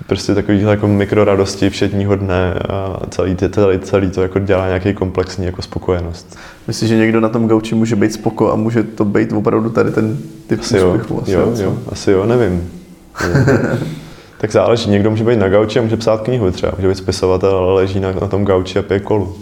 [0.08, 5.46] prostě takovýhle jako mikroradosti všedního dne a celý, celý, celý to jako dělá nějaký komplexní
[5.46, 6.38] jako spokojenost.
[6.68, 9.92] Myslíš, že někdo na tom gauči může být spoko a může to být opravdu tady
[9.92, 10.18] ten
[10.48, 11.22] typ asi úspěchu?
[11.22, 12.72] Asi jo, jo, asi jo, nevím.
[14.38, 17.56] tak záleží, někdo může být na gauči a může psát knihu třeba, může být spisovatel,
[17.56, 19.36] ale leží na, na tom gauči a pije kolu.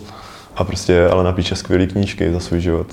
[0.55, 2.87] A prostě ale napíše skvělé knížky za svůj život.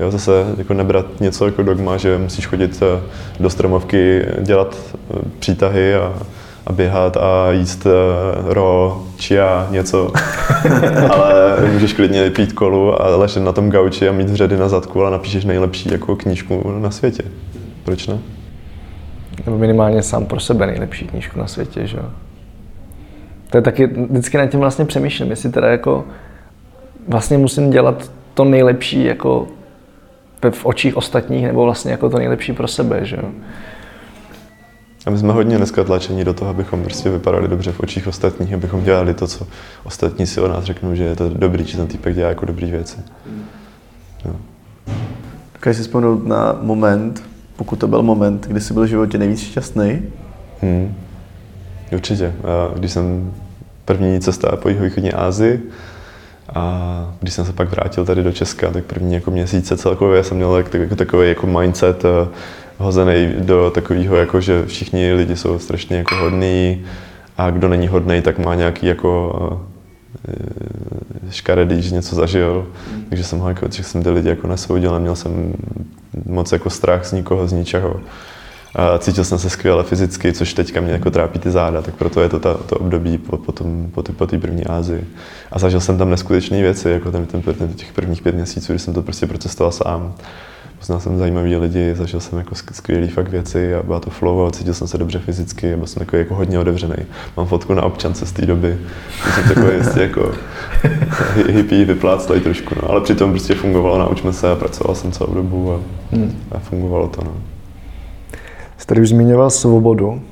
[0.00, 3.02] Jo, zase jako nebrat něco jako dogma, že musíš chodit eh,
[3.40, 6.12] do stromovky, dělat eh, přítahy a
[6.66, 7.92] a běhat a jíst uh,
[8.52, 10.12] ro, chia, něco.
[11.10, 15.00] ale můžeš klidně pít kolu a ležet na tom gauči a mít vředy na zadku,
[15.00, 17.22] ale napíšeš nejlepší jako knížku na světě.
[17.84, 18.18] Proč ne?
[19.46, 22.04] Nebo minimálně sám pro sebe nejlepší knížku na světě, že jo?
[23.50, 26.04] To je taky, vždycky nad tím vlastně přemýšlím, jestli teda jako
[27.08, 29.46] vlastně musím dělat to nejlepší jako
[30.50, 33.28] v očích ostatních, nebo vlastně jako to nejlepší pro sebe, že jo?
[35.06, 38.54] A my jsme hodně dneska tlačení do toho, abychom prostě vypadali dobře v očích ostatních,
[38.54, 39.46] abychom dělali to, co
[39.84, 42.70] ostatní si o nás řeknou, že je to dobrý, že ten týpek dělá jako dobrý
[42.70, 42.96] věci.
[44.24, 44.36] No.
[45.54, 47.22] Dokážeš si vzpomenout na moment,
[47.56, 50.02] pokud to byl moment, kdy jsi byl v životě nejvíc šťastný?
[50.62, 50.94] Hmm.
[51.92, 52.32] Určitě.
[52.74, 53.32] Když jsem
[53.84, 55.70] první cesta po jihovýchodní Asii,
[56.54, 60.36] a když jsem se pak vrátil tady do Česka, tak první jako měsíce celkově jsem
[60.36, 62.28] měl tak, jako takový jako mindset eh,
[62.78, 66.84] hozený do takového, jako že všichni lidi jsou strašně jako hodní
[67.36, 69.60] a kdo není hodný, tak má nějaký jako
[70.28, 72.66] eh, škaredý, že něco zažil.
[73.08, 75.54] Takže jsem, ho jako, že jsem ty lidi jako nesoudil, neměl jsem
[76.26, 78.00] moc jako strach z nikoho, z ničeho.
[78.74, 82.20] A cítil jsem se skvěle fyzicky, což teďka mě jako trápí ty záda, tak proto
[82.20, 85.06] je to ta, to období po, po, tom, po, ty, po té první Ázii.
[85.52, 88.78] A zažil jsem tam neskutečné věci, jako ten, ten, ten, těch prvních pět měsíců, kdy
[88.78, 90.14] jsem to prostě procestoval sám.
[90.84, 94.50] Poznal jsem zajímavý lidi, zažil jsem jako skvělé fakt věci a byla to flow a
[94.50, 96.94] cítil jsem se dobře fyzicky a byl jsem takový jako hodně otevřený.
[97.36, 98.78] Mám fotku na občance z té doby,
[99.34, 100.32] jsem takový jistě jako
[101.48, 102.90] hippie vypláctlej trošku, no.
[102.90, 105.80] ale přitom prostě fungovalo, naučme se a pracoval jsem celou dobu a,
[106.12, 106.36] hmm.
[106.52, 107.24] a fungovalo to.
[107.24, 107.32] No.
[108.78, 110.22] Jsi tady už zmiňoval svobodu,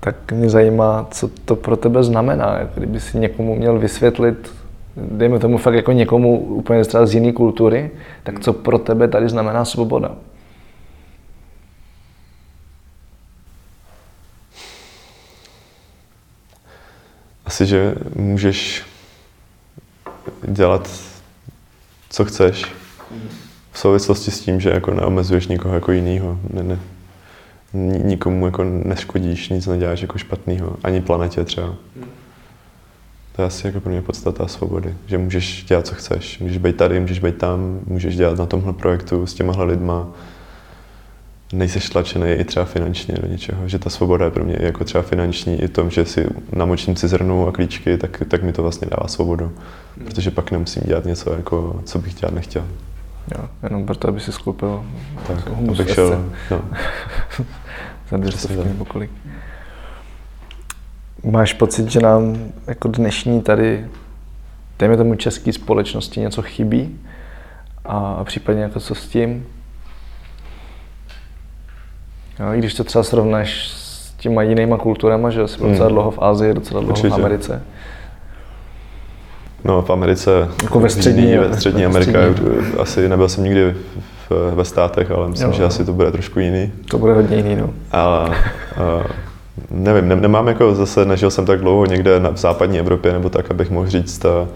[0.00, 2.58] tak mě zajímá, co to pro tebe znamená.
[2.74, 4.50] Kdyby si někomu měl vysvětlit,
[4.96, 7.90] dejme tomu fakt jako někomu úplně z jiné kultury,
[8.22, 10.16] tak co pro tebe tady znamená svoboda?
[17.46, 18.84] Asi, že můžeš
[20.42, 20.90] dělat,
[22.10, 22.66] co chceš
[23.72, 26.38] v souvislosti s tím, že jako neomezuješ nikoho jako jiného.
[26.54, 26.78] Ne, ne,
[27.98, 31.74] nikomu jako neškodíš, nic neděláš jako špatného, ani planetě třeba.
[33.36, 36.38] To je asi jako pro mě podstata svobody, že můžeš dělat, co chceš.
[36.38, 40.08] Můžeš být tady, můžeš být tam, můžeš dělat na tomhle projektu s těmahle lidma.
[41.52, 45.02] Nejseš tlačený i třeba finančně do něčeho, že ta svoboda je pro mě jako třeba
[45.02, 48.88] finanční i tom, že si namočím si zrnu a klíčky, tak, tak mi to vlastně
[48.90, 49.52] dává svobodu.
[50.04, 52.64] Protože pak nemusím dělat něco, jako, co bych dělat nechtěl.
[53.38, 54.84] Jo, jenom proto, aby si skoupil
[55.26, 56.62] tak, abych šel, no.
[58.10, 59.10] za 200 nebo kolik.
[61.24, 62.36] Máš pocit, že nám
[62.66, 63.86] jako dnešní tady,
[64.78, 67.00] dejme tomu české společnosti, něco chybí?
[67.84, 69.46] A případně jako co s tím?
[72.40, 75.74] Jo, I když to třeba srovnáš s těma jinýma kulturama, že jsi byl hmm.
[75.74, 77.08] docela dlouho v Ázii, docela dlouho Určitě.
[77.08, 77.62] v Americe.
[79.64, 82.18] No v Americe, jako ve střední, ve střední Amerika,
[82.78, 83.74] asi nebyl jsem nikdy
[84.30, 85.56] v, ve státech, ale myslím, jo.
[85.56, 86.72] že asi to bude trošku jiný.
[86.90, 87.70] To bude hodně jiný, no.
[87.92, 89.04] Ale, a,
[89.70, 93.30] nevím, ne, nemám jako zase, nežil jsem tak dlouho někde na, v západní Evropě nebo
[93.30, 94.48] tak, abych mohl říct, a,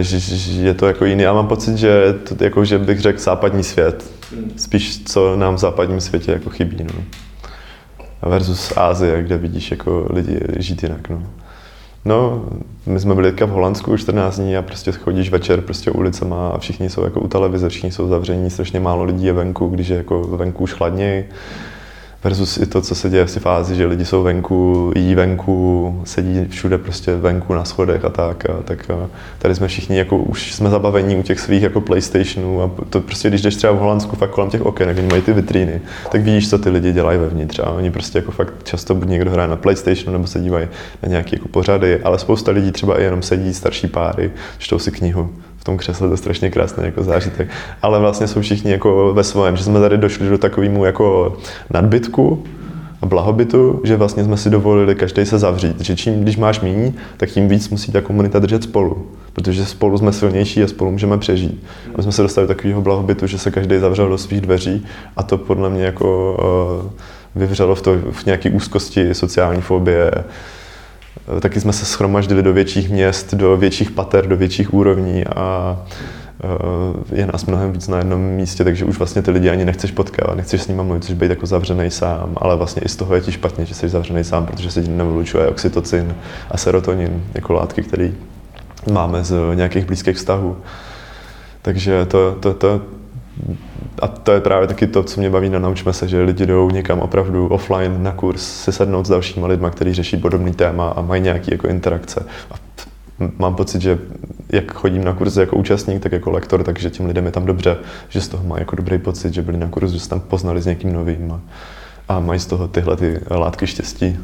[0.00, 1.26] že, že je to jako jiný.
[1.26, 4.10] A mám pocit, že, to, jako, že bych řekl západní svět.
[4.56, 6.76] Spíš, co nám v západním světě jako chybí.
[6.84, 7.04] No.
[8.30, 11.08] Versus Ázie, kde vidíš jako lidi žít jinak.
[11.08, 11.22] No.
[12.04, 12.44] No,
[12.86, 16.90] my jsme byli v Holandsku 14 dní a prostě chodíš večer prostě ulicema a všichni
[16.90, 20.22] jsou jako u televize, všichni jsou zavření, strašně málo lidí je venku, když je jako
[20.22, 21.28] venku už chladněji
[22.24, 26.46] versus i to, co se děje v fázi, že lidi jsou venku, jí venku, sedí
[26.48, 28.50] všude prostě venku na schodech a tak.
[28.50, 32.62] A, tak a tady jsme všichni jako už jsme zabavení u těch svých jako PlayStationů
[32.62, 35.32] a to prostě, když jdeš třeba v Holandsku fakt kolem těch oken, oni mají ty
[35.32, 35.80] vitríny,
[36.12, 37.58] tak vidíš, co ty lidi dělají vevnitř.
[37.58, 40.68] A oni prostě jako fakt často buď někdo hraje na PlayStationu nebo se dívají
[41.02, 44.90] na nějaké jako pořady, ale spousta lidí třeba i jenom sedí starší páry, čtou si
[44.90, 45.30] knihu
[45.66, 47.48] tom křesle, to je strašně krásný jako zážitek.
[47.82, 51.36] Ale vlastně jsou všichni jako ve svém, že jsme tady došli do takovému jako
[51.70, 52.44] nadbytku,
[53.02, 55.80] a blahobytu, že vlastně jsme si dovolili každý se zavřít.
[55.80, 59.06] Že čím, když máš míň, tak tím víc musí ta komunita držet spolu.
[59.32, 61.64] Protože spolu jsme silnější a spolu můžeme přežít.
[61.88, 64.86] A my jsme se dostali do takového blahobytu, že se každý zavřel do svých dveří
[65.16, 66.36] a to podle mě jako
[66.84, 66.90] uh,
[67.34, 70.24] vyvřelo v, to, v nějaké úzkosti, sociální fobie, Eh,
[71.40, 75.76] taky jsme se schromaždili do větších měst, do větších pater, do větších úrovní a
[76.44, 79.90] eh, je nás mnohem víc na jednom místě, takže už vlastně ty lidi ani nechceš
[79.90, 83.14] potkávat, nechceš s nimi mluvit, chceš být jako zavřený sám, ale vlastně i z toho
[83.14, 86.14] je ti špatně, že jsi zavřený sám, protože se ti nevylučuje oxytocin
[86.50, 88.10] a serotonin, jako látky, které
[88.92, 90.56] máme z nějakých blízkých vztahů.
[91.62, 92.80] Takže to, to, to,
[94.02, 96.70] a to je právě taky to, co mě baví na Naučme se, že lidi jdou
[96.70, 101.00] někam opravdu offline na kurz si sednout s dalšíma lidma, kteří řeší podobný téma a
[101.02, 102.26] mají nějaké jako interakce.
[102.50, 102.54] A
[103.38, 103.98] mám pocit, že
[104.52, 107.76] jak chodím na kurzy jako účastník, tak jako lektor, takže těm lidem je tam dobře,
[108.08, 110.60] že z toho mají jako dobrý pocit, že byli na kurzu, že se tam poznali
[110.62, 111.32] s někým novým.
[111.32, 111.40] A,
[112.08, 114.18] a mají z toho tyhle ty látky štěstí.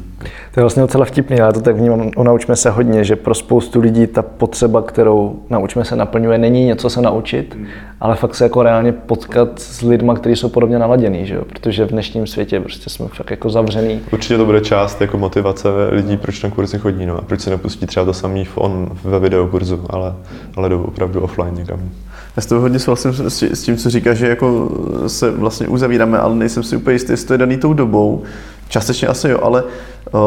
[0.53, 3.35] To je vlastně docela vtipný, já to tak vnímám u Naučme se hodně, že pro
[3.35, 7.67] spoustu lidí ta potřeba, kterou Naučme se naplňuje, není něco se naučit, mm.
[8.01, 11.45] ale fakt se jako reálně potkat s lidmi, kteří jsou podobně naladění, že jo?
[11.45, 14.01] protože v dnešním světě prostě jsme fakt jako zavřený.
[14.11, 17.49] Určitě to bude část jako motivace lidí, proč na kurzy chodí no, a proč se
[17.49, 20.13] nepustí třeba to samý on ve videokurzu, ale,
[20.55, 21.79] ale jdou opravdu offline někam.
[22.35, 24.71] Já s toho hodně souhlasím s tím, co říká, že jako
[25.07, 28.23] se vlastně uzavíráme, ale nejsem si úplně jistý, jestli to je daný tou dobou.
[28.69, 30.19] Částečně asi jo, ale uh,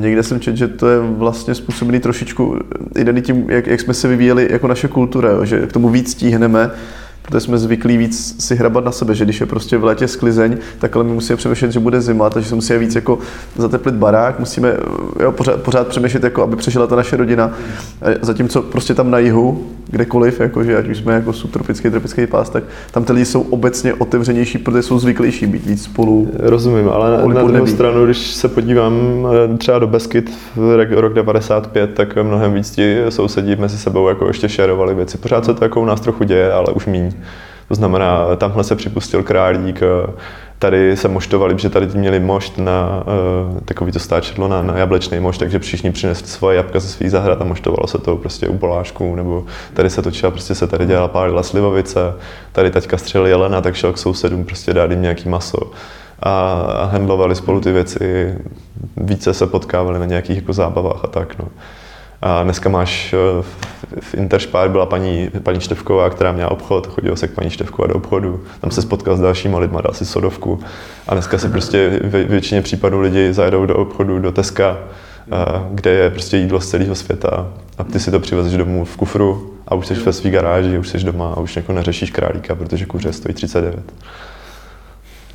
[0.00, 2.58] někde jsem četl, že to je vlastně způsobený trošičku
[2.96, 5.88] i daný tím, jak, jak jsme se vyvíjeli jako naše kultura, jo, že k tomu
[5.88, 6.70] víc stíhneme,
[7.28, 10.56] protože jsme zvyklí víc si hrabat na sebe, že když je prostě v létě sklizeň,
[10.78, 13.18] tak ale my musíme přemýšlet, že bude zima, takže se musíme víc jako
[13.56, 14.76] zateplit barák, musíme
[15.20, 17.52] jo, pořád, pořád přemýšlet, jako aby přežila ta naše rodina.
[18.22, 22.64] Zatímco prostě tam na jihu, kdekoliv, jakože ať už jsme jako subtropický, tropický pás, tak
[22.90, 26.28] tam ty lidi jsou obecně otevřenější, protože jsou zvyklejší být víc spolu.
[26.38, 31.12] Rozumím, ale na, na druhou stranu, když se podívám eh, třeba do Beskyt v rok
[31.12, 35.18] 95, tak mnohem víc ti sousedí mezi sebou jako ještě šerovali věci.
[35.18, 37.13] Pořád se to jako u nás trochu děje, ale už míň.
[37.68, 40.12] To znamená, tamhle se připustil králík, eh,
[40.58, 43.04] tady se moštovali, že tady měli mošt na
[43.52, 47.10] uh, takový to stáčedlo na, na jablečný mošt, takže všichni přinesli svoje jabka ze svých
[47.10, 50.86] zahrad a moštovalo se to prostě u polášků, nebo tady se točila, prostě se tady
[50.86, 52.00] dělala pálila slivovice,
[52.52, 55.70] tady taťka střelil jelena, tak šel k sousedům prostě dát jim nějaký maso
[56.20, 58.34] a, a handlovali spolu ty věci,
[58.96, 61.38] více se potkávali na nějakých jako zábavách a tak.
[61.38, 61.48] No.
[62.26, 63.42] A dneska máš eh,
[64.00, 67.94] v Interspar byla paní, paní Števková, která měla obchod, chodila se k paní Števkova do
[67.94, 70.60] obchodu, tam se spotkal s dalšíma lidma, dal si sodovku.
[71.08, 74.78] A dneska se prostě ve většině případů lidi zajedou do obchodu, do Teska,
[75.70, 79.54] kde je prostě jídlo z celého světa a ty si to přivezeš domů v kufru
[79.68, 82.86] a už jsi ve své garáži, už jsi doma a už jako neřešíš králíka, protože
[82.86, 83.92] kuře stojí 39.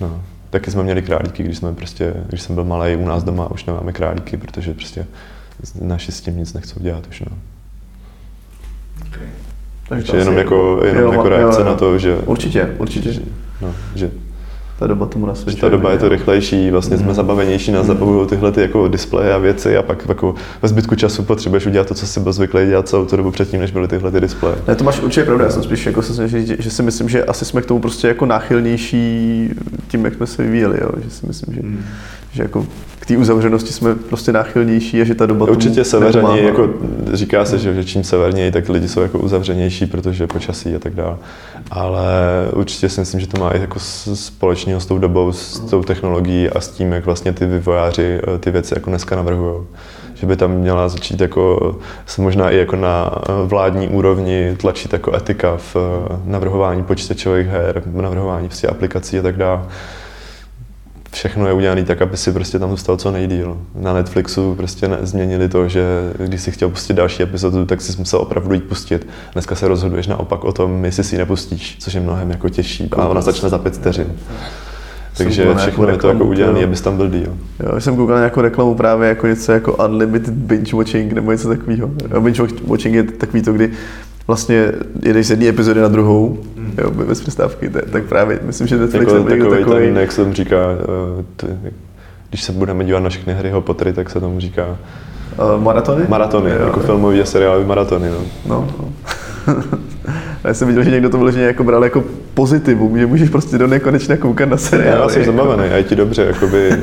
[0.01, 0.21] No.
[0.49, 3.65] Taky jsme měli králíky, když jsme prostě, když jsem byl malý u nás doma, už
[3.65, 5.05] nemáme králíky, protože prostě
[5.81, 7.19] naši s tím nic nechcou dělat už.
[7.19, 7.37] No.
[9.07, 9.27] Okay.
[9.89, 11.71] Takže jenom, jako, jenom jo, jako reakce jo, jo.
[11.71, 12.15] na to, že...
[12.15, 13.13] Určitě, určitě.
[13.13, 13.21] Že,
[13.61, 14.11] no, že
[14.79, 15.61] ta doba tomu nasvědčuje.
[15.61, 17.03] Ta doba je to rychlejší, vlastně mm.
[17.03, 17.87] jsme zabavenější, nás mm.
[17.87, 21.87] zabavují tyhle ty jako displeje a věci a pak jako ve zbytku času potřebuješ udělat
[21.87, 24.55] to, co jsi byl zvyklý dělat celou tu dobu předtím, než byly tyhle ty displeje.
[24.67, 27.23] Ne, to máš určitě pravda, já jsem spíš jako se že, že, si myslím, že
[27.23, 29.49] asi jsme k tomu prostě jako náchylnější
[29.87, 30.89] tím, jak jsme se vyvíjeli, jo?
[31.03, 31.85] že si myslím, že, mm.
[32.31, 32.65] Že jako
[33.09, 36.69] té uzavřenosti jsme prostě náchylnější a že ta doba Určitě severněji, jako
[37.13, 41.17] říká se, že, čím severněji, tak lidi jsou jako uzavřenější, protože počasí a tak dále.
[41.71, 42.03] Ale
[42.53, 43.79] určitě si myslím, že to má i jako
[44.13, 48.37] společného s tou dobou, s tou technologií a s tím, jak vlastně ty vývojáři eh,
[48.37, 49.55] ty věci jako dneska navrhují
[50.13, 51.75] že by tam měla začít jako,
[52.05, 57.47] se možná i jako na eh, vládní úrovni tlačit jako etika v eh, navrhování počítačových
[57.47, 59.61] her, navrhování prostě aplikací a tak dále
[61.11, 63.57] všechno je udělané tak, aby si prostě tam zůstal co nejdíl.
[63.75, 65.83] Na Netflixu prostě ne, změnili to, že
[66.17, 69.07] když si chtěl pustit další epizodu, tak si musel opravdu jít pustit.
[69.33, 72.89] Dneska se rozhoduješ naopak o tom, jestli si ji nepustíš, což je mnohem jako těžší.
[72.91, 74.15] A ona začne za pět vteřin.
[75.17, 77.37] Takže všechno je to jako udělané, abys tam byl díl.
[77.59, 81.87] Jo, jsem koukal nějakou reklamu právě jako něco jako unlimited binge watching nebo něco takového.
[82.19, 83.71] Binge watching je takový to, kdy
[84.29, 84.71] vlastně
[85.03, 86.73] jedeš z jedné epizody na druhou, mm.
[86.77, 90.21] jo, bez přestávky, tak právě myslím, že Netflix jako, je takový, takový ten, jak se
[90.21, 90.57] tomu říká,
[91.17, 91.47] uh, t,
[92.29, 94.77] když se budeme dívat na všechny Harryho Pottery, tak se tomu říká
[95.55, 96.05] uh, maratony?
[96.07, 96.85] Maratony, jo, jako jo.
[96.85, 98.09] filmový a seriálový maratony.
[98.09, 98.17] No.
[98.47, 98.93] no, no.
[100.43, 102.03] Já jsem viděl, že někdo to vyloženě jako bral jako
[102.33, 105.01] pozitivum, že můžeš prostě do nekonečna koukat na seriály.
[105.01, 105.31] Já jsem jako.
[105.31, 106.71] zabavený a je ti dobře, jakoby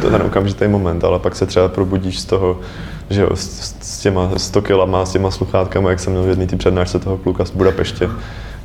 [0.00, 2.60] ten okamžitý moment, ale pak se třeba probudíš z toho,
[3.10, 6.46] že jo, s, s těma 100 kilama, s těma sluchátkama, jak jsem měl v jedné
[6.46, 8.08] přednášce toho kluka z Budapeště,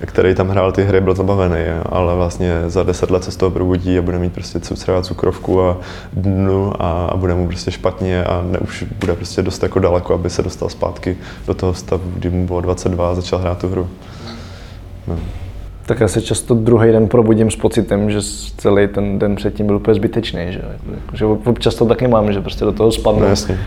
[0.06, 3.52] který tam hrál ty hry, byl zabavený, ale vlastně za deset let se z toho
[3.52, 5.78] probudí a bude mít prostě třeba cukrovku a
[6.14, 10.14] dnu a, a bude mu prostě špatně a ne, už bude prostě dost jako daleko,
[10.14, 11.18] aby se dostal zpátky
[11.48, 13.90] do toho stavu, kdy mu bylo 22 a začal hrát tu hru.
[15.08, 15.20] No.
[15.86, 18.20] Tak já se často druhý den probudím s pocitem, že
[18.58, 20.46] celý ten den předtím byl úplně zbytečný.
[20.50, 20.62] Že,
[21.14, 23.22] že občas to taky mám, že prostě do toho spadnu.
[23.22, 23.60] No, jasně.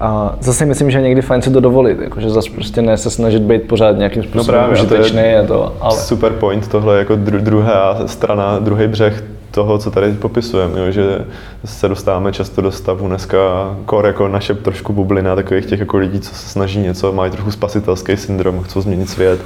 [0.00, 3.10] A zase myslím, že je někdy fajn si to dovolit, jakože zase prostě ne se
[3.10, 5.18] snažit být pořád nějakým způsobem no právě, užitečný.
[5.18, 5.96] To je to, ale...
[5.96, 11.18] Super point, tohle jako dru- druhá strana, druhý břeh toho, co tady popisujeme, že
[11.64, 13.38] se dostáváme často do stavu dneska
[13.84, 17.50] kor jako naše trošku bublina takových těch jako lidí, co se snaží něco, mají trochu
[17.50, 19.40] spasitelský syndrom, chcou změnit svět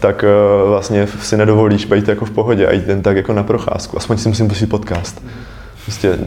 [0.00, 0.24] tak
[0.62, 3.96] uh, vlastně si nedovolíš být jako v pohodě a jít jen tak jako na procházku.
[3.96, 5.22] Aspoň si musím pustit podcast.
[5.84, 6.18] Prostě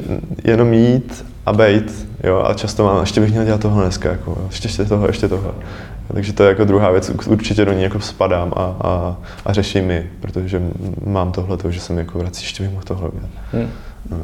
[0.43, 4.37] jenom jít a bejt, jo, a často mám, ještě bych měl dělat toho dneska, jako,
[4.49, 5.55] ještě, ještě toho, ještě toho.
[6.13, 9.91] Takže to je jako druhá věc, určitě do ní jako spadám a, a, a řeším
[9.91, 10.61] ji, protože
[11.05, 13.29] mám tohle, že jsem jako vrací, ještě bych mohl tohle udělat.
[13.53, 13.69] Hmm.
[14.09, 14.17] No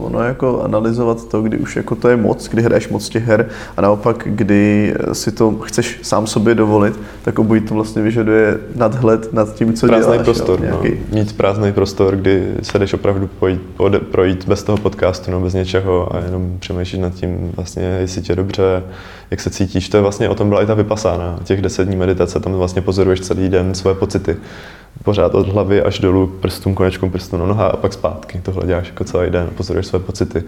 [0.00, 3.48] ono jako analyzovat to, kdy už jako to je moc, kdy hraješ moc těch her
[3.76, 9.32] a naopak, kdy si to chceš sám sobě dovolit, tak obojí to vlastně vyžaduje nadhled
[9.32, 10.24] nad tím, co prázdný děláš.
[10.24, 10.90] prostor, jo, no.
[11.12, 13.60] Mít prázdný prostor, kdy se jdeš opravdu pojít,
[14.10, 18.36] projít bez toho podcastu nebo bez něčeho a jenom přemýšlíš nad tím vlastně, jestli tě
[18.36, 18.82] dobře,
[19.30, 19.88] jak se cítíš.
[19.88, 22.82] To je vlastně o tom byla i ta vypasána, těch deset dní meditace, tam vlastně
[22.82, 24.36] pozoruješ celý den svoje pocity
[25.02, 28.40] pořád od hlavy až dolů k prstům, konečkům prstů na noha a pak zpátky.
[28.42, 30.44] Tohle děláš jako celý den, pozoruješ své pocity.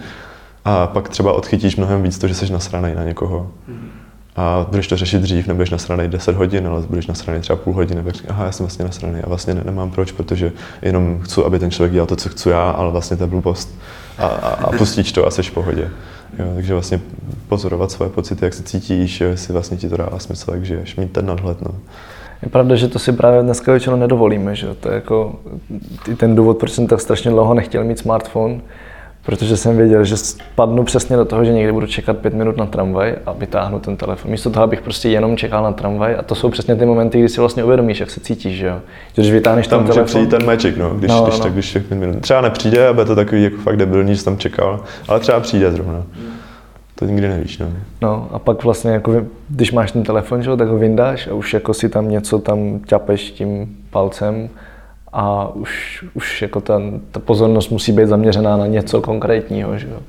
[0.65, 3.51] A pak třeba odchytíš mnohem víc to, že jsi nasranej na někoho.
[4.37, 8.03] A budeš to řešit dřív, nebudeš nasranej 10 hodin, ale budeš nasranej třeba půl hodiny,
[8.03, 10.53] tak aha, já jsem vlastně nasranej a vlastně ne, nemám proč, protože
[10.83, 13.79] jenom chci, aby ten člověk dělal to, co chci já, ale vlastně to je blbost.
[14.19, 15.91] A, a, a pustíš to a jsi v pohodě.
[16.39, 17.01] Jo, takže vlastně
[17.49, 21.13] pozorovat svoje pocity, jak se cítíš, jestli vlastně ti to dává smysl, jak žiješ, mít
[21.13, 21.63] ten nadhled.
[21.63, 21.75] No.
[22.43, 25.35] Je pravda, že to si právě dneska většinou nedovolíme, že to je jako
[26.17, 28.61] ten důvod, proč jsem tak strašně dlouho nechtěl mít smartphone,
[29.23, 32.67] protože jsem věděl, že spadnu přesně do toho, že někdy budu čekat pět minut na
[32.67, 34.31] tramvaj a vytáhnu ten telefon.
[34.31, 37.29] Místo toho, abych prostě jenom čekal na tramvaj a to jsou přesně ty momenty, kdy
[37.29, 38.81] si vlastně uvědomíš, jak se cítíš, že jo.
[39.15, 40.05] Když vytáhneš tam ten telefon.
[40.07, 41.45] přijít ten magic, no, když, no, když, no.
[41.45, 42.21] Tak, když pět minut.
[42.21, 46.03] Třeba nepřijde, aby to takový jako fakt debilní, že tam čekal, ale třeba přijde zrovna.
[46.13, 46.40] Hmm.
[47.01, 47.67] To nikdy nevíš, no.
[48.01, 51.55] No a pak vlastně, jako, když máš ten telefon, že, tak ho vyndáš a už
[51.55, 54.49] jako si tam něco tam ťapeš tím palcem
[55.13, 60.01] a už, už jako ta, ta pozornost musí být zaměřená na něco konkrétního, že jo?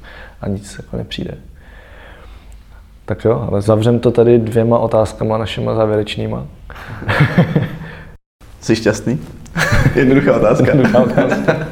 [0.41, 1.37] a nic jako nepřijde.
[3.05, 6.47] Tak jo, ale zavřem to tady dvěma otázkama našima závěrečnýma.
[8.61, 9.19] Jsi šťastný?
[9.95, 10.67] Jednoduchá otázka.
[10.67, 11.67] Jednoduchá otázka.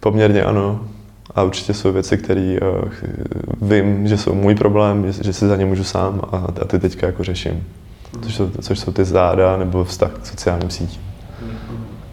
[0.00, 0.80] Poměrně ano.
[1.36, 5.56] A určitě jsou věci, které uh, vím, že jsou můj problém, že, že si za
[5.56, 7.64] ně můžu sám a, a ty teďka jako řeším.
[8.22, 11.02] Což jsou, což jsou ty záda nebo vztah k sociálním sítím.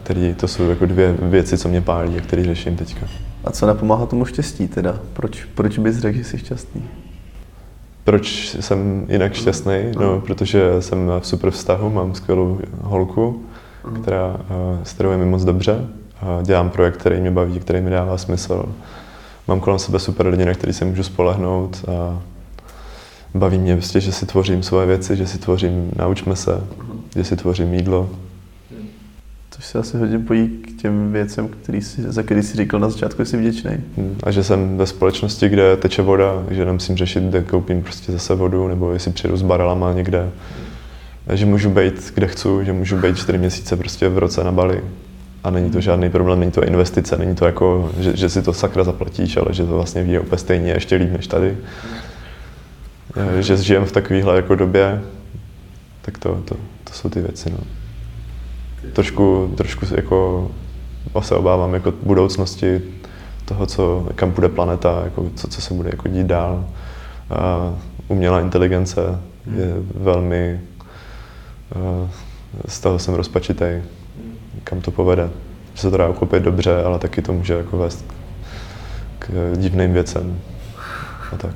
[0.04, 3.08] Který, to jsou jako dvě věci, co mě pálí a které řeším teďka.
[3.44, 5.00] A co napomáhá tomu štěstí teda?
[5.14, 6.82] Proč, proč bys řekl, že jsi šťastný?
[8.04, 9.76] Proč jsem jinak šťastný?
[10.00, 13.44] No, protože jsem v super vztahu, mám skvělou holku,
[14.02, 15.88] která, eh, s kterou je mi moc dobře.
[16.42, 18.66] Dělám projekt, který mě baví, který mi dává smysl
[19.48, 22.22] mám kolem sebe super lidi, na který se můžu spolehnout a
[23.34, 26.64] baví mě prostě, že si tvořím svoje věci, že si tvořím, naučme se,
[27.16, 28.10] že si tvořím jídlo.
[29.52, 32.90] Což se asi hodně pojí k těm věcem, který jsi, za který jsi říkal na
[32.90, 33.72] začátku, že jsi vděčný.
[33.98, 38.12] Hmm, a že jsem ve společnosti, kde teče voda, že nemusím řešit, kde koupím prostě
[38.12, 40.30] zase vodu, nebo jestli přijedu s barelama někde.
[41.28, 44.52] A že můžu být, kde chci, že můžu být čtyři měsíce prostě v roce na
[44.52, 44.82] Bali
[45.44, 48.54] a není to žádný problém, není to investice, není to jako, že, že si to
[48.54, 51.58] sakra zaplatíš, ale že to vlastně vyjde úplně stejně, ještě líp než tady.
[53.40, 55.02] Že žijeme v takovéhle jako době,
[56.02, 57.50] tak to, to, to jsou ty věci.
[57.50, 57.58] No.
[58.94, 60.52] Trošku, trošku jako
[61.20, 62.82] se obávám jako budoucnosti
[63.46, 66.66] toho, co, kam bude planeta, jako, co, co se bude jako dít dál.
[67.30, 67.74] A
[68.08, 69.02] umělá inteligence
[69.56, 70.62] je velmi,
[72.68, 73.66] z toho jsem rozpačitý
[74.64, 75.30] kam to povede.
[75.74, 78.06] Že se to dá uchopit dobře, ale taky to může jako vést
[79.20, 80.40] k divným věcem
[81.34, 81.56] a tak.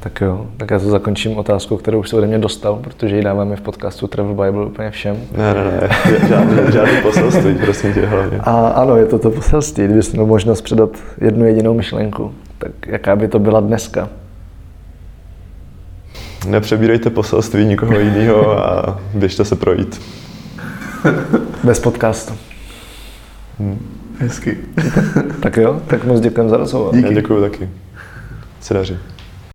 [0.00, 3.22] Tak jo, tak já to zakončím otázkou, kterou už se ode mě dostal, protože ji
[3.22, 5.16] dáváme v podcastu Travel Bible úplně všem.
[5.36, 5.88] Ne, ne, ne,
[6.28, 8.38] žádný, žádný poselství, prosím tě hlavně.
[8.38, 13.16] A ano, je to to poselství, kdybyste měl možnost předat jednu jedinou myšlenku, tak jaká
[13.16, 14.08] by to byla dneska?
[16.46, 20.00] Nepřebírejte poselství nikoho jiného a běžte se projít.
[21.64, 22.32] Bez podcastu.
[23.58, 23.78] Hmm.
[24.18, 24.58] Hezky.
[25.42, 26.94] tak jo, tak moc děkujeme za rozhovor.
[26.96, 27.08] Díky.
[27.08, 27.68] Já děkuji taky.
[28.60, 28.98] Se daří.